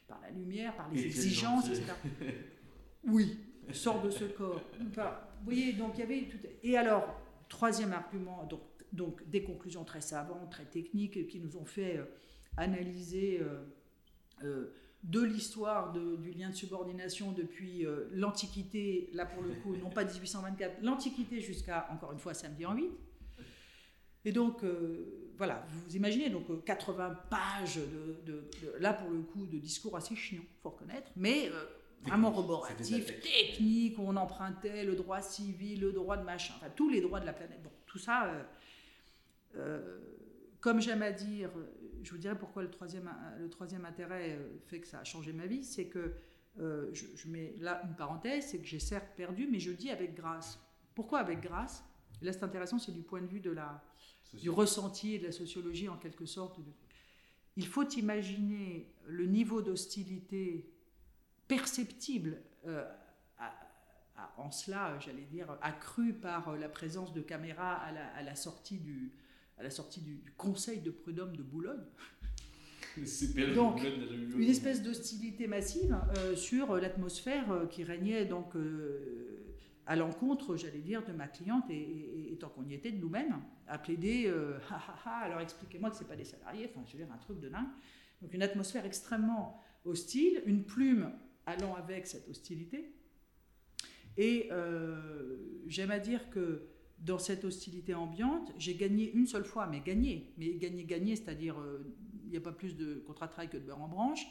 par 0.07 0.19
la 0.21 0.29
lumière, 0.29 0.75
par 0.75 0.91
les 0.91 1.05
exigences, 1.05 1.69
etc. 1.69 1.93
oui, 3.05 3.39
sort 3.71 4.01
de 4.01 4.09
ce 4.09 4.25
corps. 4.25 4.61
Enfin, 4.89 5.17
vous 5.39 5.45
voyez, 5.45 5.73
donc 5.73 5.93
il 5.95 5.99
y 6.01 6.03
avait 6.03 6.27
tout. 6.27 6.37
Et 6.61 6.77
alors, 6.77 7.21
troisième 7.47 7.93
argument, 7.93 8.43
donc, 8.43 8.61
donc 8.91 9.27
des 9.29 9.43
conclusions 9.43 9.85
très 9.85 10.01
savantes, 10.01 10.51
très 10.51 10.65
techniques, 10.65 11.27
qui 11.27 11.39
nous 11.39 11.55
ont 11.55 11.65
fait 11.65 11.97
euh, 11.97 12.05
analyser. 12.57 13.39
Euh, 13.41 13.63
euh, 14.43 14.73
de 15.03 15.21
l'histoire 15.21 15.93
du 15.93 16.31
lien 16.31 16.49
de 16.49 16.55
subordination 16.55 17.31
depuis 17.31 17.85
euh, 17.85 18.07
l'Antiquité, 18.11 19.09
là 19.13 19.25
pour 19.25 19.41
le 19.41 19.49
coup, 19.55 19.75
non 19.75 19.89
pas 19.89 20.03
1824, 20.03 20.81
l'Antiquité 20.83 21.41
jusqu'à, 21.41 21.87
encore 21.91 22.11
une 22.11 22.19
fois, 22.19 22.33
samedi 22.33 22.65
en 22.65 22.75
8. 22.75 22.85
Et 24.25 24.31
donc, 24.31 24.63
euh, 24.63 25.33
voilà, 25.37 25.65
vous 25.69 25.95
imaginez, 25.95 26.29
donc 26.29 26.63
80 26.63 27.09
euh, 27.09 27.13
pages, 27.31 27.79
de, 28.25 28.47
là 28.79 28.93
pour 28.93 29.09
le 29.09 29.21
coup, 29.21 29.47
de 29.47 29.57
discours 29.57 29.97
assez 29.97 30.15
chiants, 30.15 30.43
faut 30.61 30.69
reconnaître, 30.69 31.11
mais 31.15 31.49
vraiment 32.03 32.29
roboratif, 32.29 33.07
technique, 33.21 33.97
où 33.97 34.03
on 34.05 34.15
empruntait 34.15 34.85
le 34.85 34.95
droit 34.95 35.21
civil, 35.21 35.81
le 35.81 35.93
droit 35.93 36.17
de 36.17 36.23
machin, 36.23 36.53
enfin 36.57 36.69
tous 36.75 36.89
les 36.89 37.01
droits 37.01 37.19
de 37.19 37.25
la 37.25 37.33
planète. 37.33 37.63
Bon, 37.63 37.71
tout 37.87 37.97
ça, 37.97 38.31
comme 40.59 40.79
j'aime 40.79 41.01
à 41.01 41.11
dire, 41.11 41.49
je 42.03 42.11
vous 42.11 42.17
dirais 42.17 42.37
pourquoi 42.37 42.63
le 42.63 42.71
troisième, 42.71 43.09
le 43.39 43.49
troisième 43.49 43.85
intérêt 43.85 44.37
euh, 44.37 44.57
fait 44.67 44.79
que 44.79 44.87
ça 44.87 44.99
a 44.99 45.03
changé 45.03 45.33
ma 45.33 45.45
vie, 45.45 45.63
c'est 45.63 45.87
que 45.87 46.13
euh, 46.59 46.89
je, 46.93 47.27
mets 47.27 47.55
là 47.59 47.81
une 47.85 47.95
parenthèse, 47.95 48.47
c'est 48.47 48.59
que 48.59 48.65
j'ai 48.65 48.79
certes 48.79 49.15
perdu, 49.15 49.47
mais 49.49 49.59
je 49.59 49.71
dis 49.71 49.89
avec 49.89 50.15
grâce. 50.15 50.59
Pourquoi 50.95 51.19
avec 51.19 51.41
grâce? 51.41 51.83
Là, 52.21 52.33
c'est 52.33 52.43
intéressant, 52.43 52.77
c'est 52.77 52.91
du 52.91 53.01
point 53.01 53.21
de 53.21 53.27
vue 53.27 53.39
de 53.39 53.51
la, 53.51 53.83
du 54.33 54.49
ressenti 54.49 55.15
et 55.15 55.19
de 55.19 55.25
la 55.25 55.31
sociologie 55.31 55.89
en 55.89 55.97
quelque 55.97 56.25
sorte. 56.25 56.59
Il 57.55 57.65
faut 57.65 57.87
imaginer 57.89 58.93
le 59.07 59.25
niveau 59.25 59.61
d'hostilité 59.61 60.69
perceptible, 61.47 62.41
euh, 62.65 62.85
en 64.37 64.51
cela, 64.51 64.99
j'allais 64.99 65.23
dire, 65.23 65.57
accru 65.61 66.13
par 66.13 66.55
la 66.55 66.69
présence 66.69 67.13
de 67.13 67.21
caméras 67.21 67.75
à 67.75 67.91
la, 67.91 68.07
à 68.09 68.21
la 68.21 68.35
sortie 68.35 68.77
du, 68.77 69.11
à 69.61 69.63
la 69.63 69.69
sortie 69.69 70.01
du, 70.01 70.19
conseil 70.37 70.79
de 70.79 70.89
prud'homme 70.89 71.37
de 71.37 71.43
Boulogne. 71.43 71.85
donc, 73.55 73.79
une 74.35 74.49
espèce 74.49 74.81
d'hostilité 74.81 75.47
massive 75.47 75.95
euh, 76.17 76.35
sur 76.35 76.75
l'atmosphère 76.75 77.51
euh, 77.51 77.67
qui 77.67 77.83
régnait 77.83 78.25
donc 78.25 78.55
euh, 78.55 79.55
à 79.85 79.95
l'encontre, 79.95 80.57
j'allais 80.57 80.79
dire, 80.79 81.05
de 81.05 81.13
ma 81.13 81.27
cliente 81.27 81.69
et, 81.69 82.35
tant 82.39 82.49
qu'on 82.49 82.65
y 82.65 82.73
était 82.73 82.91
de 82.91 82.97
nous-mêmes, 82.97 83.39
à 83.67 83.77
plaider, 83.77 84.33
alors 85.05 85.41
expliquez-moi 85.41 85.91
que 85.91 85.95
c'est 85.95 86.07
pas 86.07 86.15
des 86.15 86.25
salariés, 86.25 86.71
enfin 86.73 86.83
je 86.87 86.93
veux 86.93 87.03
dire 87.03 87.13
un 87.13 87.19
truc 87.19 87.39
de 87.39 87.49
dingue. 87.49 87.67
Donc 88.23 88.33
une 88.33 88.41
atmosphère 88.41 88.83
extrêmement 88.83 89.61
hostile, 89.85 90.41
une 90.47 90.63
plume 90.63 91.11
allant 91.45 91.75
avec 91.75 92.07
cette 92.07 92.27
hostilité. 92.27 92.95
Et 94.17 94.49
j'aime 95.67 95.91
à 95.91 95.99
dire 95.99 96.31
que 96.31 96.70
dans 97.01 97.17
cette 97.17 97.45
hostilité 97.45 97.95
ambiante, 97.95 98.51
j'ai 98.57 98.75
gagné 98.75 99.11
une 99.11 99.25
seule 99.25 99.45
fois, 99.45 99.67
mais 99.67 99.81
gagné, 99.81 100.33
mais 100.37 100.53
gagné, 100.53 100.83
gagné, 100.85 101.15
c'est-à-dire 101.15 101.59
euh, 101.59 101.83
il 102.25 102.29
n'y 102.29 102.37
a 102.37 102.41
pas 102.41 102.51
plus 102.51 102.75
de 102.75 102.95
contrat 103.05 103.27
de 103.27 103.31
travail 103.31 103.49
que 103.49 103.57
de 103.57 103.63
beurre 103.63 103.81
en 103.81 103.87
branche, 103.87 104.25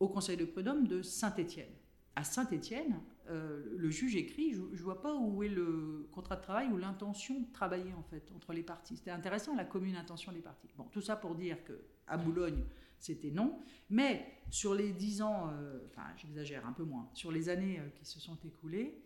au 0.00 0.08
Conseil 0.08 0.36
de 0.36 0.44
prud'homme 0.44 0.86
de 0.86 1.02
Saint-Étienne. 1.02 1.70
À 2.16 2.24
Saint-Étienne, 2.24 3.00
euh, 3.28 3.64
le 3.76 3.90
juge 3.90 4.16
écrit, 4.16 4.52
je 4.52 4.60
ne 4.60 4.82
vois 4.82 5.00
pas 5.00 5.14
où 5.14 5.42
est 5.44 5.48
le 5.48 6.08
contrat 6.10 6.34
de 6.34 6.42
travail 6.42 6.68
ou 6.68 6.76
l'intention 6.76 7.40
de 7.40 7.46
travailler 7.52 7.92
en 7.92 8.02
fait 8.02 8.32
entre 8.34 8.52
les 8.52 8.64
parties. 8.64 8.96
C'était 8.96 9.12
intéressant 9.12 9.54
la 9.54 9.64
commune 9.64 9.94
intention 9.94 10.32
des 10.32 10.40
parties. 10.40 10.68
Bon, 10.76 10.84
tout 10.90 11.00
ça 11.00 11.14
pour 11.14 11.36
dire 11.36 11.62
que 11.64 11.80
à 12.08 12.16
Boulogne, 12.16 12.64
c'était 12.98 13.30
non. 13.30 13.60
Mais 13.90 14.26
sur 14.50 14.74
les 14.74 14.92
dix 14.92 15.22
ans, 15.22 15.50
euh, 15.52 15.78
enfin 15.86 16.08
j'exagère 16.16 16.66
un 16.66 16.72
peu 16.72 16.82
moins, 16.82 17.08
sur 17.14 17.30
les 17.30 17.48
années 17.48 17.80
qui 17.94 18.04
se 18.04 18.18
sont 18.18 18.38
écoulées, 18.44 19.00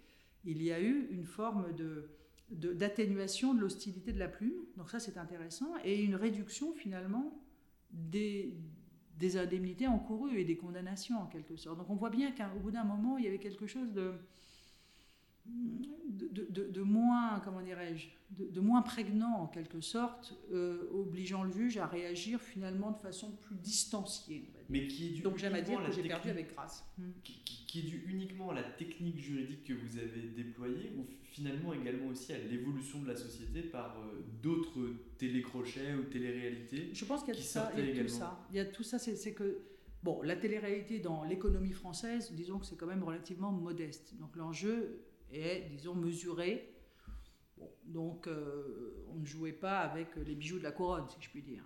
il 0.45 0.63
y 0.63 0.73
a 0.73 0.81
eu 0.81 1.09
une 1.11 1.25
forme 1.25 1.75
de 1.75 2.09
d'atténuation 2.53 3.55
de, 3.55 3.61
l'hostilité 3.61 4.13
de 4.13 4.19
la 4.19 4.29
plume, 4.29 4.65
donc 4.77 4.91
ça 4.91 5.01
c'est 5.01 5.19
intéressant, 5.19 5.73
et 5.85 6.03
une 6.03 6.15
réduction 6.15 6.73
finalement 6.73 7.33
des, 7.91 8.55
indemnités 9.37 9.87
encourues 9.87 10.41
et 10.41 10.45
des 10.45 10.57
condamnations 10.57 11.19
en 11.19 11.27
quelque 11.27 11.57
sorte. 11.57 11.79
Donc 11.79 11.91
on 11.91 11.95
voit 11.95 12.11
bien 12.11 12.33
qu'au 12.33 12.59
bout 12.61 12.73
d'un 12.73 12.85
moment, 12.85 13.19
il 13.19 13.25
y 13.25 13.29
avait 13.29 13.39
quelque 13.39 13.67
chose 13.67 13.93
de, 13.93 14.15
de, 15.45 16.83
moins, 16.83 17.41
comment 17.41 17.63
dirais-je, 17.63 18.09
de, 18.31 18.61
moins 18.61 18.83
prégnant 18.83 19.41
en 19.41 19.47
quelque 19.47 19.81
sorte, 19.81 20.35
euh, 20.53 20.89
obligeant 20.93 21.43
le 21.43 21.53
juge 21.53 21.77
à 21.79 21.87
réagir 21.87 22.41
finalement 22.41 22.93
de 22.93 22.99
façon 22.99 23.33
plus 23.33 23.57
distanciée. 23.57 24.51
Mais 24.69 24.87
qui 24.87 25.09
est 25.09 25.11
dû 25.11 25.23
Donc 25.23 25.39
j'aime 25.39 25.55
à 25.55 25.61
dire 25.61 25.83
que 25.85 25.93
j'ai 25.93 26.03
perdu 26.03 26.31
avec 26.31 26.53
grâce. 26.55 26.85
Qui, 27.25 27.43
qui, 27.67 27.81
est 27.81 27.83
dû 27.83 28.05
uniquement 28.09 28.51
à 28.51 28.55
la 28.55 28.63
technique 28.63 29.19
juridique 29.19 29.65
que 29.65 29.73
vous 29.73 29.99
avez 29.99 30.29
déployée 30.37 30.93
ou 30.97 31.07
finalement 31.25 31.73
également 31.73 32.09
aussi 32.09 32.33
à 32.33 32.39
l'évolution 32.39 33.01
de 33.01 33.09
la 33.09 33.17
société 33.17 33.63
par 33.63 33.99
euh, 33.99 34.23
d'autres 34.43 34.95
télécrochets 35.19 35.95
ou 35.95 36.05
téléréalités 36.05 36.91
Je 36.93 37.05
pense 37.05 37.25
qu'il 37.25 37.35
y 37.35 37.39
a, 37.39 37.41
ça, 37.41 37.73
il 37.77 37.85
y 37.85 37.99
a 37.99 38.03
tout 38.03 38.09
ça. 38.09 38.47
Il 38.51 38.57
y 38.57 38.61
a 38.61 38.65
tout 38.67 38.83
ça, 38.83 38.99
c'est 38.99 39.35
que 39.35 39.63
Bon, 40.03 40.21
la 40.23 40.35
télé-réalité 40.35 40.99
dans 40.99 41.23
l'économie 41.23 41.71
française, 41.71 42.33
disons 42.33 42.59
que 42.59 42.67
c'est 42.67 42.75
quand 42.75 42.89
même 42.89 43.05
relativement 43.05 43.53
modeste. 43.53 44.15
Donc 44.19 44.35
l'enjeu 44.35 45.05
est, 45.33 45.69
disons, 45.71 45.95
mesuré. 45.95 46.75
donc, 47.85 48.27
euh, 48.27 49.07
on 49.13 49.19
ne 49.19 49.25
jouait 49.25 49.53
pas 49.53 49.81
avec 49.81 50.17
les 50.17 50.35
bijoux 50.35 50.59
de 50.59 50.65
la 50.65 50.73
couronne, 50.73 51.09
si 51.09 51.17
je 51.21 51.31
puis 51.31 51.43
dire. 51.43 51.65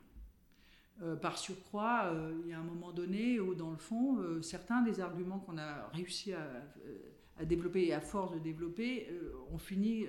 Euh, 1.02 1.14
par 1.14 1.36
surcroît, 1.36 2.06
euh, 2.06 2.40
il 2.44 2.50
y 2.50 2.52
a 2.54 2.58
un 2.58 2.64
moment 2.64 2.92
donné 2.92 3.38
où, 3.38 3.54
dans 3.54 3.70
le 3.70 3.76
fond, 3.76 4.42
certains 4.42 4.82
des 4.82 5.00
arguments 5.00 5.38
qu'on 5.38 5.58
a 5.58 5.88
réussi 5.88 6.32
à, 6.32 7.44
développer 7.44 7.86
et 7.86 7.92
à 7.92 8.00
force 8.00 8.32
de 8.32 8.38
développer 8.38 9.08
ont 9.52 9.58
fini 9.58 10.06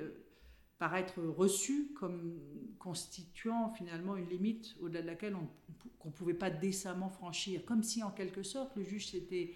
par 0.79 0.95
être 0.95 1.21
reçus 1.21 1.91
comme 1.93 2.39
constituant 2.79 3.73
finalement 3.73 4.15
une 4.15 4.29
limite 4.29 4.77
au-delà 4.79 5.01
de 5.01 5.07
laquelle 5.07 5.35
on 5.35 6.07
ne 6.07 6.11
pouvait 6.13 6.33
pas 6.33 6.49
décemment 6.49 7.09
franchir, 7.09 7.65
comme 7.65 7.83
si 7.83 8.01
en 8.01 8.11
quelque 8.11 8.43
sorte 8.43 8.77
le 8.77 8.83
juge 8.83 9.11
s'était 9.11 9.55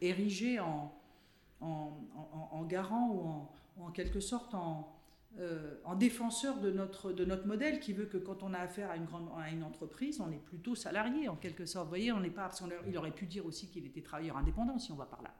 érigé 0.00 0.60
en, 0.60 0.99
en, 1.60 2.64
garant 2.64 3.08
ou 3.08 3.82
en, 3.82 3.90
quelque 3.90 4.20
sorte 4.20 4.54
euh, 5.38 5.76
en, 5.84 5.94
défenseur 5.94 6.60
de 6.60 6.70
notre, 6.70 7.12
de 7.12 7.24
notre 7.24 7.46
modèle 7.46 7.80
qui 7.80 7.92
veut 7.92 8.06
que 8.06 8.16
quand 8.16 8.42
on 8.42 8.52
a 8.54 8.58
affaire 8.58 8.90
à 8.90 8.96
une, 8.96 9.04
grande, 9.04 9.28
à 9.38 9.50
une 9.50 9.62
entreprise, 9.62 10.20
on 10.20 10.30
est 10.30 10.42
plutôt 10.44 10.74
salarié 10.74 11.28
en 11.28 11.36
quelque 11.36 11.66
sorte. 11.66 11.86
Vous 11.86 11.90
voyez, 11.90 12.12
on 12.12 12.20
n'est 12.20 12.30
pas. 12.30 12.50
il 12.86 12.96
aurait 12.96 13.14
pu 13.14 13.26
dire 13.26 13.46
aussi 13.46 13.70
qu'il 13.70 13.86
était 13.86 14.02
travailleur 14.02 14.36
indépendant 14.36 14.78
si 14.78 14.92
on 14.92 14.96
va 14.96 15.06
par 15.06 15.22
là. 15.22 15.34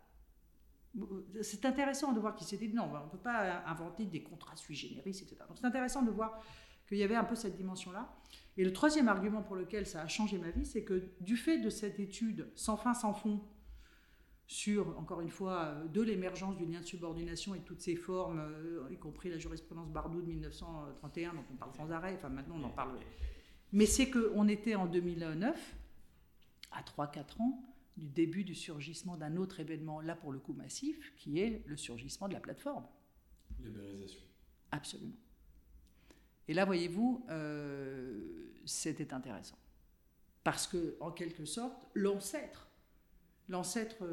C'est 1.43 1.65
intéressant 1.65 2.13
de 2.13 2.19
voir 2.19 2.35
qu'il 2.35 2.47
s'est 2.47 2.57
dit 2.57 2.69
non, 2.69 2.91
on 2.93 3.05
ne 3.05 3.11
peut 3.11 3.19
pas 3.19 3.63
inventer 3.67 4.07
des 4.07 4.23
contrats 4.23 4.57
sui 4.57 4.75
generis, 4.75 5.11
etc. 5.11 5.37
Donc 5.47 5.57
c'est 5.57 5.67
intéressant 5.67 6.03
de 6.03 6.11
voir 6.11 6.43
qu'il 6.89 6.99
y 6.99 7.05
avait 7.05 7.15
un 7.15 7.25
peu 7.25 7.37
cette 7.37 7.57
dimension-là. 7.57 8.13
Et 8.57 8.65
le 8.65 8.73
troisième 8.73 9.09
argument 9.09 9.43
pour 9.43 9.55
lequel 9.55 9.87
ça 9.87 10.03
a 10.03 10.09
changé 10.09 10.37
ma 10.37 10.51
vie, 10.51 10.67
c'est 10.67 10.83
que 10.83 11.11
du 11.21 11.37
fait 11.37 11.59
de 11.59 11.71
cette 11.71 12.01
étude 12.01 12.51
sans 12.57 12.77
fin, 12.77 12.93
sans 12.93 13.15
fond, 13.15 13.41
sur, 14.51 14.99
encore 14.99 15.21
une 15.21 15.31
fois, 15.31 15.63
euh, 15.63 15.87
de 15.87 16.03
l'émergence 16.03 16.57
du 16.57 16.67
lien 16.67 16.81
de 16.81 16.85
subordination 16.85 17.55
et 17.55 17.61
toutes 17.61 17.81
ses 17.81 17.95
formes, 17.95 18.41
euh, 18.41 18.89
y 18.91 18.97
compris 18.97 19.31
la 19.31 19.39
jurisprudence 19.39 19.89
Bardot 19.91 20.21
de 20.21 20.27
1931, 20.27 21.35
dont 21.35 21.45
on 21.53 21.55
parle 21.55 21.73
sans 21.77 21.89
arrêt, 21.93 22.15
enfin 22.17 22.31
maintenant 22.31 22.57
on 22.59 22.65
en 22.65 22.71
parle. 22.71 22.99
Mais 23.73 23.87
c'est 23.87 24.11
qu'on 24.11 24.49
était 24.49 24.75
en 24.75 24.87
2009, 24.87 25.77
à 26.73 26.83
3-4 26.83 27.41
ans, 27.41 27.63
du 27.97 28.09
début 28.09 28.43
du 28.43 28.57
surgissement 28.57 29.17
d'un 29.17 29.37
autre 29.37 29.61
événement, 29.61 30.01
là 30.01 30.17
pour 30.17 30.33
le 30.33 30.41
coup 30.41 30.53
massif, 30.53 31.15
qui 31.15 31.39
est 31.39 31.63
le 31.67 31.77
surgissement 31.77 32.27
de 32.27 32.33
la 32.33 32.41
plateforme. 32.41 32.87
Libéralisation. 33.61 34.21
Absolument. 34.73 35.17
Et 36.49 36.55
là, 36.55 36.65
voyez-vous, 36.65 37.25
euh, 37.31 38.51
c'était 38.65 39.13
intéressant. 39.13 39.59
Parce 40.43 40.67
que, 40.67 40.97
en 40.99 41.13
quelque 41.13 41.45
sorte, 41.45 41.87
l'ancêtre, 41.95 42.67
l'ancêtre 43.49 44.05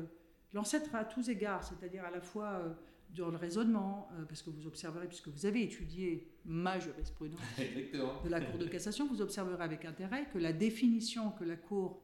L'ancêtre 0.57 0.95
à 0.95 1.05
tous 1.05 1.29
égards, 1.29 1.63
c'est-à-dire 1.63 2.03
à 2.03 2.09
la 2.09 2.19
fois 2.19 2.53
euh, 2.53 2.73
dans 3.15 3.29
le 3.29 3.37
raisonnement, 3.37 4.09
euh, 4.13 4.25
parce 4.25 4.41
que 4.41 4.49
vous 4.49 4.65
observerez, 4.65 5.07
puisque 5.07 5.27
vous 5.27 5.45
avez 5.45 5.61
étudié 5.61 6.27
ma 6.45 6.79
jurisprudence 6.79 7.39
de 7.59 8.27
la 8.27 8.41
Cour 8.41 8.57
de 8.57 8.65
cassation, 8.65 9.07
vous 9.07 9.21
observerez 9.21 9.63
avec 9.63 9.85
intérêt 9.85 10.27
que 10.33 10.39
la 10.39 10.53
définition 10.53 11.29
que 11.29 11.43
la 11.43 11.57
Cour 11.57 12.01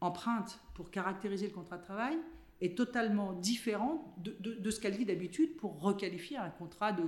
emprunte 0.00 0.60
pour 0.74 0.92
caractériser 0.92 1.48
le 1.48 1.52
contrat 1.52 1.76
de 1.76 1.82
travail 1.82 2.16
est 2.60 2.78
totalement 2.78 3.32
différente 3.32 4.00
de, 4.22 4.70
ce 4.70 4.78
qu'elle 4.78 4.96
dit 4.96 5.04
d'habitude 5.04 5.56
pour 5.56 5.80
requalifier 5.80 6.36
un 6.36 6.50
contrat 6.50 6.92
de, 6.92 7.02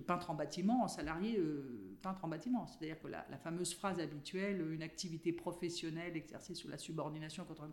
peintre 0.00 0.30
en 0.30 0.34
bâtiment 0.34 0.84
en 0.84 0.88
salarié 0.88 1.36
euh, 1.36 1.98
peintre 2.00 2.24
en 2.24 2.28
bâtiment. 2.28 2.66
C'est-à-dire 2.66 2.98
que 2.98 3.08
la, 3.08 3.26
la, 3.30 3.36
fameuse 3.36 3.74
phrase 3.74 4.00
habituelle, 4.00 4.66
une 4.72 4.82
activité 4.82 5.30
professionnelle 5.34 6.16
exercée 6.16 6.54
sous 6.54 6.68
la 6.68 6.78
subordination 6.78 7.44
contre 7.44 7.64
euh, 7.64 7.66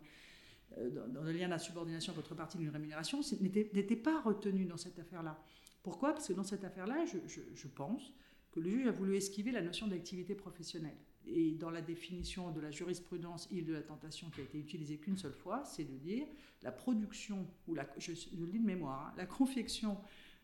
dans, 0.76 1.22
le 1.22 1.32
lien 1.32 1.46
de 1.46 1.52
la 1.52 1.58
subordination 1.58 2.12
contrepartie 2.12 2.58
d'une 2.58 2.70
rémunération, 2.70 3.20
n'était 3.40 3.96
pas 3.96 4.20
retenu 4.20 4.64
dans 4.64 4.76
cette 4.76 4.98
affaire-là. 4.98 5.42
Pourquoi? 5.82 6.12
Parce 6.12 6.28
que 6.28 6.32
dans 6.32 6.44
cette 6.44 6.64
affaire-là, 6.64 7.04
je, 7.06 7.68
pense 7.68 8.12
que 8.52 8.60
le 8.60 8.70
juge 8.70 8.86
a 8.86 8.92
voulu 8.92 9.16
esquiver 9.16 9.52
la 9.52 9.62
notion 9.62 9.86
d'activité 9.86 10.34
professionnelle. 10.34 10.96
Et 11.26 11.52
dans 11.52 11.70
la 11.70 11.82
définition 11.82 12.50
de 12.50 12.60
la 12.60 12.70
jurisprudence 12.70 13.48
île 13.50 13.66
de 13.66 13.74
la 13.74 13.82
tentation 13.82 14.30
qui 14.30 14.40
a 14.40 14.44
été 14.44 14.58
utilisée 14.58 14.96
qu'une 14.96 15.16
seule 15.16 15.34
fois, 15.34 15.64
c'est 15.64 15.84
de 15.84 15.96
dire 15.96 16.26
la 16.62 16.72
production, 16.72 17.46
ou 17.66 17.74
la, 17.74 17.86
je, 17.98 18.12
le 18.38 18.46
dis 18.46 18.58
de 18.58 18.66
mémoire, 18.66 19.08
hein, 19.08 19.14
la 19.16 19.26
confection 19.26 19.98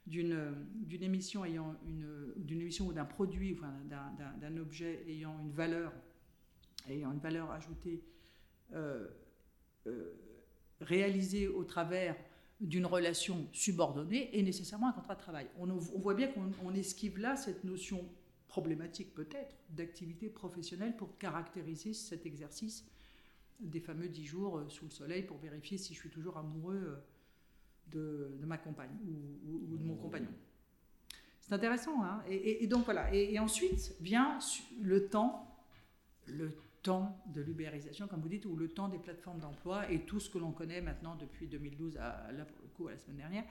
d'une 0.07 0.55
émission 1.01 1.45
émission 1.47 2.87
ou 2.87 2.93
d'un 2.93 3.07
produit 3.07 3.55
enfin 3.55 3.73
d'un 3.89 4.57
objet 4.59 5.03
ayant 5.09 5.39
une 5.41 5.51
valeur 5.51 5.95
ayant 6.91 7.11
une 7.11 7.21
valeur 7.21 7.51
ajoutée 7.51 8.05
euh, 8.73 8.75
euh, 8.75 9.09
réalisé 10.81 11.49
au 11.49 11.65
travers 11.65 12.17
d'une 12.61 12.87
relation 12.87 13.47
subordonnée 13.53 14.37
est 14.39 14.43
nécessairement 14.43 14.89
un 14.89 14.93
contrat 14.93 15.15
de 15.15 15.21
travail. 15.21 15.47
On, 15.59 15.67
voit 15.67 16.15
bien 16.15 16.29
qu'on 16.29 16.75
esquive 16.75 17.19
là 17.19 17.37
cette 17.37 17.65
notion 17.65 18.05
problématique 18.49 19.13
peut-être 19.15 19.57
d'activité 19.71 20.29
professionnelle 20.29 20.97
pour 20.97 21.19
caractériser 21.19 21.93
cet 21.93 22.25
exercice 22.27 22.87
des 23.61 23.81
fameux 23.81 24.09
dix 24.09 24.27
jours 24.27 24.59
euh, 24.59 24.69
sous 24.69 24.85
le 24.85 24.91
soleil 24.91 25.23
pour 25.23 25.39
vérifier 25.39 25.79
si 25.79 25.95
je 25.95 26.01
suis 26.01 26.11
toujours 26.11 26.37
amoureux 26.37 27.03
euh, 27.95 28.29
de, 28.41 28.45
ma 28.47 28.59
compagne 28.59 28.91
ou, 29.47 29.77
de 29.77 29.85
mon 29.85 29.97
compagnon. 29.97 30.31
C'est 31.41 31.53
intéressant, 31.53 32.03
hein 32.03 32.23
et, 32.29 32.67
donc 32.67 32.85
voilà. 32.85 33.13
Et, 33.15 33.39
ensuite 33.39 33.95
vient 34.01 34.39
le 34.81 35.09
temps, 35.09 35.47
temps 36.85 37.21
de 37.35 37.41
l'ubérisation, 37.41 38.07
comme 38.07 38.21
vous 38.21 38.29
dites, 38.29 38.47
ou 38.47 38.55
le 38.55 38.69
temps 38.69 38.89
des 38.89 38.99
plateformes 38.99 39.41
d'emploi 39.41 39.91
et 39.91 40.05
tout 40.05 40.21
ce 40.21 40.31
que 40.31 40.39
l'on 40.39 40.53
connaît 40.53 40.81
maintenant 40.81 41.17
depuis 41.17 41.49
2012 41.49 41.97
à, 41.97 42.31
là, 42.31 42.45
pour 42.45 42.59
le 42.63 42.69
coup, 42.69 42.87
à 42.87 42.93
la 42.93 42.99
semaine 42.99 43.17
dernière. 43.17 43.45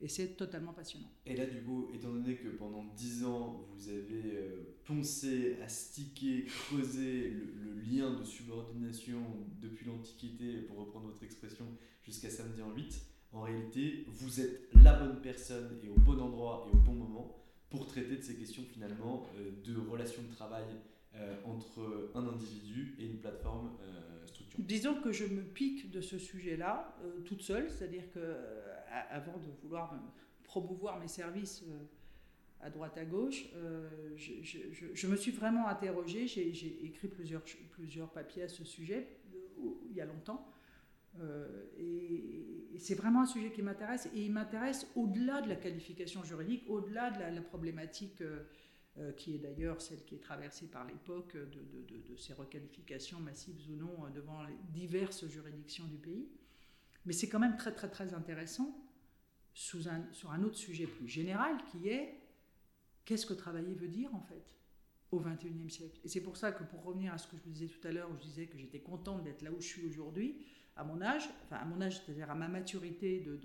Et 0.00 0.08
c'est 0.08 0.36
totalement 0.36 0.72
passionnant. 0.72 1.10
Et 1.24 1.34
là, 1.34 1.46
du 1.46 1.62
coup, 1.62 1.88
étant 1.94 2.12
donné 2.12 2.34
que 2.34 2.48
pendant 2.48 2.84
dix 2.94 3.24
ans, 3.24 3.64
vous 3.72 3.88
avez 3.88 4.36
euh, 4.36 4.76
poncé, 4.84 5.56
astiqué, 5.62 6.44
creusé 6.44 7.30
le, 7.30 7.74
lien 7.80 8.18
de 8.18 8.24
subordination 8.24 9.20
depuis 9.60 9.86
l'Antiquité, 9.86 10.58
pour 10.62 10.78
reprendre 10.78 11.06
votre 11.06 11.22
expression, 11.22 11.66
jusqu'à 12.02 12.30
samedi 12.30 12.60
en 12.60 12.72
8, 12.74 13.02
en 13.32 13.42
réalité, 13.42 14.04
vous 14.08 14.40
êtes 14.40 14.68
la 14.82 14.94
bonne 14.94 15.20
personne 15.22 15.78
et 15.82 15.88
au 15.88 15.96
bon 15.96 16.20
endroit 16.20 16.66
et 16.68 16.76
au 16.76 16.80
bon 16.80 16.94
moment 16.94 17.36
pour 17.68 17.86
traiter 17.86 18.16
de 18.16 18.22
ces 18.22 18.36
questions 18.36 18.62
finalement 18.72 19.26
euh, 19.36 19.50
de 19.64 19.76
relations 19.76 20.22
de 20.22 20.34
travail 20.34 20.64
euh, 21.16 21.36
entre 21.44 22.10
un 22.14 22.26
individu 22.26 22.96
et 22.98 23.06
une 23.06 23.18
plateforme 23.18 23.70
euh, 23.82 24.26
Disons 24.58 25.00
que 25.00 25.12
je 25.12 25.24
me 25.24 25.42
pique 25.42 25.90
de 25.90 26.00
ce 26.00 26.18
sujet-là 26.18 26.96
euh, 27.02 27.20
toute 27.20 27.42
seule, 27.42 27.70
c'est-à-dire 27.70 28.10
que 28.12 28.36
avant 29.10 29.38
de 29.38 29.46
vouloir 29.62 29.94
promouvoir 30.44 30.98
mes 31.00 31.08
services 31.08 31.64
à 32.60 32.70
droite 32.70 32.96
à 32.96 33.04
gauche, 33.04 33.46
je, 34.16 35.06
me 35.08 35.16
suis 35.16 35.32
vraiment 35.32 35.66
interrogée, 35.66 36.28
j'ai 36.28 36.84
écrit 36.84 37.08
plusieurs, 37.08 37.42
plusieurs 37.70 38.10
papiers 38.10 38.44
à 38.44 38.48
ce 38.48 38.64
sujet 38.64 39.08
il 39.90 39.96
y 39.96 40.00
a 40.00 40.04
longtemps. 40.04 40.46
et, 41.78 42.54
c'est 42.78 42.94
vraiment 42.94 43.22
un 43.22 43.26
sujet 43.26 43.50
qui 43.50 43.62
m'intéresse. 43.62 44.08
Et 44.14 44.24
il 44.24 44.32
m'intéresse 44.32 44.86
au-delà 44.96 45.40
de 45.40 45.48
la 45.48 45.56
qualification 45.56 46.24
juridique, 46.24 46.64
au-delà 46.68 47.10
de 47.10 47.20
la, 47.20 47.40
problématique 47.42 48.20
euh, 48.20 48.42
qui 49.16 49.34
est 49.34 49.38
d'ailleurs 49.38 49.80
celle 49.80 50.04
qui 50.04 50.14
est 50.14 50.22
traversée 50.22 50.66
par 50.66 50.86
l'époque 50.86 51.36
de, 51.36 52.16
ces 52.16 52.32
requalifications 52.32 53.18
massives 53.18 53.56
ou 53.68 53.74
non 53.74 54.08
devant 54.14 54.44
les 54.44 54.56
diverses 54.72 55.26
juridictions 55.26 55.84
du 55.86 55.96
pays. 55.96 56.28
Mais 57.04 57.12
c'est 57.12 57.28
quand 57.28 57.40
même 57.40 57.56
très 57.56 57.72
très 57.72 57.90
très 57.90 58.14
intéressant 58.14 58.72
sous 59.52 59.88
un, 59.88 60.04
sur 60.12 60.30
un 60.30 60.42
autre 60.42 60.56
sujet 60.56 60.86
plus 60.86 61.08
général 61.08 61.56
qui 61.70 61.88
est 61.88 62.20
qu'est-ce 63.04 63.26
que 63.26 63.34
travailler 63.34 63.74
veut 63.74 63.88
dire 63.88 64.14
en 64.14 64.20
fait 64.20 64.56
au 65.10 65.20
XXIe 65.20 65.70
siècle? 65.70 66.00
Et 66.04 66.08
c'est 66.08 66.22
pour 66.22 66.36
ça 66.36 66.52
que 66.52 66.64
pour 66.64 66.82
revenir 66.82 67.12
à 67.12 67.18
ce 67.18 67.28
que 67.28 67.36
je 67.36 67.42
vous 67.42 67.50
disais 67.50 67.68
tout 67.68 67.86
à 67.86 67.92
l'heure, 67.92 68.10
où 68.10 68.16
je 68.16 68.22
disais 68.22 68.46
que 68.46 68.58
j'étais 68.58 68.80
contente 68.80 69.22
d'être 69.22 69.42
là 69.42 69.52
où 69.52 69.60
je 69.60 69.66
suis 69.66 69.86
aujourd'hui, 69.86 70.44
à 70.76 70.84
mon 70.84 71.00
âge, 71.00 71.28
enfin 71.44 71.56
à 71.56 71.64
mon 71.64 71.80
âge, 71.80 72.00
c'est-à-dire 72.00 72.30
à 72.30 72.34
ma 72.34 72.48
maturité 72.48 73.20
de, 73.20 73.38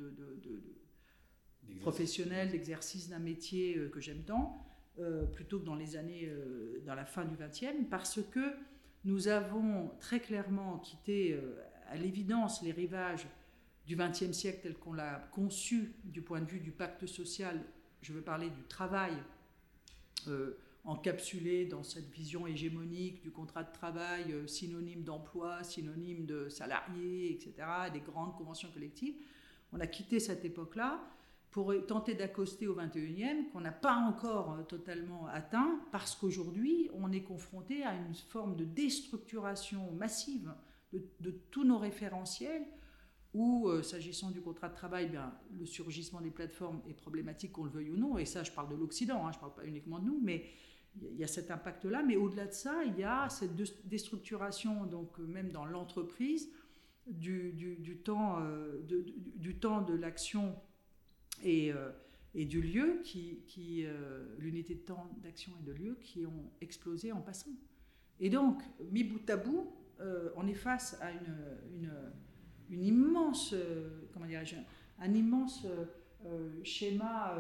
professionnelle, 1.81 2.49
d'exercice 2.49 3.09
d'un 3.09 3.19
métier 3.19 3.77
euh, 3.77 3.89
que 3.89 3.99
j'aime 3.99 4.23
tant, 4.23 4.65
euh, 4.99 5.25
plutôt 5.25 5.59
que 5.59 5.65
dans 5.65 5.75
les 5.75 5.95
années, 5.95 6.25
euh, 6.25 6.81
dans 6.85 6.95
la 6.95 7.05
fin 7.05 7.25
du 7.25 7.35
XXe, 7.35 7.87
parce 7.89 8.19
que 8.31 8.53
nous 9.05 9.27
avons 9.27 9.91
très 9.99 10.19
clairement 10.19 10.79
quitté 10.79 11.39
à 11.87 11.95
l'évidence 11.95 12.61
les 12.61 12.73
rivages 12.73 13.25
du 13.87 13.95
XXe 13.95 14.33
siècle 14.33 14.59
tel 14.63 14.75
qu'on 14.75 14.91
l'a 14.91 15.29
conçu 15.31 15.93
du 16.03 16.21
point 16.21 16.41
de 16.41 16.45
vue 16.45 16.59
du 16.59 16.71
pacte 16.71 17.05
social. 17.05 17.63
Je 18.01 18.11
veux 18.11 18.21
parler 18.21 18.49
du 18.49 18.63
travail 18.63 19.13
encapsulé 20.89 21.65
dans 21.65 21.83
cette 21.83 22.09
vision 22.09 22.47
hégémonique 22.47 23.21
du 23.21 23.31
contrat 23.31 23.63
de 23.63 23.71
travail, 23.71 24.31
euh, 24.31 24.47
synonyme 24.47 25.03
d'emploi, 25.03 25.63
synonyme 25.63 26.25
de 26.25 26.49
salarié, 26.49 27.31
etc., 27.31 27.53
des 27.93 27.99
grandes 27.99 28.35
conventions 28.35 28.69
collectives. 28.73 29.15
On 29.71 29.79
a 29.79 29.87
quitté 29.87 30.19
cette 30.19 30.45
époque-là 30.45 30.99
pour 31.51 31.73
tenter 31.87 32.13
d'accoster 32.13 32.67
au 32.67 32.75
21e, 32.75 33.49
qu'on 33.51 33.61
n'a 33.61 33.71
pas 33.71 33.95
encore 33.95 34.53
euh, 34.53 34.63
totalement 34.63 35.27
atteint, 35.27 35.79
parce 35.91 36.15
qu'aujourd'hui, 36.15 36.89
on 36.93 37.11
est 37.11 37.23
confronté 37.23 37.83
à 37.83 37.95
une 37.95 38.13
forme 38.13 38.55
de 38.55 38.65
déstructuration 38.65 39.91
massive 39.93 40.53
de, 40.93 41.31
tous 41.51 41.63
nos 41.63 41.77
référentiels, 41.77 42.65
où, 43.33 43.67
euh, 43.67 43.83
s'agissant 43.83 44.31
du 44.31 44.41
contrat 44.41 44.69
de 44.69 44.75
travail, 44.75 45.09
bien, 45.09 45.33
le 45.57 45.65
surgissement 45.65 46.21
des 46.21 46.31
plateformes 46.31 46.81
est 46.87 46.93
problématique, 46.93 47.53
qu'on 47.53 47.65
le 47.65 47.71
veuille 47.71 47.91
ou 47.91 47.97
non, 47.97 48.17
et 48.17 48.25
ça, 48.25 48.43
je 48.43 48.51
parle 48.51 48.69
de 48.69 48.75
l'Occident, 48.75 49.25
hein, 49.25 49.31
je 49.31 49.37
ne 49.37 49.41
parle 49.41 49.53
pas 49.53 49.65
uniquement 49.65 49.99
de 49.99 50.05
nous, 50.05 50.19
mais 50.21 50.45
il 50.99 51.15
y 51.15 51.23
a 51.23 51.27
cet 51.27 51.51
impact-là, 51.51 52.03
mais 52.03 52.15
au-delà 52.15 52.47
de 52.47 52.53
ça, 52.53 52.83
il 52.83 52.97
y 52.97 53.03
a 53.03 53.29
cette 53.29 53.55
déstructuration, 53.87 54.85
donc 54.85 55.19
euh, 55.19 55.25
même 55.25 55.51
dans 55.51 55.65
l'entreprise, 55.65 56.51
du, 57.07 57.53
du, 57.53 57.75
du, 57.77 57.97
temps 57.97 58.41
de 59.81 59.93
l'action 59.95 60.55
et, 61.43 61.71
euh, 61.71 61.91
et, 62.33 62.45
du 62.45 62.61
lieu, 62.61 63.01
qui, 63.03 63.43
qui 63.47 63.85
l'unité 64.37 64.75
de 64.75 64.81
temps 64.81 65.09
d'action 65.23 65.51
et 65.59 65.63
de 65.63 65.71
lieu 65.71 65.97
qui 66.01 66.25
ont 66.25 66.51
explosé 66.61 67.11
en 67.11 67.21
passant. 67.21 67.51
Et 68.19 68.29
donc, 68.29 68.61
mis 68.91 69.03
bout 69.03 69.29
à 69.29 69.37
bout, 69.37 69.71
on 70.35 70.47
est 70.47 70.53
face 70.53 70.97
à 71.01 71.11
une, 71.11 71.91
immense, 72.69 73.55
comment 74.13 74.25
dirais-je, 74.25 74.55
un 74.99 75.13
immense 75.13 75.65
schéma 76.63 77.37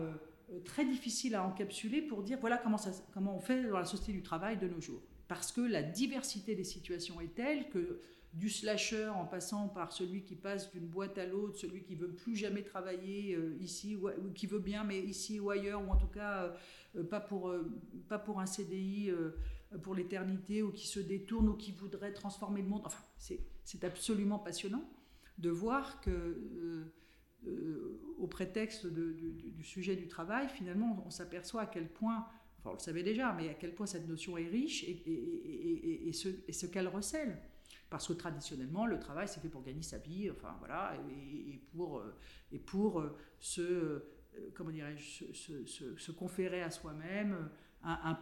euh, 0.51 0.59
très 0.61 0.85
difficile 0.85 1.35
à 1.35 1.45
encapsuler 1.45 2.01
pour 2.01 2.23
dire 2.23 2.39
voilà 2.39 2.57
comment 2.57 3.35
on 3.35 3.39
fait 3.39 3.63
dans 3.63 3.77
la 3.77 3.85
société 3.85 4.13
du 4.13 4.23
travail 4.23 4.57
de 4.57 4.67
nos 4.67 4.81
jours. 4.81 5.01
Parce 5.27 5.51
que 5.51 5.61
la 5.61 5.83
diversité 5.83 6.55
des 6.55 6.63
situations 6.63 7.21
est 7.21 7.35
telle 7.35 7.69
que 7.69 7.99
du 8.33 8.49
slasher 8.49 9.07
en 9.07 9.25
passant 9.25 9.67
par 9.67 9.91
celui 9.91 10.23
qui 10.23 10.35
passe 10.35 10.71
d'une 10.71 10.87
boîte 10.87 11.17
à 11.17 11.25
l'autre, 11.25 11.57
celui 11.57 11.83
qui 11.83 11.95
veut 11.95 12.11
plus 12.11 12.35
jamais 12.35 12.63
travailler 12.63 13.35
euh, 13.35 13.57
ici, 13.59 13.95
ou, 13.95 14.09
qui 14.33 14.45
veut 14.47 14.59
bien 14.59 14.83
mais 14.83 14.99
ici 14.99 15.39
ou 15.39 15.49
ailleurs, 15.49 15.81
ou 15.81 15.91
en 15.91 15.97
tout 15.97 16.07
cas 16.07 16.53
euh, 16.95 17.03
pas, 17.03 17.19
pour, 17.19 17.53
pas 18.07 18.19
pour 18.19 18.39
un 18.39 18.45
CDI 18.45 19.11
pour 19.83 19.93
l'éternité, 19.93 20.63
ou 20.63 20.71
qui 20.71 20.87
se 20.87 20.99
détourne, 20.99 21.49
ou 21.49 21.53
qui 21.53 21.71
voudrait 21.71 22.13
transformer 22.13 22.61
le 22.61 22.67
monde. 22.67 22.81
Enfin, 22.85 23.03
c'est 23.17 23.83
absolument 23.83 24.39
passionnant 24.39 24.83
de 25.37 25.49
voir 25.49 26.01
que 26.01 26.91
euh, 27.47 28.01
au 28.17 28.27
prétexte 28.27 28.85
du, 28.85 29.63
sujet 29.63 29.95
du 29.95 30.07
travail, 30.07 30.49
finalement, 30.49 31.01
on, 31.05 31.09
s'aperçoit 31.09 31.61
à 31.61 31.65
quel 31.65 31.87
point, 31.87 32.27
enfin 32.59 32.71
on 32.71 32.73
le 32.73 32.79
savait 32.79 33.03
déjà, 33.03 33.31
mais 33.31 33.47
à 33.47 33.53
quel 33.53 33.73
point 33.73 33.85
cette 33.85 34.09
notion 34.09 34.37
est 34.37 34.47
riche 34.47 34.83
et, 34.83 36.11
ce, 36.11 36.65
qu'elle 36.65 36.89
recèle. 36.89 37.37
Parce 37.89 38.07
que 38.07 38.13
traditionnellement, 38.13 38.85
le 38.85 38.99
travail, 38.99 39.27
c'est 39.27 39.39
fait 39.39 39.49
pour 39.49 39.63
gagner 39.63 39.81
sa 39.81 39.97
vie, 39.97 40.29
enfin 40.29 40.55
voilà, 40.59 40.93
et, 41.09 41.59
pour, 41.71 42.03
et 42.51 42.59
pour 42.59 42.99
euh, 42.99 43.17
se, 43.39 43.61
euh, 43.61 44.01
comment 44.53 44.69
dirais-je, 44.69 45.25
se, 45.33 46.11
conférer 46.11 46.61
à 46.61 46.69
soi-même 46.69 47.49
un, 47.83 48.19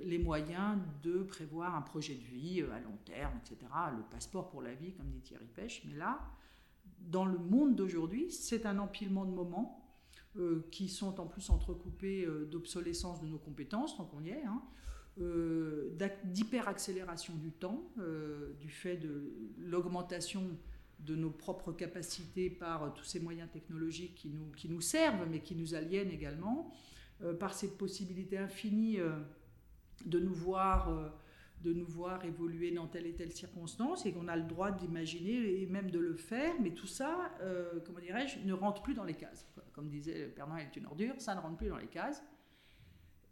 les 0.00 0.18
moyens 0.18 0.78
de 1.02 1.22
prévoir 1.22 1.76
un 1.76 1.82
projet 1.82 2.14
de 2.14 2.24
vie 2.24 2.62
à 2.62 2.80
long 2.80 2.96
terme, 3.04 3.38
etc. 3.38 3.70
Le 3.96 4.02
passeport 4.10 4.48
pour 4.48 4.62
la 4.62 4.74
vie, 4.74 4.92
comme 4.94 5.10
dit 5.10 5.20
Thierry 5.20 5.46
Pêche. 5.46 5.82
Mais 5.86 5.94
là, 5.94 6.18
dans 6.98 7.26
le 7.26 7.38
monde 7.38 7.76
d'aujourd'hui, 7.76 8.30
c'est 8.30 8.66
un 8.66 8.78
empilement 8.78 9.24
de 9.24 9.32
moments 9.32 9.82
euh, 10.36 10.66
qui 10.70 10.88
sont 10.88 11.20
en 11.20 11.26
plus 11.26 11.50
entrecoupés 11.50 12.24
euh, 12.24 12.46
d'obsolescence 12.46 13.20
de 13.20 13.26
nos 13.26 13.36
compétences, 13.36 13.96
tant 13.98 14.06
qu'on 14.06 14.22
y 14.22 14.30
est, 14.30 14.44
hein, 14.44 14.62
euh, 15.20 15.96
d'hyperaccélération 16.24 17.34
du 17.34 17.52
temps, 17.52 17.90
du 18.60 18.70
fait 18.70 18.96
de 18.96 19.32
l'augmentation 19.58 20.42
de 21.00 21.16
nos 21.16 21.30
propres 21.30 21.72
capacités 21.72 22.48
par 22.48 22.94
tous 22.94 23.04
ces 23.04 23.20
moyens 23.20 23.50
technologiques 23.50 24.14
qui 24.14 24.28
nous, 24.30 24.50
qui 24.52 24.68
nous 24.68 24.80
servent, 24.80 25.28
mais 25.28 25.40
qui 25.40 25.56
nous 25.56 25.74
aliènent 25.74 26.10
également, 26.10 26.72
par 27.38 27.54
cette 27.54 27.76
possibilité 27.76 28.38
infinie 28.38 28.98
de 30.04 30.18
nous 30.18 30.34
voir 30.34 31.12
de 31.62 31.72
nous 31.72 31.86
voir 31.86 32.24
évoluer 32.24 32.72
dans 32.72 32.86
telle 32.86 33.06
et 33.06 33.14
telle 33.14 33.32
circonstance 33.32 34.04
et 34.04 34.12
qu'on 34.12 34.28
a 34.28 34.36
le 34.36 34.42
droit 34.42 34.70
d'imaginer 34.72 35.62
et 35.62 35.66
même 35.66 35.90
de 35.90 35.98
le 35.98 36.14
faire, 36.14 36.54
mais 36.60 36.70
tout 36.70 36.86
ça, 36.86 37.32
euh, 37.40 37.78
comment 37.86 38.00
dirais-je, 38.00 38.40
ne 38.40 38.52
rentre 38.52 38.82
plus 38.82 38.94
dans 38.94 39.04
les 39.04 39.14
cases. 39.14 39.46
Comme 39.72 39.88
disait 39.88 40.26
Père 40.28 40.48
Noël 40.48 40.66
est 40.70 40.76
une 40.76 40.86
ordure, 40.86 41.14
ça 41.18 41.34
ne 41.34 41.40
rentre 41.40 41.56
plus 41.56 41.68
dans 41.68 41.76
les 41.78 41.86
cases. 41.86 42.22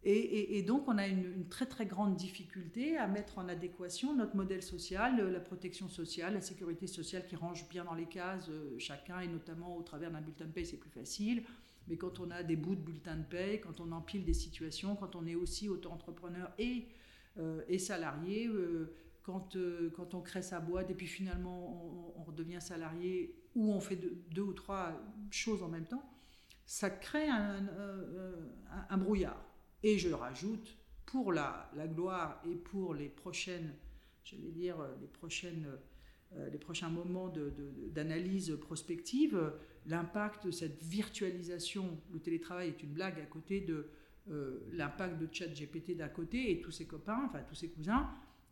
Et, 0.02 0.62
donc 0.62 0.88
on 0.88 0.96
a 0.96 1.06
une, 1.06 1.46
très 1.48 1.66
très 1.66 1.84
grande 1.84 2.16
difficulté 2.16 2.96
à 2.96 3.06
mettre 3.06 3.36
en 3.36 3.48
adéquation 3.48 4.16
notre 4.16 4.34
modèle 4.34 4.62
social, 4.62 5.30
la 5.30 5.40
protection 5.40 5.88
sociale, 5.88 6.34
la 6.34 6.40
sécurité 6.40 6.86
sociale 6.86 7.26
qui 7.26 7.36
range 7.36 7.68
bien 7.68 7.84
dans 7.84 7.94
les 7.94 8.06
cases 8.06 8.48
euh, 8.48 8.78
chacun, 8.78 9.20
et 9.20 9.28
notamment 9.28 9.76
au 9.76 9.82
travers 9.82 10.10
d'un 10.10 10.22
bulletin 10.22 10.46
de 10.46 10.52
paie, 10.52 10.64
c'est 10.64 10.78
plus 10.78 10.90
facile. 10.90 11.42
Mais 11.86 11.96
quand 11.96 12.18
on 12.18 12.30
a 12.30 12.42
des 12.42 12.56
bouts 12.56 12.76
de 12.76 12.80
bulletin 12.80 13.16
de 13.16 13.24
paie, 13.24 13.60
quand 13.60 13.80
on 13.80 13.92
empile 13.92 14.24
des 14.24 14.32
situations, 14.32 14.96
quand 14.96 15.16
on 15.16 15.26
est 15.26 15.34
aussi 15.34 15.68
auto-entrepreneur 15.68 16.50
et 16.58 16.86
euh, 17.38 17.62
et 17.68 17.78
salarié. 17.78 18.46
Euh, 18.48 18.92
quand, 19.22 19.54
euh, 19.54 19.92
on 20.12 20.20
crée 20.20 20.42
sa 20.42 20.58
boîte 20.58 20.90
et 20.90 20.94
puis 20.94 21.06
finalement 21.06 22.12
on, 22.16 22.24
redevient 22.24 22.60
salarié 22.60 23.36
ou 23.54 23.70
on 23.70 23.78
fait 23.78 23.96
deux, 23.96 24.42
ou 24.42 24.52
trois 24.52 25.00
choses 25.30 25.62
en 25.62 25.68
même 25.68 25.86
temps, 25.86 26.02
ça 26.66 26.90
crée 26.90 27.28
un, 27.28 28.96
brouillard. 28.96 29.40
Et 29.82 29.98
je 29.98 30.10
rajoute, 30.10 30.76
pour 31.06 31.32
la, 31.32 31.70
gloire 31.88 32.42
et 32.48 32.54
pour 32.54 32.94
les 32.94 33.08
prochaines, 33.08 33.74
j'allais 34.24 34.50
dire, 34.50 34.76
les, 35.00 35.08
prochaines, 35.08 35.66
les 36.52 36.58
prochains 36.58 36.88
moments 36.88 37.32
d'analyse 37.88 38.56
prospective, 38.60 39.52
l'impact 39.86 40.46
de 40.46 40.50
cette 40.50 40.82
virtualisation, 40.82 41.98
le 42.12 42.20
télétravail 42.20 42.68
est 42.68 42.82
une 42.82 42.92
blague 42.92 43.18
à 43.18 43.26
côté 43.26 43.60
de 43.60 43.88
euh, 44.30 44.60
l'impact 44.72 45.18
de 45.20 45.28
ChatGPT 45.32 45.96
d'un 45.96 46.08
côté 46.08 46.52
et 46.52 46.60
tous 46.60 46.70
ses 46.70 46.86
copains, 46.86 47.24
enfin 47.26 47.40
tous 47.48 47.54
ses 47.54 47.68
cousins, 47.68 48.08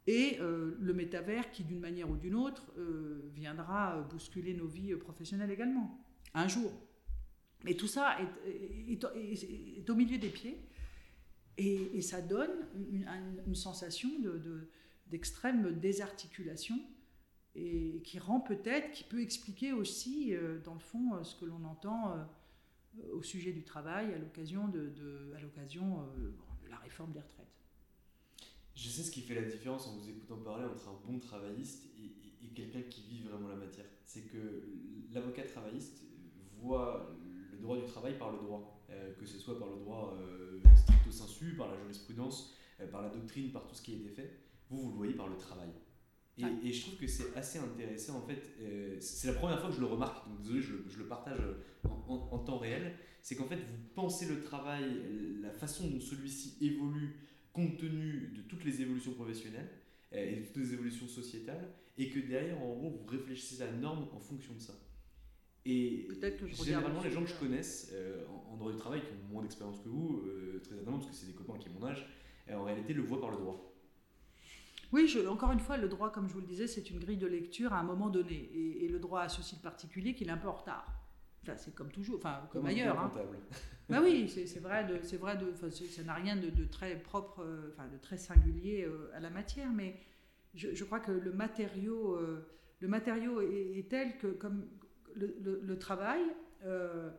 et 0.07 0.39
euh, 0.41 0.75
le 0.81 0.95
métavers 0.95 1.51
qui, 1.51 1.63
d'une 1.63 1.81
manière 1.81 2.11
ou 2.11 2.17
d'une 2.17 2.35
autre, 2.35 2.73
euh, 2.79 3.31
viendra 3.35 4.01
bousculer 4.11 4.55
nos 4.55 4.67
vies 4.67 4.95
professionnelles 4.97 5.51
également, 5.51 6.01
un 6.35 6.49
jour. 6.49 6.73
Et 7.67 7.77
tout 7.77 7.87
ça 7.87 8.17
est, 8.21 9.91
au 9.91 9.95
milieu 9.95 10.19
des 10.19 10.31
pieds, 10.31 10.59
et, 11.59 12.01
ça 12.03 12.23
donne 12.23 12.67
une, 12.91 13.55
sensation 13.55 14.09
d'extrême 15.09 15.63
de, 15.65 15.71
désarticulation, 15.71 16.81
et 17.55 18.01
qui 18.05 18.19
rend 18.19 18.41
peut-être, 18.41 18.93
qui 18.93 19.05
peut 19.05 19.21
expliquer 19.21 19.73
aussi, 19.73 20.33
dans 20.65 20.75
le 20.75 20.81
fond, 20.81 21.23
ce 21.25 21.35
que 21.35 21.45
l'on 21.45 21.65
entend 21.65 22.15
euh, 22.97 23.13
au 23.13 23.23
sujet 23.23 23.53
du 23.53 23.63
travail 23.63 24.15
à 24.15 24.19
l'occasion 24.19 24.69
de, 24.69 24.93
à 25.35 25.39
euh, 25.39 26.31
de 26.63 26.71
la 26.71 26.77
réforme 26.77 27.13
des 27.13 27.21
retraites. 27.21 27.47
Je 28.75 28.89
sais 28.89 29.03
ce 29.03 29.11
qui 29.11 29.21
fait 29.21 29.35
la 29.35 29.43
différence 29.43 29.89
en 29.89 29.97
vous 29.97 30.09
écoutant 30.09 30.37
parler 30.39 30.65
entre 30.65 30.89
un 30.89 30.99
bon 31.07 31.19
travailliste 31.19 31.85
et, 31.99 32.15
quelqu'un 32.55 32.83
qui 32.91 33.03
vit 33.03 33.23
vraiment 33.23 33.47
la 33.49 33.55
matière. 33.55 33.85
C'est 34.05 34.23
que 34.23 34.65
l'avocat 35.13 35.45
travailliste 35.45 36.03
voit 36.61 37.17
le 37.53 37.59
droit 37.59 37.77
du 37.77 37.85
travail 37.85 38.19
par 38.19 38.33
le 38.33 38.39
droit, 38.39 38.83
euh, 38.91 39.15
que 39.15 39.27
ce 39.27 39.39
soit 39.39 39.61
par 39.61 39.69
le 39.69 39.77
droit 39.77 40.19
stricto 41.11 41.27
sensu, 41.33 41.55
par 41.57 41.69
la 41.71 41.77
jurisprudence, 41.81 42.55
par 42.93 43.03
la 43.03 43.09
doctrine, 43.09 43.51
par 43.53 43.67
tout 43.67 43.75
ce 43.75 43.83
qui 43.83 43.93
a 43.93 43.97
été 43.97 44.09
fait. 44.11 44.39
Vous, 44.71 44.81
vous 44.83 44.91
le 44.91 44.97
voyez 44.97 45.15
par 45.15 45.29
le 45.29 45.37
travail. 45.37 45.69
Et, 46.39 46.69
et 46.69 46.73
je 46.73 46.83
trouve 46.83 46.97
que 46.97 47.07
c'est 47.09 47.35
assez 47.37 47.59
intéressant 47.59 48.19
en 48.19 48.27
fait. 48.27 48.41
euh, 48.61 48.97
c'est 49.01 49.27
la 49.27 49.33
première 49.35 49.59
fois 49.61 49.71
que 49.71 49.75
je 49.75 49.81
le 49.81 49.87
remarque, 49.87 50.29
donc 50.29 50.41
désolé, 50.43 50.61
je, 50.63 50.73
le- 50.75 50.85
je 50.89 50.99
le 50.99 51.07
partage 51.09 51.41
en, 51.85 52.05
en- 52.09 52.29
en 52.33 52.39
temps 52.39 52.59
réel. 52.59 52.95
C'est 53.23 53.35
qu'en 53.35 53.49
fait, 53.49 53.57
vous 53.57 53.79
pensez 53.95 54.27
le 54.29 54.41
travail, 54.41 54.85
la 55.43 55.51
façon 55.51 55.89
dont 55.89 56.01
celui-ci 56.01 56.57
évolue 56.61 57.17
compte 57.53 57.77
tenu 57.79 58.33
de 58.37 58.43
toutes 58.43 58.65
les 58.65 58.81
évolutions 58.83 59.13
professionnelles 59.15 59.69
euh, 60.13 60.31
et 60.31 60.37
de 60.37 60.45
toutes 60.47 60.59
les 60.63 60.75
évolutions 60.75 61.09
sociétales, 61.09 61.69
et 61.97 62.09
que 62.11 62.21
derrière, 62.21 62.63
en 62.63 62.73
gros, 62.77 62.91
vous 62.91 63.07
réfléchissez 63.07 63.61
à 63.63 63.67
la 63.67 63.73
norme 63.73 64.07
en 64.15 64.21
fonction 64.21 64.55
de 64.55 64.61
ça. 64.61 64.75
Et 65.67 66.09
que 66.39 66.47
je 66.47 66.55
généralement, 66.65 67.01
le 67.03 67.09
les 67.09 67.15
gens 67.15 67.23
que 67.23 67.29
je 67.29 67.35
connaisse 67.35 67.91
euh, 67.93 68.25
en, 68.29 68.55
en 68.55 68.57
droit 68.57 68.73
du 68.73 68.79
travail, 68.79 69.01
qui 69.03 69.09
ont 69.13 69.33
moins 69.33 69.43
d'expérience 69.43 69.79
que 69.81 69.89
vous, 69.89 70.23
euh, 70.27 70.61
très 70.65 70.75
certainement, 70.77 70.99
parce 70.99 71.11
que 71.11 71.15
c'est 71.17 71.27
des 71.27 71.35
copains 71.35 71.59
qui 71.59 71.69
ont 71.69 71.73
mon 71.81 71.87
âge, 71.87 72.07
euh, 72.49 72.55
en 72.55 72.65
réalité, 72.65 72.95
le 72.95 73.03
voient 73.03 73.21
par 73.21 73.31
le 73.31 73.37
droit. 73.37 73.65
Oui, 74.93 75.07
je- 75.07 75.27
encore 75.27 75.53
une 75.53 75.61
fois, 75.61 75.77
le 75.77 75.89
droit, 75.89 76.11
comme 76.11 76.29
je 76.29 76.33
vous 76.33 76.41
le 76.41 76.47
disais, 76.47 76.67
c'est 76.67 76.89
une 76.91 76.99
grille 76.99 77.19
de 77.19 77.27
lecture 77.27 77.73
à 77.75 77.79
un 77.81 77.83
moment 77.83 78.09
donné. 78.09 78.35
Et, 78.55 78.85
et 78.87 78.89
le 78.89 78.99
droit 78.99 79.21
a 79.21 79.29
ceci 79.29 79.57
de 79.57 79.61
particulier 79.63 80.15
qu'il 80.15 80.29
est 80.29 80.33
un 80.33 80.39
peu 80.39 80.49
en 80.49 80.53
retard. 80.55 80.87
Enfin, 81.43 81.57
c'est 81.57 81.75
comme 81.75 81.91
toujours, 81.91 82.17
enfin, 82.17 82.41
comme, 82.51 82.65
un 82.65 82.71
ailleurs. 82.71 82.99
hein. 82.99 83.11
Bah 83.91 84.01
oui, 84.03 84.29
c'est 84.29 84.61
vrai, 84.61 84.87
de, 84.87 84.99
c'est 85.03 85.17
vrai, 85.19 85.37
de, 85.37 85.51
enfin, 85.53 85.71
c'est- 85.71 85.87
ça 85.87 86.03
n'a 86.03 86.15
rien 86.15 86.37
de, 86.37 86.49
de 86.51 86.65
très 86.65 86.99
propre, 87.01 87.47
enfin, 87.73 87.87
de 87.89 87.99
très 87.99 88.17
singulier 88.19 88.85
euh, 88.85 89.11
à 89.15 89.21
la 89.21 89.31
matière, 89.31 89.71
mais 89.73 89.97
je, 90.55 90.75
je 90.75 90.85
crois 90.85 91.01
que 91.01 91.13
le 91.13 91.33
matériau, 91.33 92.15
euh, 92.17 92.47
le 92.81 92.89
matériau 92.89 93.41
est, 93.43 93.79
est 93.79 93.89
tel 93.91 94.17
que, 94.19 94.27
comme 94.29 94.67
le, 95.19 95.79
travail 95.79 96.23
euh, 96.65 97.11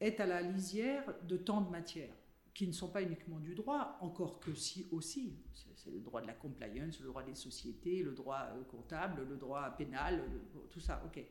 est 0.00 0.20
à 0.20 0.26
la 0.26 0.42
lisière 0.42 1.04
de 1.26 1.36
tant 1.36 1.60
de 1.60 1.70
matières 1.70 2.14
qui 2.54 2.66
ne 2.66 2.72
sont 2.72 2.88
pas 2.88 3.02
uniquement 3.02 3.38
du 3.38 3.54
droit, 3.54 3.96
encore 4.00 4.40
que 4.40 4.52
si 4.54 4.86
aussi. 4.90 5.36
C'est 5.76 5.92
le 5.92 6.00
droit 6.00 6.20
de 6.20 6.26
la 6.26 6.32
compliance, 6.32 6.98
le 7.00 7.06
droit 7.06 7.22
des 7.22 7.36
sociétés, 7.36 8.02
le 8.02 8.12
droit 8.12 8.48
euh, 8.52 8.64
comptable, 8.64 9.24
le 9.28 9.36
droit 9.36 9.70
pénal, 9.76 10.24
tout 10.70 10.80
ça, 10.80 11.00
ok. 11.06 11.22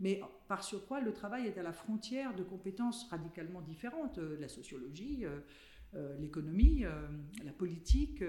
Mais 0.00 0.20
par 0.48 0.64
surcroît, 0.64 1.00
le 1.00 1.12
travail 1.12 1.46
est 1.46 1.56
à 1.56 1.62
la 1.62 1.72
frontière 1.72 2.34
de 2.34 2.42
compétences 2.42 3.08
radicalement 3.08 3.62
différentes, 3.62 4.18
euh, 4.18 4.36
la 4.40 4.48
sociologie, 4.48 5.24
l'économie, 6.18 6.84
la 7.44 7.52
politique, 7.52 8.20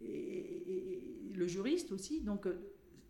et, 0.00 0.06
et- 0.06 1.32
le 1.34 1.46
juriste 1.48 1.90
aussi. 1.90 2.20
Donc 2.20 2.46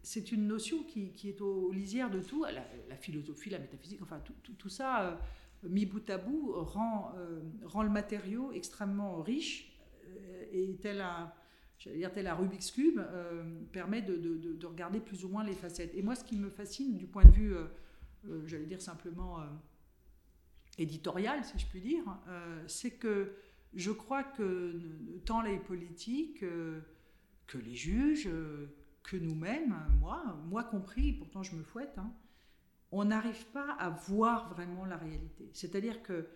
c'est 0.02 0.32
une 0.32 0.46
notion 0.48 0.82
qui, 0.82 1.12
est 1.28 1.40
aux 1.40 1.70
lisières 1.72 2.10
de 2.10 2.20
tout, 2.20 2.44
la, 2.44 2.64
philosophie, 2.96 3.50
la 3.50 3.58
métaphysique, 3.58 4.00
enfin 4.02 4.20
tout, 4.20 4.34
ça, 4.68 5.06
euh, 5.06 5.16
mis 5.68 5.86
bout 5.86 6.08
à 6.10 6.18
bout, 6.18 6.52
rend, 6.56 7.12
euh, 7.16 7.40
le 7.82 7.88
matériau 7.90 8.50
extrêmement 8.52 9.22
riche 9.22 9.72
euh, 10.08 10.44
et 10.52 10.76
tel 10.80 11.00
un, 11.00 11.32
Rubik's 12.34 12.70
Cube, 12.70 13.00
permet 13.72 14.02
de, 14.02 14.16
de- 14.16 14.36
de- 14.36 14.52
de 14.52 14.66
regarder 14.66 15.00
plus 15.00 15.24
ou 15.24 15.28
moins 15.28 15.42
les 15.44 15.54
facettes. 15.54 15.92
Et 15.94 16.02
moi, 16.02 16.14
ce 16.14 16.22
qui 16.24 16.36
me 16.36 16.48
fascine 16.50 16.96
du 16.96 17.06
point 17.06 17.24
de 17.24 17.32
vue, 17.32 17.54
j'allais 18.46 18.66
dire 18.66 18.80
simplement 18.80 19.38
éditorial, 20.78 21.44
si 21.44 21.58
je 21.58 21.66
puis 21.66 21.80
dire, 21.80 22.04
c'est 22.68 22.92
que 22.92 23.32
je 23.74 23.90
crois 23.90 24.22
que 24.22 24.78
tant 25.24 25.42
les 25.42 25.58
politiques 25.58 26.40
que 26.40 27.58
les 27.58 27.74
juges, 27.74 28.28
que 29.02 29.16
nous-mêmes, 29.16 29.76
moi, 30.00 30.38
moi 30.48 30.64
compris, 30.64 31.12
pourtant 31.12 31.42
je 31.42 31.54
me 31.56 31.62
fouette, 31.62 31.96
hein, 31.98 32.12
on 32.90 33.04
n'arrive 33.06 33.46
pas 33.46 33.72
à 33.78 33.90
voir 33.90 34.52
vraiment 34.54 34.84
la 34.84 34.96
réalité. 34.96 35.50
C'est-à-dire 35.52 36.02
que 36.02 36.28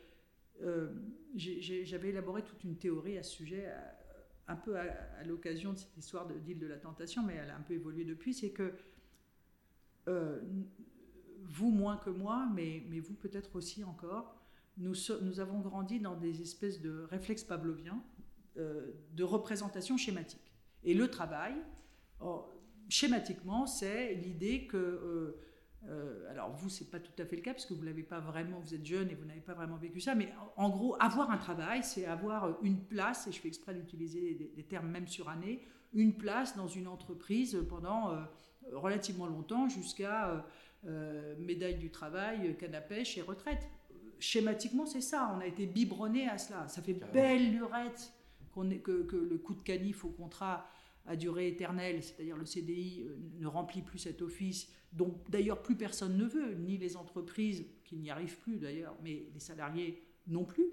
euh, 0.63 0.93
j'avais 1.35 2.09
élaboré 2.09 2.43
toute 2.43 2.65
une 2.65 2.77
théorie 2.77 3.19
à 3.19 3.23
ce 3.23 3.31
sujet, 3.31 3.71
un 4.49 4.57
peu 4.57 4.79
à, 4.79 5.25
l'occasion 5.25 5.73
de 5.73 5.79
cette 5.79 5.97
histoire 5.97 6.27
de- 6.27 6.39
d'île 6.39 6.59
de 6.59 6.67
la 6.67 6.79
tentation, 6.79 7.23
mais 7.23 7.35
elle 7.35 7.51
a 7.51 7.57
un 7.57 7.61
peu 7.61 7.75
évolué 7.75 8.05
depuis, 8.05 8.33
c'est 8.33 8.51
que 8.51 8.73
euh, 10.09 10.41
vous 11.43 11.71
moins 11.71 11.97
que 11.97 12.11
moi, 12.11 12.49
mais, 12.55 12.85
mais 12.89 13.01
vous 13.01 13.15
peut-être 13.15 13.57
aussi 13.57 13.85
encore, 13.85 14.35
nous 14.79 15.41
avons 15.41 15.61
grandi 15.61 16.01
dans 16.01 16.17
des 16.17 16.43
espèces 16.43 16.81
de 16.81 17.07
réflexes 17.11 17.45
pavloviens 17.45 18.03
euh, 18.59 18.93
de 19.15 19.25
représentation 19.25 19.97
schématique. 19.97 20.53
Et 20.85 20.95
le 20.95 21.09
travail, 21.09 21.55
oh, 22.21 22.47
schématiquement, 22.89 23.67
c'est 23.67 24.15
l'idée 24.15 24.67
que... 24.67 24.77
euh, 24.77 25.41
euh, 25.89 26.31
alors 26.31 26.51
vous, 26.51 26.69
c'est 26.69 26.91
pas 26.91 26.99
tout 26.99 27.13
à 27.23 27.25
fait 27.25 27.37
le 27.37 27.43
cas 27.43 27.53
parce 27.53 27.65
que 27.67 27.75
vous 27.75 27.83
l'avez 27.83 28.03
pas 28.03 28.19
vraiment, 28.19 28.59
vous 28.59 28.75
êtes 28.75 28.85
jeune 28.85 29.09
et 29.11 29.15
vous 29.15 29.25
n'avez 29.25 29.41
pas 29.41 29.55
vraiment 29.55 29.77
vécu 29.77 30.01
ça. 30.01 30.15
Mais 30.15 30.33
en, 30.57 30.69
gros, 30.69 30.97
avoir 31.01 31.31
un 31.31 31.37
travail, 31.39 31.85
c'est 31.85 32.07
avoir 32.07 32.59
une 32.63 32.81
place, 32.85 33.29
et 33.29 33.33
je 33.33 33.41
fais 33.41 33.49
exprès 33.49 33.75
d'utiliser 33.75 34.35
des, 34.35 34.53
des 34.57 34.63
termes 34.65 34.89
même 34.89 35.07
surannés, 35.07 35.63
une 35.93 36.17
place 36.17 36.57
dans 36.57 36.67
une 36.67 36.89
entreprise 36.89 37.57
pendant 37.69 38.11
euh, 38.11 38.21
relativement 38.73 39.27
longtemps, 39.27 39.69
jusqu'à 39.69 40.45
euh, 40.87 41.37
médaille 41.39 41.79
du 41.79 41.91
travail, 41.91 42.57
canne 42.57 42.75
à 42.75 42.81
pêche 42.81 43.17
et 43.17 43.23
retraite. 43.23 43.69
Schématiquement, 44.19 44.87
c'est 44.87 45.01
ça. 45.01 45.33
On 45.37 45.41
a 45.41 45.47
été 45.47 45.67
biberonné 45.67 46.29
à 46.29 46.39
cela. 46.39 46.67
Ça 46.69 46.83
fait 46.83 46.95
belle 46.95 47.53
lurette 47.53 48.13
qu'on 48.53 48.71
ait- 48.71 48.79
que, 48.79 49.03
que 49.03 49.17
le 49.17 49.39
coup 49.39 49.55
de 49.55 49.63
canif 49.63 50.05
au 50.05 50.09
contrat 50.09 50.67
à 51.07 51.17
durée 51.17 51.49
éternelle, 51.49 52.03
c'est-à-dire 52.03 52.37
le 52.37 52.45
CDI, 52.45 53.03
euh, 53.03 53.17
ne 53.39 53.47
remplit 53.47 53.83
plus 53.83 53.99
cet 53.99 54.23
office, 54.23 54.73
dont 54.93 55.23
d'ailleurs 55.29 55.63
plus 55.63 55.77
personne 55.77 56.17
ne 56.17 56.25
veut, 56.25 56.55
ni 56.55 56.79
les 56.79 56.97
entreprises 56.97 57.67
qui 57.85 57.97
n'y 57.97 58.11
arrivent 58.11 58.39
plus 58.39 58.59
d'ailleurs, 58.59 58.97
mais 59.03 59.29
les 59.33 59.41
salariés 59.41 60.03
non 60.27 60.45
plus. 60.45 60.67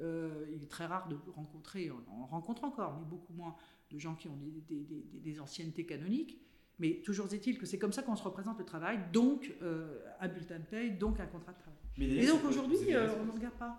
Euh, 0.00 0.46
il 0.54 0.62
est 0.62 0.70
très 0.70 0.86
rare 0.86 1.08
de 1.08 1.16
rencontrer, 1.32 1.90
on 1.90 2.22
en 2.22 2.26
rencontre 2.26 2.64
encore, 2.64 2.98
mais 2.98 3.04
beaucoup 3.04 3.34
moins 3.34 3.54
de 3.90 3.98
gens 3.98 4.14
qui 4.14 4.28
ont 4.28 4.38
des, 4.68 5.40
anciennetés 5.40 5.84
canoniques. 5.84 6.40
Mais 6.78 7.02
toujours 7.04 7.32
est-il 7.34 7.58
que 7.58 7.66
c'est 7.66 7.78
comme 7.78 7.92
ça 7.92 8.02
qu'on 8.02 8.16
se 8.16 8.22
représente 8.22 8.58
le 8.58 8.64
travail, 8.64 8.98
donc 9.12 9.52
euh, 9.60 9.98
un 10.20 10.28
bulletin 10.28 10.58
de 10.58 10.64
paye, 10.64 10.92
donc 10.92 11.20
un 11.20 11.26
contrat 11.26 11.52
de 11.52 11.58
travail. 11.58 11.79
Mais 11.98 12.06
Et 12.06 12.26
donc 12.26 12.44
aujourd'hui, 12.44 12.78
euh, 12.94 13.08
on 13.20 13.24
ne 13.26 13.32
regarde 13.32 13.54
pas. 13.54 13.76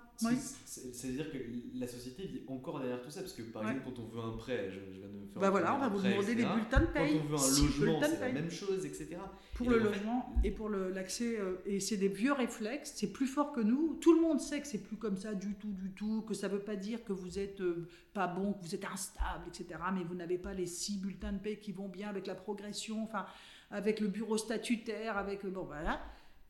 C'est-à-dire 0.66 1.32
que 1.32 1.38
la 1.74 1.88
société 1.88 2.28
vit 2.28 2.42
encore 2.48 2.80
derrière 2.80 3.02
tout 3.02 3.10
ça, 3.10 3.22
parce 3.22 3.34
que 3.34 3.42
par 3.42 3.64
Ouais. 3.64 3.72
exemple, 3.72 3.90
quand 3.96 4.02
on 4.04 4.06
veut 4.08 4.22
un 4.22 4.38
prêt, 4.38 4.70
je, 4.70 4.80
je 4.94 5.00
viens 5.00 5.08
de 5.08 5.14
me 5.14 5.26
faire 5.26 5.42
Bah 5.42 5.50
voilà, 5.50 5.76
on 5.76 5.80
va 5.80 5.88
vous 5.90 6.02
demander 6.02 6.36
des 6.36 6.44
bulletins 6.46 6.82
de 6.82 6.86
Quand 6.86 6.94
paye. 6.94 7.20
on 7.20 7.28
veut 7.28 7.36
un 7.36 7.38
six 7.40 7.80
logement, 7.80 8.00
c'est 8.04 8.12
la 8.12 8.18
paye. 8.18 8.34
même 8.34 8.52
chose, 8.52 8.86
etc. 8.86 9.18
Pour 9.56 9.66
Et 9.68 9.70
le 9.72 9.80
fait, 9.80 9.86
logement 9.86 10.34
et 10.44 10.52
pour 10.52 10.70
l'accès, 10.70 11.40
euh, 11.40 11.56
et 11.66 11.80
c'est 11.80 11.98
des 11.98 12.10
vieux 12.10 12.34
réflexes, 12.34 12.94
c'est 12.96 13.12
plus 13.12 13.26
fort 13.28 13.54
que 13.54 13.62
nous. 13.62 13.96
Tout 14.02 14.14
le 14.14 14.22
monde 14.22 14.40
sait 14.40 14.62
que 14.62 14.68
c'est 14.68 14.84
plus 14.84 14.98
comme 14.98 15.18
ça 15.18 15.34
du 15.34 15.56
tout, 15.56 15.72
du 15.72 15.90
tout, 15.92 16.22
que 16.28 16.36
ça 16.36 16.48
ne 16.48 16.54
veut 16.54 16.60
pas 16.64 16.76
dire 16.76 17.04
que 17.04 17.14
vous 17.14 17.40
êtes 17.40 17.62
euh, 17.62 17.88
pas 18.14 18.28
bon, 18.28 18.54
que 18.54 18.62
vous 18.64 18.76
êtes 18.76 18.86
instable, 18.86 19.46
etc. 19.48 19.80
Mais 19.96 20.04
vous 20.04 20.16
n'avez 20.16 20.38
pas 20.38 20.54
les 20.54 20.68
six 20.68 20.98
bulletins 20.98 21.32
de 21.34 21.40
paie 21.40 21.58
qui 21.58 21.72
vont 21.72 21.88
bien 21.90 22.10
avec 22.10 22.28
la 22.28 22.36
progression, 22.36 23.04
enfin, 23.04 23.26
avec 23.72 24.00
le 24.00 24.08
bureau 24.10 24.38
statutaire, 24.38 25.18
avec. 25.18 25.44
euh, 25.46 25.50
Bon, 25.50 25.64
voilà. 25.64 26.00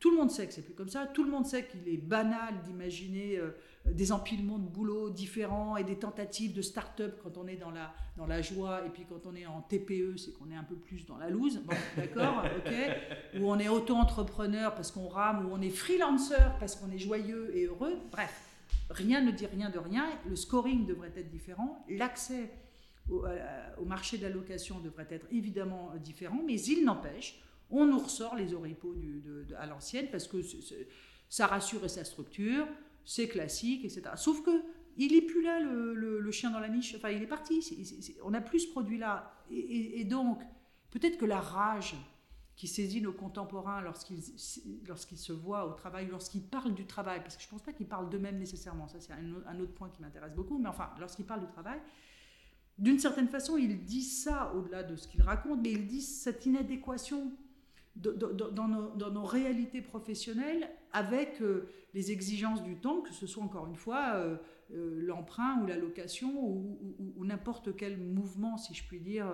Tout 0.02 0.10
le 0.10 0.16
monde 0.16 0.32
sait 0.32 0.48
que 0.48 0.52
c'est 0.52 0.62
plus 0.62 0.74
comme 0.74 0.88
ça. 0.88 1.06
Tout 1.06 1.22
le 1.22 1.30
monde 1.30 1.46
sait 1.46 1.64
qu'il 1.64 1.88
est 1.88 1.96
banal 1.96 2.60
d'imaginer 2.64 3.36
euh, 3.36 3.52
des 3.86 4.10
empilements 4.10 4.58
de 4.58 4.66
boulots 4.66 5.10
différents 5.10 5.76
et 5.76 5.84
des 5.84 5.94
tentatives 5.94 6.52
de 6.52 6.60
start-up 6.60 7.20
quand 7.22 7.38
on 7.38 7.46
est 7.46 7.54
dans 7.54 7.70
la, 7.70 7.94
dans 8.16 8.26
la 8.26 8.42
joie 8.42 8.84
et 8.84 8.90
puis 8.90 9.04
quand 9.08 9.24
on 9.26 9.36
est 9.36 9.46
en 9.46 9.60
TPE, 9.60 10.16
c'est 10.16 10.32
qu'on 10.32 10.50
est 10.50 10.56
un 10.56 10.64
peu 10.64 10.74
plus 10.74 11.06
dans 11.06 11.18
la 11.18 11.30
loose. 11.30 11.60
Bon, 11.64 11.76
d'accord, 11.96 12.42
ok. 12.66 12.72
Ou 13.40 13.48
on 13.48 13.60
est 13.60 13.68
auto-entrepreneur 13.68 14.74
parce 14.74 14.90
qu'on 14.90 15.06
rame, 15.06 15.46
ou 15.46 15.50
on 15.52 15.60
est 15.60 15.70
freelancer 15.70 16.50
parce 16.58 16.74
qu'on 16.74 16.90
est 16.90 16.98
joyeux 16.98 17.56
et 17.56 17.66
heureux. 17.66 17.96
Bref, 18.10 18.56
rien 18.90 19.20
ne 19.20 19.30
dit 19.30 19.46
rien 19.46 19.70
de 19.70 19.78
rien. 19.78 20.10
Le 20.28 20.34
scoring 20.34 20.84
devrait 20.84 21.12
être 21.14 21.30
différent. 21.30 21.86
L'accès 21.88 22.50
au, 23.08 23.24
au 23.78 23.84
marché 23.84 24.18
de 24.18 24.24
la 24.24 24.30
location 24.30 24.80
devrait 24.80 25.06
être 25.10 25.26
évidemment 25.30 25.92
euh, 25.94 25.98
différent, 25.98 26.40
mais 26.44 26.60
il 26.60 26.84
n'empêche, 26.84 27.40
on 27.72 27.86
nous 27.86 27.98
ressort 27.98 28.36
les 28.36 28.54
oripeaux 28.54 28.94
à 29.58 29.66
l'ancienne 29.66 30.08
parce 30.12 30.28
que 30.28 30.40
ça 31.28 31.46
rassure 31.46 31.84
et 31.84 31.88
ça 31.88 32.04
structure, 32.04 32.68
c'est 33.04 33.28
classique, 33.28 33.84
etc. 33.84 34.02
Sauf 34.16 34.42
que 34.42 34.62
il 34.98 35.14
est 35.14 35.22
plus 35.22 35.42
là 35.42 35.58
le, 35.58 36.30
chien 36.30 36.50
dans 36.50 36.60
la 36.60 36.68
niche. 36.68 36.94
Enfin, 36.94 37.10
il 37.10 37.22
est 37.22 37.26
parti. 37.26 37.64
On 38.22 38.30
n'a 38.30 38.40
plus 38.40 38.60
ce 38.60 38.70
produit-là. 38.70 39.32
Et, 39.50 40.04
donc, 40.04 40.42
peut-être 40.90 41.16
que 41.16 41.24
la 41.24 41.40
rage 41.40 41.96
qui 42.56 42.68
saisit 42.68 43.00
nos 43.00 43.12
contemporains 43.12 43.80
lorsqu'ils 43.80 44.22
se 44.22 45.32
voient 45.32 45.66
au 45.66 45.72
travail, 45.72 46.08
lorsqu'ils 46.10 46.42
parlent 46.42 46.74
du 46.74 46.86
travail, 46.86 47.20
parce 47.20 47.36
que 47.36 47.42
je 47.42 47.48
ne 47.48 47.50
pense 47.52 47.62
pas 47.62 47.72
qu'ils 47.72 47.88
parlent 47.88 48.10
d'eux-mêmes 48.10 48.38
nécessairement, 48.38 48.86
ça 48.88 49.00
c'est 49.00 49.14
un, 49.14 49.46
un 49.46 49.60
autre 49.60 49.72
point 49.72 49.88
qui 49.88 50.02
m'intéresse 50.02 50.34
beaucoup, 50.34 50.58
mais 50.58 50.68
enfin, 50.68 50.90
lorsqu'ils 51.00 51.24
parlent 51.24 51.40
du 51.40 51.50
travail, 51.50 51.80
d'une 52.78 52.98
certaine 52.98 53.28
façon, 53.28 53.56
ils 53.56 53.84
disent 53.84 54.22
ça 54.22 54.52
au-delà 54.54 54.82
de 54.82 54.96
ce 54.96 55.08
qu'ils 55.08 55.22
racontent, 55.22 55.60
mais 55.62 55.72
ils 55.72 55.86
disent 55.86 56.20
cette 56.20 56.44
inadéquation 56.44 57.32
dans, 57.96 58.68
nos, 58.68 58.90
dans 58.96 59.10
nos 59.10 59.24
réalités 59.24 59.82
professionnelles 59.82 60.68
avec 60.92 61.40
euh, 61.40 61.68
les 61.94 62.10
exigences 62.10 62.62
du 62.62 62.76
temps, 62.76 63.00
que 63.00 63.12
ce 63.12 63.26
soit 63.26 63.42
encore 63.42 63.66
une 63.66 63.76
fois 63.76 64.14
euh, 64.14 64.36
euh, 64.72 65.00
l'emprunt 65.02 65.60
ou 65.62 65.66
la 65.66 65.76
location 65.76 66.32
ou, 66.40 67.24
n'importe 67.24 67.76
quel 67.76 67.98
mouvement, 67.98 68.56
si 68.56 68.74
je 68.74 68.84
puis 68.84 69.00
dire, 69.00 69.26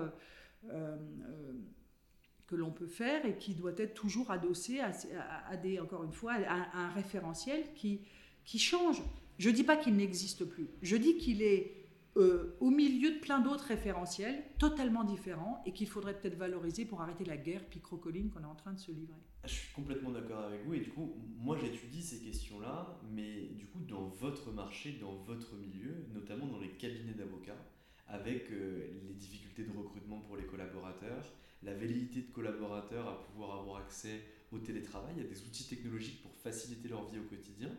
que 2.46 2.54
l'on 2.54 2.70
peut 2.70 2.86
faire 2.86 3.24
et 3.24 3.38
qui 3.38 3.54
doit 3.54 3.72
être 3.78 3.94
toujours 3.94 4.30
adossé 4.30 4.80
à, 4.80 5.56
des, 5.56 5.80
encore 5.80 6.04
une 6.04 6.12
fois, 6.12 6.34
à 6.46 6.78
un 6.78 6.90
référentiel 6.90 7.72
qui, 7.74 8.02
qui 8.44 8.58
change. 8.58 9.02
Je 9.38 9.48
ne 9.48 9.54
dis 9.54 9.64
pas 9.64 9.76
qu'il 9.76 9.96
n'existe 9.96 10.44
plus, 10.44 10.68
je 10.82 10.96
dis 10.96 11.16
qu'il 11.16 11.42
est 11.42 11.77
euh, 12.18 12.56
au 12.60 12.70
milieu 12.70 13.12
de 13.14 13.18
plein 13.20 13.40
d'autres 13.40 13.64
référentiels 13.64 14.42
totalement 14.58 15.04
différents 15.04 15.62
et 15.66 15.72
qu'il 15.72 15.86
faudrait 15.86 16.18
peut-être 16.18 16.36
valoriser 16.36 16.84
pour 16.84 17.00
arrêter 17.00 17.24
la 17.24 17.36
guerre 17.36 17.64
picrocoline 17.64 18.30
qu'on 18.30 18.42
est 18.42 18.46
en 18.46 18.54
train 18.54 18.72
de 18.72 18.78
se 18.78 18.90
livrer. 18.90 19.20
Je 19.44 19.52
suis 19.52 19.72
complètement 19.72 20.10
d'accord 20.10 20.40
avec 20.40 20.64
vous 20.64 20.74
et 20.74 20.80
du 20.80 20.90
coup, 20.90 21.14
moi 21.38 21.56
j'étudie 21.56 22.02
ces 22.02 22.18
questions-là, 22.18 23.00
mais 23.12 23.48
du 23.56 23.66
coup, 23.66 23.80
dans 23.80 24.08
votre 24.08 24.50
marché, 24.52 24.98
dans 25.00 25.14
votre 25.14 25.54
milieu, 25.54 26.06
notamment 26.12 26.46
dans 26.46 26.58
les 26.58 26.70
cabinets 26.70 27.14
d'avocats, 27.14 27.64
avec 28.08 28.50
euh, 28.50 28.88
les 29.06 29.14
difficultés 29.14 29.64
de 29.64 29.76
recrutement 29.76 30.18
pour 30.20 30.36
les 30.36 30.44
collaborateurs, 30.44 31.24
la 31.62 31.74
velléité 31.74 32.22
de 32.22 32.32
collaborateurs 32.32 33.06
à 33.06 33.22
pouvoir 33.22 33.60
avoir 33.60 33.82
accès 33.82 34.22
au 34.50 34.58
télétravail, 34.58 35.20
à 35.20 35.24
des 35.24 35.42
outils 35.42 35.68
technologiques 35.68 36.22
pour 36.22 36.34
faciliter 36.34 36.88
leur 36.88 37.08
vie 37.08 37.18
au 37.18 37.24
quotidien. 37.24 37.70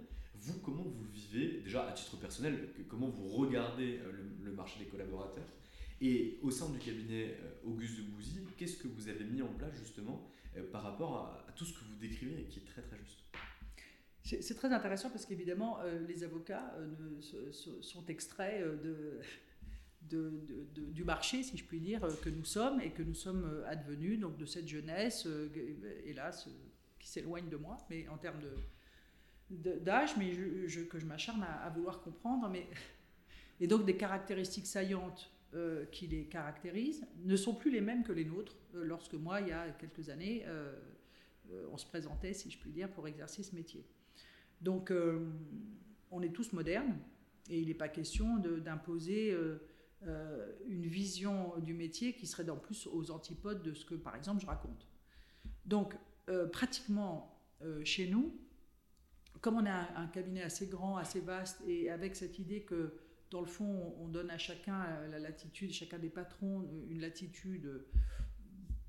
Vous, 0.41 0.59
comment 0.59 0.83
vous 0.83 1.03
vivez, 1.11 1.61
déjà 1.61 1.87
à 1.87 1.91
titre 1.91 2.17
personnel, 2.17 2.69
comment 2.87 3.09
vous 3.09 3.27
regardez 3.27 3.99
euh, 3.99 4.11
le, 4.43 4.51
marché 4.53 4.79
des 4.79 4.85
collaborateurs 4.85 5.47
Et 6.01 6.39
au 6.41 6.51
sein 6.51 6.69
du 6.69 6.79
cabinet 6.79 7.37
euh, 7.41 7.67
Auguste 7.67 7.97
de 7.97 8.03
Bouzy, 8.03 8.39
qu'est-ce 8.57 8.77
que 8.77 8.87
vous 8.87 9.09
avez 9.09 9.25
mis 9.25 9.41
en 9.41 9.53
place 9.53 9.75
justement 9.77 10.31
euh, 10.55 10.63
par 10.71 10.83
rapport 10.83 11.17
à, 11.47 11.51
tout 11.55 11.65
ce 11.65 11.73
que 11.73 11.83
vous 11.83 11.95
décrivez 11.99 12.41
et 12.41 12.45
qui 12.45 12.59
est 12.59 12.65
très 12.65 12.81
très 12.81 12.97
juste? 12.97 13.19
C'est 14.23 14.55
très 14.55 14.71
intéressant 14.71 15.09
parce 15.09 15.25
qu'évidemment, 15.25 15.79
les 16.07 16.23
avocats 16.23 16.75
sont 17.81 18.05
extraits 18.05 18.63
de, 18.83 19.21
du 20.75 21.03
marché, 21.03 21.41
si 21.41 21.57
je 21.57 21.63
puis 21.63 21.79
dire, 21.79 22.01
que 22.21 22.29
nous 22.29 22.45
sommes 22.45 22.79
et 22.79 22.91
que 22.91 23.01
nous 23.01 23.15
sommes 23.15 23.63
advenus, 23.65 24.19
donc 24.19 24.37
de 24.37 24.45
cette 24.45 24.67
jeunesse, 24.67 25.27
hélas, 26.05 26.47
qui 26.99 27.07
s'éloigne 27.07 27.49
de 27.49 27.57
moi, 27.57 27.77
mais 27.89 28.07
en 28.07 28.17
termes 28.17 28.39
de, 28.39 28.51
d'âge, 29.49 30.15
mais 30.17 30.31
que 30.31 30.99
je 30.99 31.05
m'acharne 31.05 31.43
à, 31.43 31.69
vouloir 31.69 32.01
comprendre. 32.01 32.49
Mais, 32.49 32.67
et 33.59 33.67
donc 33.67 33.85
des 33.85 33.97
caractéristiques 33.97 34.67
saillantes 34.67 35.31
euh, 35.55 35.85
qui 35.85 36.05
les 36.05 36.25
caractérisent 36.25 37.07
ne 37.23 37.35
sont 37.35 37.55
plus 37.55 37.71
les 37.71 37.81
mêmes 37.81 38.03
que 38.03 38.11
les 38.11 38.23
nôtres. 38.23 38.55
Euh, 38.75 38.83
lorsque 38.83 39.15
moi, 39.15 39.41
il 39.41 39.47
y 39.47 39.51
a 39.51 39.67
quelques 39.71 40.09
années, 40.09 40.43
euh, 40.45 40.75
on 41.71 41.77
se 41.77 41.87
présentait, 41.87 42.33
si 42.33 42.51
je 42.51 42.59
puis 42.59 42.69
dire, 42.69 42.87
pour 42.91 43.07
exercer 43.07 43.41
ce 43.41 43.55
métier. 43.55 43.83
Donc 44.61 44.93
on 46.11 46.21
est 46.21 46.29
tous 46.29 46.53
modernes 46.53 46.95
et 47.49 47.59
il 47.59 47.69
n'est 47.69 47.73
pas 47.73 47.87
question 47.87 48.37
d'imposer 48.37 49.35
une 50.05 50.85
vision 50.85 51.57
du 51.57 51.73
métier 51.73 52.13
qui 52.13 52.27
serait 52.27 52.47
en 52.49 52.57
plus 52.57 52.85
aux 52.85 53.09
antipodes 53.09 53.63
de 53.63 53.73
ce 53.73 53.83
que, 53.85 53.95
par 53.95 54.15
exemple, 54.15 54.41
je 54.41 54.45
raconte. 54.45 54.87
Donc 55.65 55.95
pratiquement 56.51 57.41
chez 57.83 58.07
nous, 58.07 58.37
comme 59.41 59.55
on 59.55 59.65
a 59.65 59.99
un, 59.99 60.07
cabinet 60.07 60.43
assez 60.43 60.67
grand, 60.67 60.97
assez 60.97 61.21
vaste, 61.21 61.61
et 61.67 61.89
avec 61.89 62.15
cette 62.15 62.39
idée 62.39 62.61
que, 62.61 62.93
dans 63.31 63.41
le 63.41 63.47
fond, 63.47 63.95
on 63.99 64.07
donne 64.07 64.29
à 64.31 64.37
chacun 64.37 64.85
la 65.09 65.19
latitude, 65.19 65.71
chacun 65.71 65.99
des 65.99 66.09
patrons 66.09 66.67
une 66.89 66.99
latitude 66.99 67.85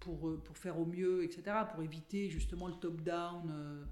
pour, 0.00 0.42
pour 0.42 0.56
faire 0.56 0.78
au 0.78 0.86
mieux, 0.86 1.22
etc., 1.22 1.58
pour 1.72 1.82
éviter 1.82 2.28
justement 2.30 2.68
le 2.68 2.74
top-down, 2.74 3.50
euh, 3.50 3.84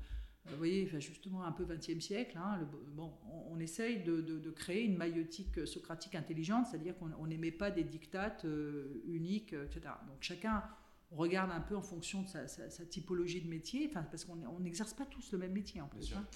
vous 0.47 0.57
voyez, 0.57 0.87
justement 1.01 1.45
un 1.45 1.53
peu 1.53 1.65
20e 1.65 2.01
siècle, 2.01 2.39
hein, 2.39 2.67
bon, 2.95 3.13
on, 3.51 3.61
essaye 3.61 4.03
de, 4.03 4.23
de, 4.23 4.51
créer 4.51 4.85
une 4.85 4.97
maïotique 4.97 5.67
socratique 5.67 6.15
intelligente, 6.15 6.67
c'est-à-dire 6.67 6.97
qu'on 6.97 7.27
n'émet 7.27 7.51
pas 7.51 7.71
des 7.71 7.85
dictates 7.85 8.47
euh, 8.47 9.03
uniques, 9.07 9.53
etc. 9.53 9.95
Donc 10.07 10.17
chacun 10.21 10.65
regarde 11.11 11.51
un 11.51 11.61
peu 11.61 11.77
en 11.77 11.83
fonction 11.83 12.23
de 12.23 12.29
sa, 12.29 12.69
typologie 12.87 13.41
de 13.41 13.49
métier, 13.49 13.87
enfin, 13.89 14.03
parce 14.03 14.25
qu'on 14.25 14.61
n'exerce 14.61 14.93
pas 14.93 15.07
tous 15.07 15.33
le 15.33 15.39
même 15.39 15.53
métier 15.53 15.81
en 15.81 15.89
plus. 15.89 16.15
Hein. 16.15 16.27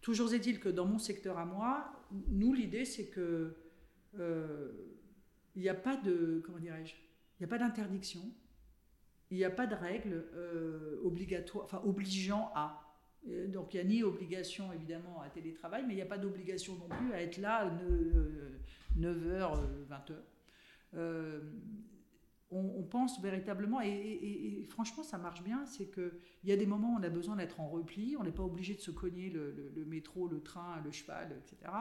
Toujours 0.00 0.32
est-il 0.34 0.60
que 0.60 0.68
dans 0.68 0.86
mon 0.86 0.98
secteur 0.98 1.38
à 1.38 1.46
moi, 1.46 1.92
nous, 2.28 2.52
l'idée, 2.52 2.84
c'est 2.84 3.06
que 3.06 3.56
euh, 4.18 4.72
il 5.54 5.62
n'y 5.62 5.68
a 5.68 5.74
pas 5.74 5.96
de, 5.96 6.42
comment 6.44 6.58
dirais-je, 6.58 6.94
il 6.94 7.42
n'y 7.42 7.44
a 7.44 7.48
pas 7.48 7.58
d'interdiction, 7.58 8.20
il 9.30 9.38
n'y 9.38 9.44
a 9.44 9.50
pas 9.50 9.66
de 9.66 9.74
règles 9.74 10.26
euh, 10.34 11.00
obligatoires, 11.04 11.64
enfin 11.64 11.80
obligeant 11.84 12.52
à. 12.54 12.80
Donc 13.48 13.72
il 13.72 13.78
n'y 13.78 13.80
a 13.80 13.84
ni 13.84 14.02
obligation 14.02 14.70
évidemment 14.74 15.22
à 15.22 15.30
télétravail, 15.30 15.84
mais 15.86 15.94
il 15.94 15.96
n'y 15.96 16.02
a 16.02 16.06
pas 16.06 16.18
d'obligation 16.18 16.74
non 16.76 16.88
plus 16.88 17.14
à 17.14 17.22
être 17.22 17.38
là 17.38 17.74
9h, 18.98 19.58
20h 19.88 21.40
on, 22.50 22.82
pense 22.82 23.20
véritablement, 23.20 23.80
et, 23.80 24.64
franchement 24.68 25.02
ça 25.02 25.18
marche 25.18 25.42
bien, 25.42 25.64
c'est 25.66 25.90
qu'il 25.90 26.12
y 26.44 26.52
a 26.52 26.56
des 26.56 26.66
moments 26.66 26.94
où 26.94 26.98
on 26.98 27.02
a 27.02 27.08
besoin 27.08 27.36
d'être 27.36 27.60
en 27.60 27.68
repli, 27.68 28.16
on 28.18 28.22
n'est 28.22 28.32
pas 28.32 28.42
obligé 28.42 28.74
de 28.74 28.80
se 28.80 28.90
cogner 28.90 29.30
le, 29.30 29.84
métro, 29.86 30.28
le 30.28 30.40
train, 30.40 30.80
le 30.84 30.92
cheval, 30.92 31.36
etc. 31.36 31.72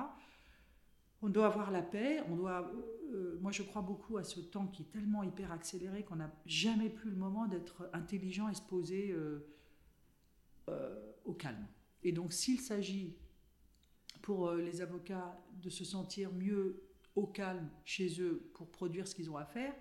On 1.21 1.29
doit 1.29 1.45
avoir 1.45 1.71
la 1.71 1.81
paix, 1.81 2.21
on 2.29 2.35
doit, 2.35 2.71
euh, 3.13 3.37
moi 3.41 3.51
je 3.51 3.63
crois 3.63 3.81
beaucoup 3.81 4.17
à 4.17 4.23
ce 4.23 4.39
temps 4.41 4.67
qui 4.67 4.81
est 4.83 4.91
tellement 4.91 5.23
hyper 5.23 5.51
accéléré 5.51 6.03
qu'on 6.03 6.17
n'a 6.17 6.31
jamais 6.45 6.89
plus 6.89 7.11
le 7.11 7.15
moment 7.15 7.47
d'être 7.47 7.89
intelligent 7.93 8.49
et 8.49 8.53
se 8.53 8.61
poser 8.61 9.11
euh, 9.11 9.47
euh, 10.69 11.11
au 11.23 11.33
calme. 11.33 11.65
Et 12.03 12.11
donc 12.11 12.33
s'il 12.33 12.59
s'agit 12.59 13.15
pour 14.21 14.51
les 14.53 14.81
avocats 14.81 15.37
de 15.61 15.69
se 15.69 15.85
sentir 15.85 16.31
mieux 16.33 16.81
au 17.15 17.27
calme 17.27 17.69
chez 17.85 18.21
eux 18.21 18.49
pour 18.53 18.69
produire 18.71 19.07
ce 19.07 19.15
qu'ils 19.15 19.29
ont 19.29 19.37
à 19.37 19.45
faire, 19.45 19.73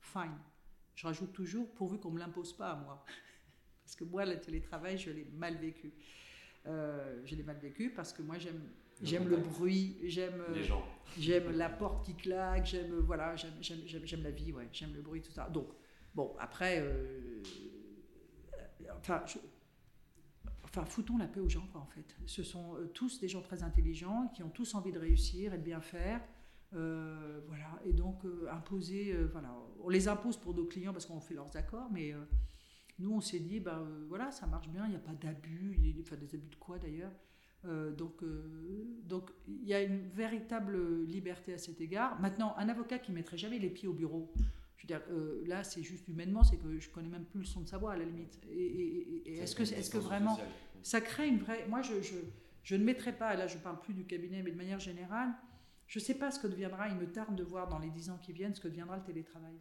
fine. 0.00 0.38
Je 0.94 1.06
rajoute 1.06 1.32
toujours, 1.32 1.72
pourvu 1.74 1.98
qu'on 1.98 2.10
ne 2.10 2.14
me 2.14 2.18
l'impose 2.20 2.52
pas 2.56 2.72
à 2.72 2.76
moi. 2.76 3.04
Parce 3.84 3.96
que 3.96 4.04
moi, 4.04 4.24
le 4.24 4.38
télétravail, 4.38 4.98
je 4.98 5.10
l'ai 5.10 5.24
mal 5.32 5.56
vécu. 5.56 5.92
Euh, 6.66 7.20
je 7.24 7.34
l'ai 7.34 7.42
mal 7.42 7.56
vécu 7.56 7.90
parce 7.90 8.12
que 8.12 8.22
moi, 8.22 8.38
j'aime 8.38 8.60
j'aime 9.02 9.28
le 9.28 9.38
bruit, 9.38 9.96
j'aime 10.04 10.44
j'aime 11.18 11.56
la 11.56 11.70
porte 11.70 12.04
qui 12.04 12.14
claque, 12.14 12.66
j'aime 12.66 12.98
voilà, 13.00 13.34
j'aime 13.36 14.22
la 14.22 14.30
vie, 14.30 14.52
ouais, 14.52 14.68
j'aime 14.72 14.94
le 14.94 15.00
bruit, 15.00 15.22
tout 15.22 15.32
ça. 15.32 15.48
Donc, 15.48 15.68
bon, 16.14 16.34
après, 16.38 16.80
euh, 16.80 17.42
enfin, 18.98 19.24
enfin, 20.64 20.84
foutons 20.84 21.16
la 21.16 21.26
paix 21.26 21.40
aux 21.40 21.48
gens, 21.48 21.66
quoi, 21.72 21.80
en 21.80 21.86
fait. 21.86 22.14
Ce 22.26 22.42
sont 22.42 22.76
euh, 22.76 22.86
tous 22.92 23.20
des 23.20 23.28
gens 23.28 23.40
très 23.40 23.62
intelligents 23.62 24.28
qui 24.34 24.42
ont 24.42 24.50
tous 24.50 24.74
envie 24.74 24.92
de 24.92 24.98
réussir 24.98 25.54
et 25.54 25.58
de 25.58 25.64
bien 25.64 25.80
faire. 25.80 26.20
Euh, 26.74 27.40
voilà, 27.48 27.80
et 27.84 27.92
donc 27.92 28.24
euh, 28.24 28.46
imposer, 28.52 29.12
euh, 29.12 29.26
voilà, 29.32 29.52
on 29.82 29.88
les 29.88 30.06
impose 30.06 30.36
pour 30.36 30.54
nos 30.54 30.64
clients 30.66 30.92
parce 30.92 31.04
qu'on 31.04 31.20
fait 31.20 31.34
leurs 31.34 31.56
accords, 31.56 31.90
mais 31.90 32.14
nous 32.98 33.12
on 33.12 33.20
s'est 33.20 33.40
dit, 33.40 33.58
ben 33.58 33.88
voilà, 34.08 34.30
ça 34.30 34.46
marche 34.46 34.68
bien, 34.68 34.84
il 34.86 34.90
n'y 34.90 34.96
a 34.96 35.00
pas 35.00 35.14
d'abus, 35.14 35.76
enfin 36.00 36.16
des 36.16 36.34
abus 36.34 36.48
de 36.48 36.56
quoi 36.56 36.78
d'ailleurs. 36.78 37.12
donc, 37.96 38.22
donc 39.04 39.30
il 39.48 39.64
y 39.64 39.74
a 39.74 39.82
une 39.82 40.08
véritable 40.10 41.04
liberté 41.04 41.54
à 41.54 41.58
cet 41.58 41.80
égard. 41.80 42.20
Maintenant, 42.20 42.54
un 42.56 42.68
avocat 42.68 42.98
qui 42.98 43.10
mettrait 43.10 43.38
jamais 43.38 43.58
les 43.58 43.70
pieds 43.70 43.88
au 43.88 43.94
bureau, 43.94 44.32
je 44.76 44.82
veux 44.82 44.86
dire, 44.86 45.02
là 45.46 45.64
c'est 45.64 45.82
juste 45.82 46.06
humainement, 46.06 46.44
c'est 46.44 46.56
que 46.56 46.78
je 46.78 46.88
connais 46.90 47.08
même 47.08 47.24
plus 47.24 47.40
le 47.40 47.46
son 47.46 47.62
de 47.62 47.68
sa 47.68 47.78
voix 47.78 47.92
à 47.92 47.96
la 47.96 48.04
limite. 48.04 48.38
Et, 48.48 49.38
est-ce 49.38 49.56
que, 49.56 49.62
est-ce 49.62 49.90
que 49.90 49.98
vraiment 49.98 50.38
ça 50.82 51.00
crée 51.00 51.26
une 51.26 51.38
vraie, 51.38 51.66
moi 51.68 51.82
je, 51.82 52.00
je, 52.00 52.14
je 52.62 52.76
ne 52.76 52.84
mettrais 52.84 53.16
pas, 53.16 53.34
là 53.34 53.48
je 53.48 53.58
parle 53.58 53.80
plus 53.80 53.92
du 53.92 54.04
cabinet, 54.04 54.42
mais 54.42 54.52
de 54.52 54.56
manière 54.56 54.78
générale 54.78 55.34
je 55.90 55.98
ne 55.98 56.04
sais 56.04 56.14
pas 56.14 56.30
ce 56.30 56.38
que 56.38 56.46
deviendra, 56.46 56.88
il 56.88 56.94
me 56.94 57.10
tarde 57.10 57.34
de 57.34 57.42
voir 57.42 57.66
dans 57.68 57.80
les 57.80 57.90
dix 57.90 58.10
ans 58.10 58.18
qui 58.18 58.32
viennent 58.32 58.54
ce 58.54 58.60
que 58.60 58.68
deviendra 58.68 58.96
le 58.96 59.02
télétravail. 59.02 59.58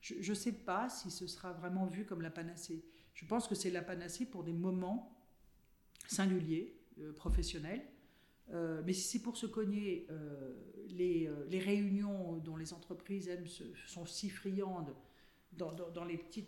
Je 0.00 0.30
ne 0.30 0.34
sais 0.34 0.52
pas 0.52 0.88
si 0.88 1.10
ce 1.10 1.26
sera 1.26 1.52
vraiment 1.52 1.86
vu 1.86 2.04
comme 2.04 2.22
la 2.22 2.30
panacée. 2.30 2.84
Je 3.14 3.26
pense 3.26 3.48
que 3.48 3.56
c'est 3.56 3.70
la 3.70 3.82
panacée 3.82 4.24
pour 4.24 4.44
des 4.44 4.52
moments 4.52 5.12
singuliers, 6.06 6.72
euh, 7.00 7.12
professionnels. 7.12 7.82
Euh, 8.52 8.80
mais 8.86 8.92
si 8.92 9.02
c'est 9.02 9.22
pour 9.22 9.36
se 9.36 9.46
cogner 9.46 10.06
euh, 10.10 10.54
les, 10.86 11.28
réunions 11.58 12.36
dont 12.36 12.56
les 12.56 12.72
entreprises 12.72 13.28
sont 13.86 14.06
si 14.06 14.30
friandes 14.30 14.94
dans, 15.50 16.04
les, 16.04 16.16
petits 16.16 16.46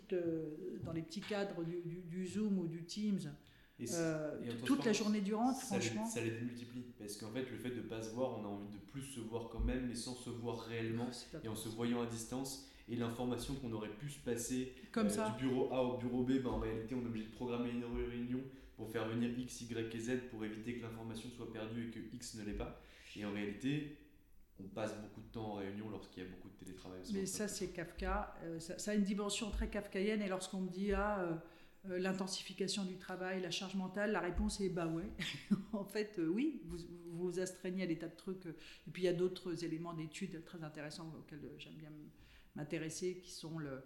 cadres 1.27 1.65
du 1.65 2.25
Zoom 2.25 2.57
ou 2.57 2.67
du 2.67 2.85
Teams, 2.85 3.33
euh, 3.81 4.31
toute 4.65 4.85
la 4.85 4.93
journée 4.93 5.21
durant, 5.21 5.53
franchement. 5.53 6.05
ça 6.05 6.21
les 6.21 6.31
démultiplie. 6.31 6.85
Parce 6.97 7.17
qu'en 7.17 7.31
fait, 7.31 7.49
le 7.51 7.57
fait 7.57 7.71
de 7.71 7.81
ne 7.81 7.81
pas 7.81 8.01
se 8.01 8.11
voir, 8.11 8.37
on 8.39 8.45
a 8.45 8.47
envie 8.47 8.69
de 8.69 8.77
plus 8.91 9.01
se 9.01 9.19
voir 9.19 9.49
quand 9.49 9.59
même, 9.59 9.87
mais 9.87 9.95
sans 9.95 10.15
se 10.15 10.29
voir 10.29 10.59
réellement 10.61 11.09
et 11.43 11.47
en 11.47 11.55
se 11.55 11.69
voyant 11.69 12.01
à 12.01 12.05
distance. 12.05 12.69
Et 12.87 12.95
l'information 12.95 13.55
qu'on 13.55 13.73
aurait 13.73 13.89
pu 13.89 14.09
se 14.09 14.19
passer 14.19 14.71
Comme 14.91 15.07
euh, 15.07 15.29
du 15.29 15.47
bureau 15.47 15.73
A 15.73 15.83
au 15.83 15.97
bureau 15.97 16.23
B, 16.23 16.33
ben, 16.33 16.51
en 16.51 16.59
réalité, 16.59 16.93
on 16.93 17.01
est 17.01 17.07
obligé 17.07 17.25
de 17.25 17.31
programmer 17.31 17.71
une 17.71 17.83
réunion 17.83 18.39
pour 18.77 18.89
faire 18.91 19.07
venir 19.07 19.37
X, 19.37 19.61
Y 19.61 19.95
et 19.95 19.99
Z 19.99 20.11
pour 20.29 20.45
éviter 20.45 20.75
que 20.75 20.83
l'information 20.83 21.29
soit 21.35 21.51
perdue 21.51 21.87
et 21.87 21.91
que 21.91 21.99
X 22.15 22.35
ne 22.35 22.43
l'est 22.43 22.53
pas. 22.53 22.79
Et 23.15 23.25
en 23.25 23.33
réalité, 23.33 23.97
on 24.59 24.67
passe 24.67 24.95
beaucoup 25.01 25.21
de 25.21 25.31
temps 25.31 25.53
en 25.53 25.55
réunion 25.55 25.89
lorsqu'il 25.89 26.23
y 26.23 26.25
a 26.25 26.29
beaucoup 26.29 26.49
de 26.49 26.53
télétravail. 26.63 27.01
Mais 27.13 27.25
ça, 27.25 27.47
c'est 27.47 27.69
Kafka. 27.69 28.35
Euh, 28.43 28.59
ça, 28.59 28.91
a 28.91 28.93
une 28.93 29.03
dimension 29.03 29.49
très 29.49 29.67
kafkaïenne. 29.67 30.21
Et 30.21 30.27
lorsqu'on 30.27 30.61
me 30.61 30.69
dit, 30.69 30.93
ah, 30.93 31.41
euh, 31.89 31.99
l'intensification 31.99 32.83
du 32.83 32.97
travail, 32.97 33.41
la 33.41 33.51
charge 33.51 33.75
mentale, 33.75 34.11
la 34.11 34.19
réponse 34.19 34.61
est 34.61 34.69
bah 34.69 34.87
ouais. 34.87 35.09
en 35.73 35.83
fait, 35.83 36.17
euh, 36.19 36.27
oui, 36.27 36.61
vous, 36.65 36.77
vous 37.09 37.39
astreignez 37.39 37.83
à 37.83 37.87
des 37.87 37.97
tas 37.97 38.07
de 38.07 38.15
trucs. 38.15 38.45
Euh, 38.45 38.57
et 38.87 38.91
puis 38.91 39.03
il 39.03 39.05
y 39.05 39.09
a 39.09 39.13
d'autres 39.13 39.63
éléments 39.63 39.93
d'études 39.93 40.43
très 40.45 40.63
intéressants 40.63 41.13
auxquels 41.17 41.41
j'aime 41.57 41.75
bien 41.75 41.91
m'intéresser, 42.55 43.19
qui 43.19 43.31
sont 43.31 43.59
le, 43.59 43.83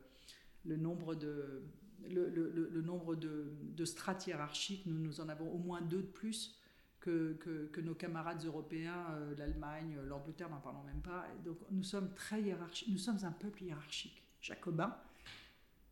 nombre 0.77 1.15
de, 1.15 1.63
le, 2.09 2.81
nombre 2.81 3.15
de, 3.15 3.85
strates 3.85 4.27
hiérarchiques. 4.27 4.85
Nous, 4.85 4.97
nous 4.99 5.21
en 5.21 5.29
avons 5.29 5.51
au 5.51 5.57
moins 5.57 5.81
deux 5.81 6.01
de 6.01 6.07
plus 6.07 6.55
que, 6.99 7.33
que, 7.33 7.81
nos 7.81 7.95
camarades 7.95 8.45
européens, 8.45 9.07
l'Allemagne, 9.37 9.97
l'Angleterre, 10.05 10.49
n'en 10.49 10.59
parlons 10.59 10.83
même 10.83 11.01
pas. 11.01 11.25
Donc 11.43 11.57
nous 11.71 11.83
sommes 11.83 12.13
très 12.13 12.43
hiérarchiques, 12.43 12.89
nous 12.89 12.99
sommes 12.99 13.23
un 13.23 13.31
peuple 13.31 13.63
hiérarchique, 13.63 14.21
jacobin, 14.41 14.95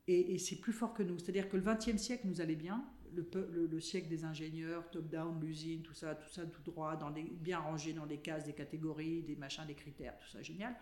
et, 0.08 0.38
c'est 0.38 0.56
plus 0.56 0.74
fort 0.74 0.94
que 0.94 1.04
nous. 1.04 1.20
C'est-à-dire 1.20 1.50
que 1.50 1.58
le 1.58 1.64
XXe 1.64 1.98
siècle 1.98 2.28
nous 2.28 2.40
allait 2.40 2.56
bien, 2.56 2.86
le, 3.14 3.68
le, 3.70 3.80
siècle 3.80 4.08
des 4.08 4.24
ingénieurs, 4.24 4.90
top-down, 4.90 5.40
l'usine, 5.42 5.82
tout 5.82 5.94
ça, 5.94 6.16
tout 6.16 6.30
ça 6.30 6.46
tout 6.46 6.62
droit, 6.64 6.98
bien 7.42 7.60
rangé 7.60 7.94
dans 7.94 8.06
des 8.06 8.18
cases, 8.18 8.46
des 8.46 8.54
catégories, 8.54 9.24
des 9.24 9.36
machins, 9.36 9.66
des 9.66 9.76
critères, 9.76 10.18
tout 10.20 10.30
ça 10.30 10.42
génial. 10.42 10.76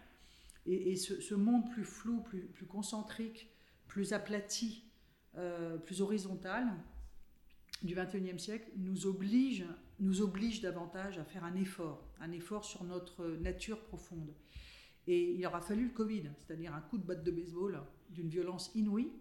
Et, 0.68 0.96
ce, 0.96 1.36
monde 1.36 1.70
plus 1.72 1.84
flou, 1.84 2.22
plus, 2.22 2.42
plus 2.42 2.66
concentrique, 2.66 3.50
plus 3.88 4.14
aplati, 4.14 4.84
euh, 5.38 5.78
plus 5.78 6.02
horizontal 6.02 6.68
du 7.84 7.94
XXIe 7.94 8.40
siècle 8.40 8.72
nous 8.78 9.06
oblige, 9.06 9.66
nous 10.00 10.22
oblige 10.22 10.62
davantage 10.62 11.18
à 11.20 11.24
faire 11.24 11.44
un 11.44 11.56
effort, 11.56 12.08
un 12.20 12.32
effort 12.32 12.66
sur 12.66 12.84
notre 12.84 13.28
nature 13.42 13.82
profonde. 13.82 14.34
Et 15.08 15.34
il 15.34 15.46
aura 15.46 15.62
fallu 15.62 15.86
le 15.86 15.94
Covid, 15.94 16.32
c'est-à-dire 16.40 16.74
un 16.74 16.82
coup 16.82 16.98
de 16.98 17.04
batte 17.04 17.24
de 17.24 17.32
baseball 17.32 17.80
d'une 18.16 18.30
violence 18.30 18.72
inouïe 18.74 19.12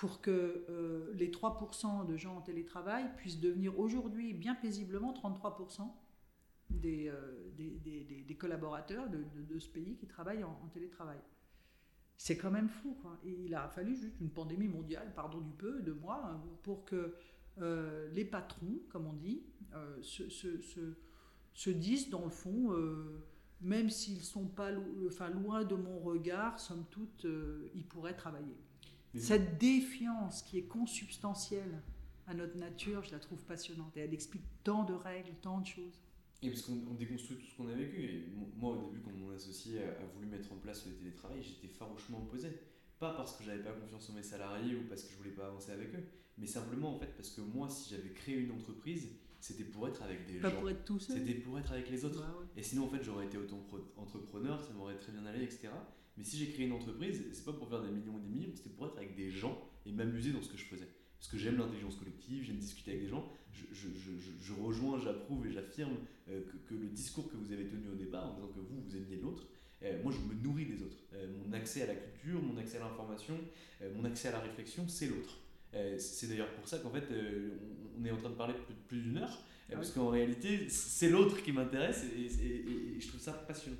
pour 0.00 0.22
que 0.22 0.64
euh, 0.70 1.12
les 1.14 1.30
3% 1.30 2.06
de 2.06 2.16
gens 2.16 2.38
en 2.38 2.40
télétravail 2.40 3.04
puissent 3.18 3.38
devenir 3.38 3.78
aujourd'hui 3.78 4.32
bien 4.32 4.54
paisiblement 4.54 5.12
33% 5.12 5.82
des, 6.70 7.08
euh, 7.08 7.50
des, 7.58 7.78
des, 7.80 8.24
des, 8.26 8.34
collaborateurs 8.34 9.10
de, 9.10 9.22
de, 9.42 9.58
ce 9.58 9.68
pays 9.68 9.96
qui 9.96 10.06
travaillent 10.06 10.42
en, 10.42 10.68
télétravail. 10.72 11.18
C'est 12.16 12.38
quand 12.38 12.50
même 12.50 12.70
fou. 12.70 12.96
Quoi. 13.02 13.20
Et 13.24 13.44
il 13.44 13.54
a 13.54 13.68
fallu 13.68 13.94
juste 13.94 14.18
une 14.20 14.30
pandémie 14.30 14.68
mondiale, 14.68 15.12
pardon 15.14 15.40
du 15.40 15.52
peu, 15.52 15.82
de 15.82 15.92
mois, 15.92 16.22
hein, 16.24 16.40
pour 16.62 16.86
que 16.86 17.14
euh, 17.60 18.08
les 18.12 18.24
patrons, 18.24 18.80
comme 18.88 19.06
on 19.06 19.12
dit, 19.12 19.42
se, 20.00 20.30
se, 20.30 20.60
se, 21.52 21.70
disent 21.70 22.08
dans 22.08 22.24
le 22.24 22.30
fond 22.30 22.72
même 23.60 23.90
s'ils 23.90 24.22
sont 24.22 24.46
pas 24.46 24.70
enfin, 25.06 25.28
loin 25.28 25.64
de 25.64 25.74
mon 25.74 25.98
regard, 25.98 26.58
somme 26.58 26.84
toute, 26.90 27.24
euh, 27.24 27.70
ils 27.74 27.84
pourraient 27.84 28.16
travailler. 28.16 28.56
Cette 29.16 29.58
défiance 29.58 30.42
qui 30.42 30.58
est 30.58 30.66
consubstantielle 30.66 31.82
à 32.26 32.34
notre 32.34 32.56
nature, 32.56 33.02
je 33.02 33.10
la 33.10 33.18
trouve 33.18 33.44
passionnante. 33.44 33.96
Et 33.96 34.00
elle 34.00 34.14
explique 34.14 34.44
tant 34.62 34.84
de 34.84 34.92
règles, 34.92 35.32
tant 35.42 35.60
de 35.60 35.66
choses. 35.66 36.00
Et 36.42 36.48
parce 36.48 36.62
qu'on 36.62 36.94
déconstruit 36.94 37.36
tout 37.36 37.46
ce 37.46 37.56
qu'on 37.56 37.68
a 37.68 37.74
vécu. 37.74 38.02
Et 38.04 38.28
moi, 38.56 38.72
au 38.72 38.86
début, 38.86 39.00
quand 39.00 39.12
mon 39.12 39.32
associé 39.32 39.82
a, 39.82 40.06
voulu 40.14 40.26
mettre 40.26 40.52
en 40.52 40.56
place 40.56 40.86
le 40.86 40.92
télétravail, 40.92 41.42
j'étais 41.42 41.68
farouchement 41.68 42.18
opposé. 42.18 42.48
Pas 42.98 43.14
parce 43.14 43.36
que 43.36 43.44
j'avais 43.44 43.62
pas 43.62 43.72
confiance 43.72 44.08
en 44.10 44.12
mes 44.12 44.22
salariés 44.22 44.76
ou 44.76 44.86
parce 44.88 45.02
que 45.02 45.12
je 45.12 45.16
voulais 45.16 45.30
pas 45.30 45.46
avancer 45.46 45.72
avec 45.72 45.94
eux, 45.94 46.04
mais 46.36 46.46
simplement 46.46 46.94
en 46.94 46.98
fait 46.98 47.14
parce 47.16 47.30
que 47.30 47.40
moi, 47.40 47.68
si 47.70 47.90
j'avais 47.90 48.10
créé 48.10 48.36
une 48.36 48.52
entreprise, 48.52 49.08
c'était 49.40 49.64
pour 49.64 49.88
être 49.88 50.02
avec 50.02 50.26
des 50.26 50.38
pas 50.38 50.50
gens. 50.50 50.60
pour 50.60 50.70
être 50.70 50.84
tout 50.84 50.98
seul. 50.98 51.18
C'était 51.18 51.34
pour 51.34 51.58
être 51.58 51.72
avec 51.72 51.90
les 51.90 52.04
autres. 52.04 52.20
Bah 52.20 52.46
Et 52.56 52.62
sinon, 52.62 52.84
en 52.84 52.88
fait, 52.88 53.02
j'aurais 53.02 53.26
été 53.26 53.38
auto-entrepreneur, 53.38 54.62
ça 54.62 54.72
m'aurait 54.72 54.96
très 54.98 55.12
bien 55.12 55.24
allé, 55.26 55.42
etc. 55.44 55.68
Mais 56.16 56.24
si 56.24 56.36
j'ai 56.36 56.50
créé 56.50 56.66
une 56.66 56.72
entreprise, 56.72 57.24
c'est 57.32 57.44
pas 57.44 57.52
pour 57.52 57.68
faire 57.68 57.82
des 57.82 57.90
millions 57.90 58.18
et 58.18 58.20
des 58.20 58.28
millions, 58.28 58.52
c'était 58.54 58.70
pour 58.70 58.86
être 58.86 58.98
avec 58.98 59.16
des 59.16 59.30
gens 59.30 59.58
et 59.86 59.92
m'amuser 59.92 60.32
dans 60.32 60.42
ce 60.42 60.50
que 60.50 60.58
je 60.58 60.64
faisais. 60.64 60.88
Parce 61.18 61.30
que 61.30 61.38
j'aime 61.38 61.56
l'intelligence 61.56 61.96
collective, 61.96 62.44
j'aime 62.44 62.58
discuter 62.58 62.92
avec 62.92 63.02
des 63.04 63.08
gens. 63.08 63.30
Je, 63.52 63.64
je, 63.72 63.88
je, 63.88 64.30
je 64.40 64.52
rejoins, 64.52 64.98
j'approuve 64.98 65.46
et 65.46 65.52
j'affirme 65.52 65.96
euh, 66.28 66.42
que, 66.42 66.56
que, 66.68 66.74
le 66.74 66.88
discours 66.88 67.30
que 67.30 67.36
vous 67.36 67.52
avez 67.52 67.66
tenu 67.66 67.88
au 67.92 67.94
départ, 67.94 68.26
en 68.30 68.34
disant 68.34 68.48
que 68.48 68.60
vous, 68.60 68.80
vous 68.82 68.96
aimiez 68.96 69.16
l'autre, 69.16 69.46
euh, 69.82 70.02
moi, 70.02 70.12
je 70.12 70.18
me 70.18 70.40
nourris 70.42 70.66
des 70.66 70.82
autres. 70.82 70.98
Euh, 71.14 71.26
mon 71.44 71.52
accès 71.52 71.82
à 71.82 71.86
la 71.86 71.94
culture, 71.94 72.42
mon 72.42 72.56
accès 72.58 72.76
à 72.76 72.80
l'information, 72.80 73.38
mon 73.96 74.04
accès 74.04 74.28
à 74.28 74.32
la 74.32 74.40
réflexion, 74.40 74.86
c'est 74.88 75.06
l'autre. 75.06 75.38
C'est 75.98 76.28
d'ailleurs 76.28 76.52
pour 76.52 76.66
ça 76.66 76.78
qu'en 76.78 76.90
fait, 76.90 77.04
on, 77.98 78.04
est 78.04 78.10
en 78.10 78.16
train 78.16 78.30
de 78.30 78.34
parler 78.34 78.54
plus, 78.54 78.74
plus 78.88 79.02
d'une 79.02 79.18
heure, 79.18 79.44
ah 79.72 79.76
parce 79.76 79.92
qu'en 79.92 80.08
réalité, 80.08 80.68
c'est 80.68 81.10
l'autre 81.10 81.42
qui 81.42 81.52
m'intéresse 81.52 82.04
et, 82.16 83.00
je 83.00 83.08
trouve 83.08 83.20
ça 83.20 83.32
passionnant. 83.32 83.76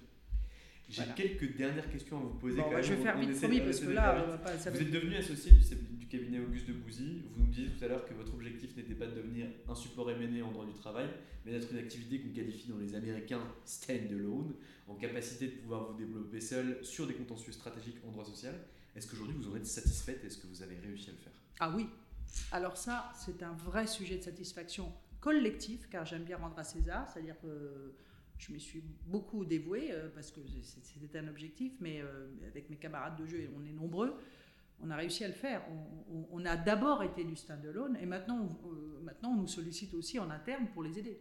J'ai 0.89 1.05
quelques 1.15 1.57
dernières 1.57 1.89
questions 1.89 2.19
à 2.19 2.21
vous 2.21 2.35
poser. 2.35 2.61
Bon, 2.61 2.71
bah, 2.71 2.83
je 2.83 2.95
vais 2.95 3.03
faire 3.03 3.17
vite, 3.17 3.33
promis, 3.39 3.61
parce 3.61 3.79
que 3.79 3.91
là, 3.91 4.39
pas, 4.43 4.59
ça 4.59 4.71
vous 4.71 4.81
êtes 4.81 4.91
devenu 4.91 5.15
associé 5.17 5.53
du, 5.53 6.07
cabinet 6.07 6.41
Auguste 6.41 6.67
de 6.67 6.73
Bouzy. 6.73 7.23
Vous 7.37 7.45
nous 7.45 7.51
disiez 7.51 7.69
tout 7.69 7.85
à 7.85 7.89
l'heure 7.89 8.05
que 8.05 8.13
votre 8.15 8.35
objectif 8.35 8.77
n'était 8.77 8.95
pas 8.95 9.07
de 9.07 9.15
devenir 9.15 9.47
un 9.69 9.75
support 9.77 10.11
M&A 10.11 10.45
en 10.45 10.51
droit 10.51 10.67
du 10.67 10.73
travail, 10.73 11.07
mais 11.47 11.53
d'être 11.53 11.71
une 11.71 11.79
activité 11.79 12.19
qu'on 12.19 12.35
qualifie 12.35 12.69
dans 12.69 12.79
les 12.79 12.97
Américains 12.97 13.43
stand-alone, 13.65 14.53
en 14.89 14.95
capacité 14.97 15.47
de 15.47 15.53
pouvoir 15.53 15.93
vous 15.93 15.97
développer 15.97 16.41
seul 16.41 16.79
sur 16.83 17.07
des 17.07 17.15
contentieux 17.15 17.53
stratégiques 17.53 17.99
en 18.09 18.11
droit 18.11 18.25
social. 18.25 18.55
Est-ce 18.97 19.07
qu'aujourd'hui 19.09 19.37
vous 19.37 19.53
en 19.53 19.57
êtes 19.57 19.67
satisfaite 19.67 20.25
Est-ce 20.25 20.39
que 20.39 20.49
vous 20.49 20.61
avez 20.61 20.75
réussi 20.85 21.11
à 21.11 21.13
le 21.13 21.19
faire? 21.19 21.33
Ah 21.63 21.71
oui. 21.77 21.87
Alors 22.53 22.79
ça, 22.79 23.13
c'est 23.15 23.43
un 23.43 23.53
vrai 23.53 23.87
sujet 23.87 24.17
de 24.17 24.23
satisfaction 24.23 24.91
collectif, 25.21 25.91
car 25.91 26.07
j'aime 26.07 26.25
bien 26.25 26.39
rendre 26.39 26.59
à 26.59 26.65
César, 26.65 27.07
c'est-à-dire 27.07 27.39
que 27.39 27.95
je 28.39 28.55
me 28.55 28.59
suis 28.59 28.83
beaucoup 29.05 29.45
dévouée 29.45 29.93
euh, 29.93 30.09
parce 30.15 30.31
que 30.31 30.41
c'était 30.83 31.19
un 31.19 31.29
objectif, 31.29 31.75
mais 31.81 32.01
euh, 32.01 32.29
avec 32.49 32.71
mes 32.71 32.77
camarades 32.77 33.17
de 33.17 33.27
jeu, 33.27 33.41
et 33.41 33.51
on 33.55 33.63
est 33.67 33.73
nombreux, 33.73 34.15
on 34.83 34.91
a 34.91 34.97
réussi 34.97 35.23
à 35.23 35.29
le 35.29 35.35
faire. 35.35 35.63
On, 36.33 36.47
a 36.47 36.57
d'abord 36.57 37.03
été 37.03 37.25
du 37.25 37.37
stand-alone 37.37 37.99
et 38.01 38.07
maintenant, 38.07 38.59
euh, 38.65 39.01
maintenant 39.03 39.33
on 39.33 39.37
nous 39.37 39.47
sollicite 39.47 39.93
aussi 39.93 40.19
en 40.19 40.31
interne 40.31 40.67
pour 40.69 40.83
les 40.83 40.99
aider. 40.99 41.21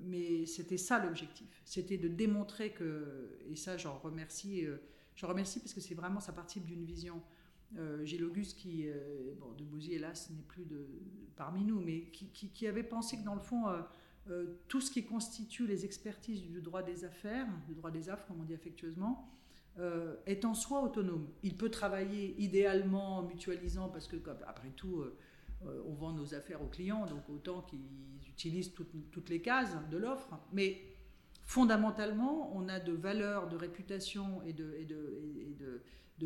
mais 0.00 0.46
c'était 0.46 0.78
ça 0.78 0.98
l'objectif, 1.04 1.60
c'était 1.66 1.98
de 1.98 2.08
démontrer 2.08 2.72
que, 2.72 3.38
et 3.50 3.56
ça 3.56 3.76
j'en 3.76 3.98
remercie, 3.98 4.66
je 5.14 5.26
remercie 5.26 5.60
parce 5.60 5.74
que 5.74 5.82
c'est 5.82 5.94
vraiment, 5.94 6.20
ça 6.20 6.32
participe 6.32 6.64
d'une 6.64 6.86
vision 6.86 7.22
euh, 7.76 8.24
Auguste, 8.24 8.58
qui, 8.58 8.88
euh, 8.88 9.34
bon, 9.38 9.52
de 9.52 9.64
Bouzy, 9.64 9.94
hélas, 9.94 10.30
n'est 10.30 10.42
plus 10.42 10.66
parmi 11.36 11.64
nous, 11.64 11.80
mais 11.80 12.10
qui, 12.10 12.66
avait 12.66 12.82
pensé 12.82 13.18
que 13.18 13.24
dans 13.24 13.34
le 13.34 13.40
fond, 13.40 13.64
euh, 14.28 14.46
tout 14.68 14.80
ce 14.80 14.90
qui 14.90 15.04
constitue 15.04 15.66
les 15.66 15.84
expertises 15.84 16.42
du 16.42 16.60
droit 16.60 16.82
des 16.82 17.04
affaires, 17.04 17.46
du 17.66 17.74
droit 17.74 17.90
des 17.90 18.08
affres, 18.08 18.26
comme 18.26 18.40
on 18.40 18.44
dit 18.44 18.54
affectueusement, 18.54 19.28
est 20.26 20.44
en 20.44 20.54
soi 20.54 20.82
autonome. 20.82 21.28
Il 21.44 21.56
peut 21.56 21.70
travailler 21.70 22.34
idéalement 22.42 23.18
en 23.18 23.22
mutualisant, 23.22 23.88
parce 23.88 24.08
que, 24.08 24.16
après 24.44 24.70
tout, 24.70 25.04
on 25.62 25.94
vend 25.94 26.12
nos 26.12 26.34
affaires 26.34 26.60
aux 26.60 26.66
clients, 26.66 27.06
donc 27.06 27.28
autant 27.28 27.62
qu'ils 27.62 27.78
utilisent 28.28 28.72
toutes, 28.72 29.28
les 29.28 29.40
cases 29.40 29.76
de 29.88 29.96
l'offre, 29.96 30.36
mais 30.52 30.82
fondamentalement, 31.44 32.52
on 32.56 32.68
a 32.68 32.80
de 32.80 32.92
valeurs, 32.92 33.48
de 33.48 33.54
réputation 33.56 34.42
et 34.42 34.52
de 34.52 34.74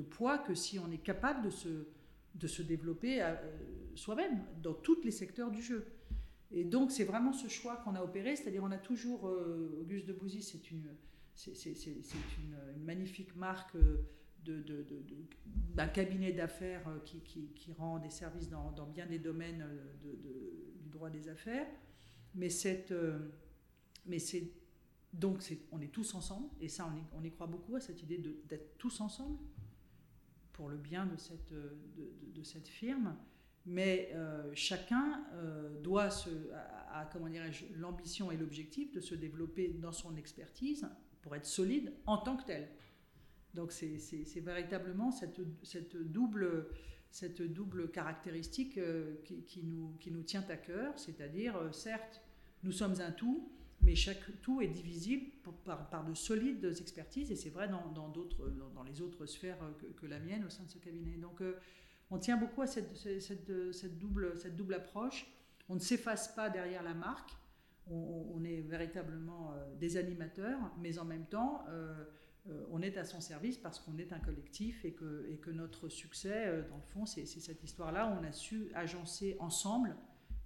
poids 0.00 0.38
que 0.38 0.54
si 0.54 0.78
on 0.78 0.90
est 0.90 1.02
capable 1.02 1.42
de 1.42 1.50
se, 1.50 1.86
de 2.34 2.46
se 2.46 2.62
développer 2.62 3.22
euh, 3.22 3.34
soi-même 3.94 4.42
dans 4.62 4.74
tous 4.74 5.02
les 5.02 5.10
secteurs 5.10 5.50
du 5.50 5.62
jeu. 5.62 5.86
Et 6.50 6.64
donc 6.64 6.90
c'est 6.90 7.04
vraiment 7.04 7.32
ce 7.32 7.48
choix 7.48 7.76
qu'on 7.76 7.94
a 7.94 8.02
opéré, 8.02 8.36
c'est-à-dire 8.36 8.62
on 8.62 8.70
a 8.70 8.78
toujours, 8.78 9.28
euh, 9.28 9.78
Auguste 9.80 10.06
de 10.06 10.12
Bouzy, 10.12 10.42
c'est 10.42 10.70
une, 10.70 10.88
c'est, 11.34 11.52
une, 12.38 12.84
magnifique 12.84 13.34
marque 13.36 13.74
euh, 13.76 14.04
de, 14.44 14.84
d'un 15.74 15.88
cabinet 15.88 16.32
d'affaires 16.32 16.84
qui, 17.04 17.20
qui, 17.20 17.72
rend 17.72 17.98
des 17.98 18.10
services 18.10 18.48
dans, 18.48 18.72
dans 18.72 18.86
bien 18.86 19.06
des 19.06 19.18
domaines 19.18 19.64
du 20.02 20.88
droit 20.90 21.10
des 21.10 21.28
affaires. 21.28 21.66
Mais, 22.34 22.48
cette, 22.48 22.92
mais 24.04 24.18
c'est, 24.18 24.50
donc 25.12 25.42
c'est, 25.42 25.60
on 25.70 25.80
est 25.80 25.92
tous 25.92 26.14
ensemble, 26.14 26.48
et 26.60 26.68
ça 26.68 26.92
on 26.92 27.18
on 27.20 27.22
y 27.22 27.30
croit 27.30 27.46
beaucoup 27.46 27.76
à 27.76 27.80
cette 27.80 28.02
idée 28.02 28.18
d'être 28.18 28.76
tous 28.78 29.00
ensemble 29.00 29.38
pour 30.52 30.68
le 30.68 30.76
bien 30.76 31.06
de 31.06 31.16
cette, 31.16 31.52
de, 31.52 32.42
cette 32.42 32.68
firme. 32.68 33.16
Mais 33.64 34.10
euh, 34.14 34.50
chacun 34.54 35.24
euh, 35.34 35.80
doit 35.82 36.10
se, 36.10 36.30
à, 36.90 37.08
comment 37.12 37.28
dirais-je, 37.28 37.66
l'ambition 37.78 38.30
et 38.32 38.36
l'objectif 38.36 38.92
de 38.92 39.00
se 39.00 39.14
développer 39.14 39.68
dans 39.68 39.92
son 39.92 40.16
expertise 40.16 40.88
pour 41.20 41.36
être 41.36 41.46
solide 41.46 41.92
en 42.06 42.18
tant 42.18 42.36
que 42.36 42.44
tel. 42.44 42.68
Donc 43.54 43.70
c'est 43.70 44.40
véritablement 44.40 45.12
cette, 45.12 45.40
cette, 45.62 45.96
double, 45.96 46.68
cette 47.10 47.42
double 47.42 47.90
caractéristique 47.90 48.78
euh, 48.78 49.16
qui, 49.24 49.44
qui, 49.44 49.62
nous, 49.62 49.94
qui 50.00 50.10
nous 50.10 50.22
tient 50.22 50.44
à 50.48 50.56
cœur, 50.56 50.98
c'est-à-dire, 50.98 51.56
certes, 51.72 52.20
nous 52.64 52.72
sommes 52.72 53.00
un 53.00 53.12
tout, 53.12 53.52
mais 53.82 53.94
chaque 53.94 54.40
tout 54.42 54.60
est 54.60 54.68
divisible 54.68 55.26
par, 55.64 56.04
de 56.04 56.14
solides 56.14 56.64
expertises, 56.80 57.30
et 57.30 57.36
c'est 57.36 57.50
vrai 57.50 57.68
dans, 57.68 58.84
les 58.86 59.00
autres 59.00 59.26
sphères 59.26 59.58
que, 59.96 60.06
la 60.06 60.20
mienne 60.20 60.44
au 60.44 60.50
sein 60.50 60.64
de 60.64 60.70
ce 60.70 60.78
cabinet. 60.78 61.16
Donc 61.16 61.40
euh, 61.40 61.58
on 62.10 62.18
tient 62.18 62.36
beaucoup 62.36 62.62
à 62.62 62.66
cette, 62.66 62.92
double, 63.98 64.74
approche. 64.74 65.26
On 65.68 65.74
ne 65.74 65.80
s'efface 65.80 66.28
pas 66.34 66.48
derrière 66.48 66.82
la 66.82 66.94
marque, 66.94 67.30
on, 67.90 68.44
est 68.44 68.60
véritablement 68.60 69.52
euh, 69.52 69.74
des 69.76 69.96
animateurs, 69.96 70.58
mais 70.78 70.98
en 70.98 71.04
même 71.04 71.26
temps, 71.26 71.64
euh, 71.68 72.04
on 72.70 72.82
est 72.82 72.96
à 72.96 73.04
son 73.04 73.20
service 73.20 73.56
parce 73.56 73.80
qu'on 73.80 73.98
est 73.98 74.12
un 74.12 74.18
collectif 74.20 74.84
et 74.84 74.92
que, 74.92 75.50
notre 75.50 75.88
succès, 75.88 76.64
dans 76.68 76.76
le 76.76 76.82
fond, 76.82 77.06
c'est 77.06 77.26
cette 77.26 77.62
histoire-là. 77.64 78.16
On 78.20 78.24
a 78.24 78.32
su 78.32 78.70
agencer 78.74 79.36
ensemble 79.40 79.96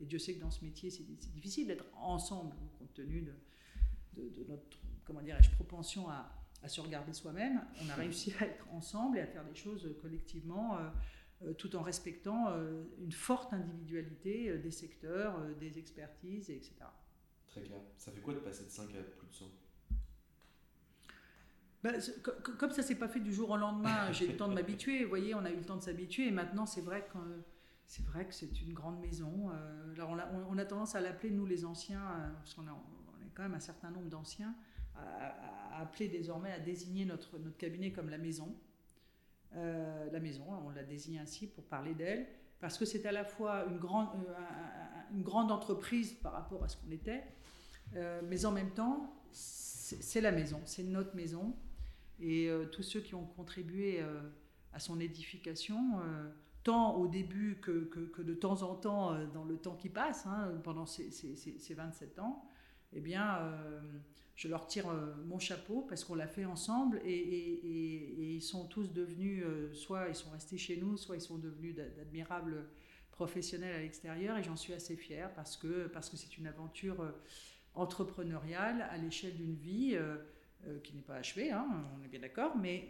et 0.00 0.04
Dieu 0.04 0.18
sait 0.18 0.34
que 0.34 0.40
dans 0.40 0.50
ce 0.50 0.64
métier, 0.64 0.90
c'est 0.90 1.04
difficile 1.32 1.68
d'être 1.68 1.86
ensemble, 1.96 2.54
tenu 2.96 3.22
de, 3.22 3.32
de, 4.16 4.44
notre, 4.48 4.64
comment 5.04 5.22
dirais-je, 5.22 5.50
propension 5.52 6.08
à, 6.08 6.32
à, 6.62 6.68
se 6.68 6.80
regarder 6.80 7.12
soi-même. 7.12 7.62
On 7.84 7.88
a 7.90 7.94
réussi 7.94 8.32
à 8.40 8.44
être 8.44 8.66
ensemble 8.72 9.18
et 9.18 9.20
à 9.20 9.26
faire 9.26 9.44
des 9.44 9.54
choses 9.54 9.94
collectivement, 10.00 10.78
euh, 11.42 11.52
tout 11.54 11.76
en 11.76 11.82
respectant 11.82 12.48
une 12.98 13.12
forte 13.12 13.52
individualité 13.52 14.58
des 14.58 14.70
secteurs, 14.70 15.38
des 15.60 15.78
expertises, 15.78 16.48
etc. 16.50 16.74
Très 17.46 17.62
clair. 17.62 17.80
Ça 17.98 18.10
fait 18.10 18.20
quoi 18.20 18.32
de 18.32 18.38
passer 18.38 18.64
de 18.64 18.70
5 18.70 18.84
à 18.96 19.02
plus 19.02 19.28
de 19.28 19.34
100 19.34 19.46
bah, 21.86 21.92
comme 22.58 22.72
ça 22.72 22.82
s'est 22.82 22.96
pas 22.96 23.06
fait 23.06 23.20
du 23.20 23.32
jour 23.32 23.50
au 23.50 23.56
lendemain, 23.56 24.10
j'ai 24.10 24.24
eu 24.24 24.30
le 24.32 24.36
temps 24.36 24.48
de 24.48 24.54
m'habituer. 24.54 25.04
Vous 25.04 25.08
voyez, 25.08 25.34
on 25.34 25.44
a 25.44 25.50
eu 25.50 25.56
le 25.56 25.64
temps 25.64 25.76
de 25.76 25.82
s'habituer. 25.82 26.26
Et 26.26 26.30
maintenant, 26.32 26.66
c'est 26.66 26.80
vrai 26.80 27.06
que 27.12 27.18
c'est 27.86 28.04
vrai 28.04 28.26
que 28.26 28.34
c'est 28.34 28.60
une 28.60 28.72
grande 28.72 29.00
maison. 29.00 29.50
alors 29.94 30.16
on 30.50 30.58
a, 30.58 30.64
tendance 30.64 30.94
à 30.94 31.00
l'appeler 31.00 31.30
nous 31.30 31.46
les 31.46 31.64
anciens, 31.64 32.02
parce 32.38 32.54
qu'on 32.54 32.62
on 32.62 33.24
est 33.24 33.30
quand 33.34 33.42
même 33.44 33.54
un 33.54 33.60
certain 33.60 33.90
nombre 33.90 34.08
d'anciens 34.08 34.54
à, 34.98 35.80
appeler 35.80 36.08
désormais, 36.08 36.52
à 36.52 36.58
désigner 36.58 37.04
notre, 37.04 37.38
cabinet 37.58 37.92
comme 37.92 38.08
la 38.08 38.18
maison. 38.18 38.54
Euh, 39.54 40.10
la 40.10 40.20
maison, 40.20 40.44
on 40.66 40.70
l'a 40.70 40.82
désigné 40.82 41.18
ainsi 41.18 41.46
pour 41.46 41.64
parler 41.64 41.94
d'elle, 41.94 42.26
parce 42.60 42.78
que 42.78 42.84
c'est 42.84 43.06
à 43.06 43.12
la 43.12 43.24
fois 43.24 43.64
une 43.66 43.78
grande, 43.78 44.08
euh, 44.28 45.50
entreprise 45.50 46.14
par 46.14 46.32
rapport 46.32 46.64
à 46.64 46.68
ce 46.68 46.76
qu'on 46.76 46.90
était, 46.90 47.24
euh, 47.94 48.20
mais 48.28 48.44
en 48.44 48.52
même 48.52 48.70
temps, 48.70 49.14
c'est 49.32 50.20
la 50.20 50.32
maison, 50.32 50.60
c'est 50.64 50.82
notre 50.82 51.14
maison. 51.14 51.54
Et 52.18 52.50
tous 52.72 52.82
ceux 52.82 53.00
qui 53.00 53.14
ont 53.14 53.26
contribué 53.26 54.02
à 54.72 54.80
son 54.80 54.98
édification, 54.98 56.00
tant 56.66 56.96
au 56.96 57.06
début 57.06 57.58
que, 57.62 57.84
que, 57.84 58.22
de 58.22 58.34
temps 58.34 58.62
en 58.62 58.74
temps 58.74 59.16
dans 59.32 59.44
le 59.44 59.56
temps 59.56 59.76
qui 59.76 59.88
passe, 59.88 60.26
hein, 60.26 60.52
pendant 60.64 60.84
ces, 60.84 61.10
ces, 61.12 61.36
ces, 61.36 61.74
27 61.74 62.18
ans, 62.18 62.44
eh 62.92 63.00
bien, 63.00 63.38
je 64.36 64.48
leur 64.48 64.66
tire 64.66 64.88
euh, 64.88 65.14
mon 65.24 65.38
chapeau 65.38 65.80
parce 65.88 66.04
qu'on 66.04 66.14
l'a 66.14 66.28
fait 66.28 66.44
ensemble 66.44 67.00
et, 67.04 68.36
ils 68.36 68.42
sont 68.42 68.66
tous 68.66 68.92
devenus, 68.92 69.42
euh, 69.44 69.72
soit 69.72 70.08
ils 70.08 70.14
sont 70.14 70.30
restés 70.30 70.58
chez 70.58 70.76
nous, 70.76 70.98
soit 70.98 71.16
ils 71.16 71.22
sont 71.22 71.38
devenus 71.38 71.74
d'admirables 71.74 72.66
professionnels 73.10 73.74
à 73.74 73.78
l'extérieur 73.78 74.36
et 74.36 74.42
j'en 74.42 74.56
suis 74.56 74.74
assez 74.74 74.94
fière 74.94 75.32
parce 75.32 75.56
que 75.56 75.86
parce 75.86 76.10
que 76.10 76.18
c'est 76.18 76.36
une 76.36 76.46
aventure 76.46 77.00
euh, 77.00 77.12
entrepreneuriale 77.74 78.82
à 78.90 78.98
l'échelle 78.98 79.36
d'une 79.36 79.54
vie 79.54 79.98
qui 80.82 80.94
n'est 80.94 81.02
pas 81.02 81.16
achevée, 81.16 81.52
hein, 81.52 81.66
on 81.96 82.04
est 82.04 82.08
bien 82.08 82.20
d'accord, 82.20 82.56
mais 82.56 82.88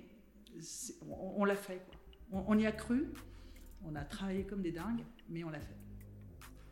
on, 1.11 1.45
l'a 1.45 1.57
fait. 1.57 1.83
On, 2.31 2.45
on, 2.47 2.57
y 2.57 2.67
a 2.67 2.73
cru, 2.73 3.09
on 3.87 3.95
a 3.95 4.05
travaillé 4.05 4.45
comme 4.45 4.63
des 4.63 4.73
dingues, 4.73 5.05
mais 5.29 5.45
on 5.45 5.51
l'a 5.51 5.61
fait. 5.61 5.77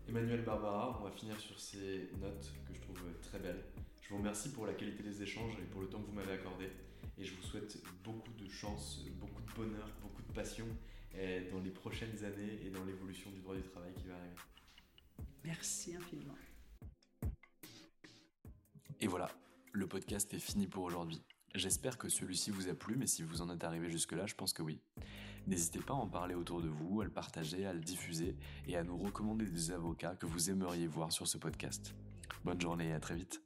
Emmanuel 0.08 0.42
Barbara, 0.42 0.98
on 1.00 1.04
va 1.04 1.10
finir 1.10 1.38
sur 1.40 1.58
ces 1.58 2.10
notes 2.20 2.52
que 2.66 2.74
je 2.74 2.80
trouve 2.80 3.00
très 3.22 3.38
belles. 3.38 3.64
Je 4.02 4.10
vous 4.10 4.18
remercie 4.18 4.52
pour 4.52 4.66
la 4.66 4.74
qualité 4.74 5.02
des 5.02 5.22
échanges 5.22 5.54
et 5.58 5.64
pour 5.64 5.80
le 5.80 5.88
temps 5.88 6.00
que 6.00 6.06
vous 6.06 6.12
m'avez 6.12 6.32
accordé. 6.32 6.68
Et 7.16 7.24
je 7.24 7.34
vous 7.34 7.42
souhaite 7.42 7.78
beaucoup 8.02 8.32
de 8.32 8.48
chance, 8.48 9.04
beaucoup 9.18 9.40
de 9.40 9.52
bonheur, 9.52 9.88
beaucoup 10.02 10.22
de 10.22 10.32
passion 10.32 10.66
eh, 11.16 11.48
dans 11.50 11.60
les 11.60 11.70
prochaines 11.70 12.24
années 12.24 12.60
et 12.64 12.70
dans 12.70 12.84
l'évolution 12.84 13.30
du 13.30 13.40
droit 13.40 13.54
du 13.54 13.62
travail 13.62 13.92
qui 13.94 14.08
va 14.08 14.16
arriver. 14.16 14.34
Merci 15.44 15.94
infiniment. 15.96 16.34
Et 19.00 19.06
voilà, 19.06 19.30
le 19.72 19.86
podcast 19.86 20.32
est 20.34 20.38
fini 20.38 20.66
pour 20.66 20.82
aujourd'hui. 20.82 21.22
J'espère 21.54 21.98
que 21.98 22.08
celui-ci 22.08 22.50
vous 22.50 22.68
a 22.68 22.74
plu, 22.74 22.96
mais 22.96 23.06
si 23.06 23.22
vous 23.22 23.40
en 23.40 23.50
êtes 23.50 23.62
arrivé 23.62 23.88
jusque-là, 23.88 24.26
je 24.26 24.34
pense 24.34 24.52
que 24.52 24.62
oui. 24.62 24.80
N'hésitez 25.46 25.80
pas 25.80 25.94
à 25.94 25.96
en 25.96 26.06
parler 26.06 26.34
autour 26.34 26.62
de 26.62 26.68
vous, 26.68 27.00
à 27.00 27.04
le 27.04 27.10
partager, 27.10 27.66
à 27.66 27.72
le 27.72 27.80
diffuser 27.80 28.36
et 28.66 28.76
à 28.76 28.82
nous 28.82 28.96
recommander 28.96 29.46
des 29.46 29.70
avocats 29.72 30.14
que 30.14 30.26
vous 30.26 30.50
aimeriez 30.50 30.86
voir 30.86 31.12
sur 31.12 31.26
ce 31.26 31.36
podcast. 31.36 31.94
Bonne 32.44 32.60
journée 32.60 32.88
et 32.88 32.92
à 32.92 33.00
très 33.00 33.14
vite. 33.14 33.42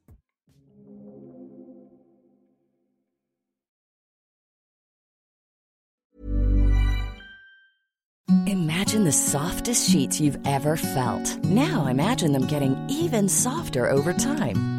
Imagine 8.45 9.03
the 9.03 9.11
softest 9.11 9.89
sheets 9.89 10.19
you've 10.19 10.39
ever 10.45 10.75
felt. 10.75 11.43
Now 11.43 11.87
imagine 11.87 12.31
them 12.31 12.47
getting 12.47 12.75
even 12.89 13.27
softer 13.27 13.89
over 13.89 14.13
time. 14.13 14.78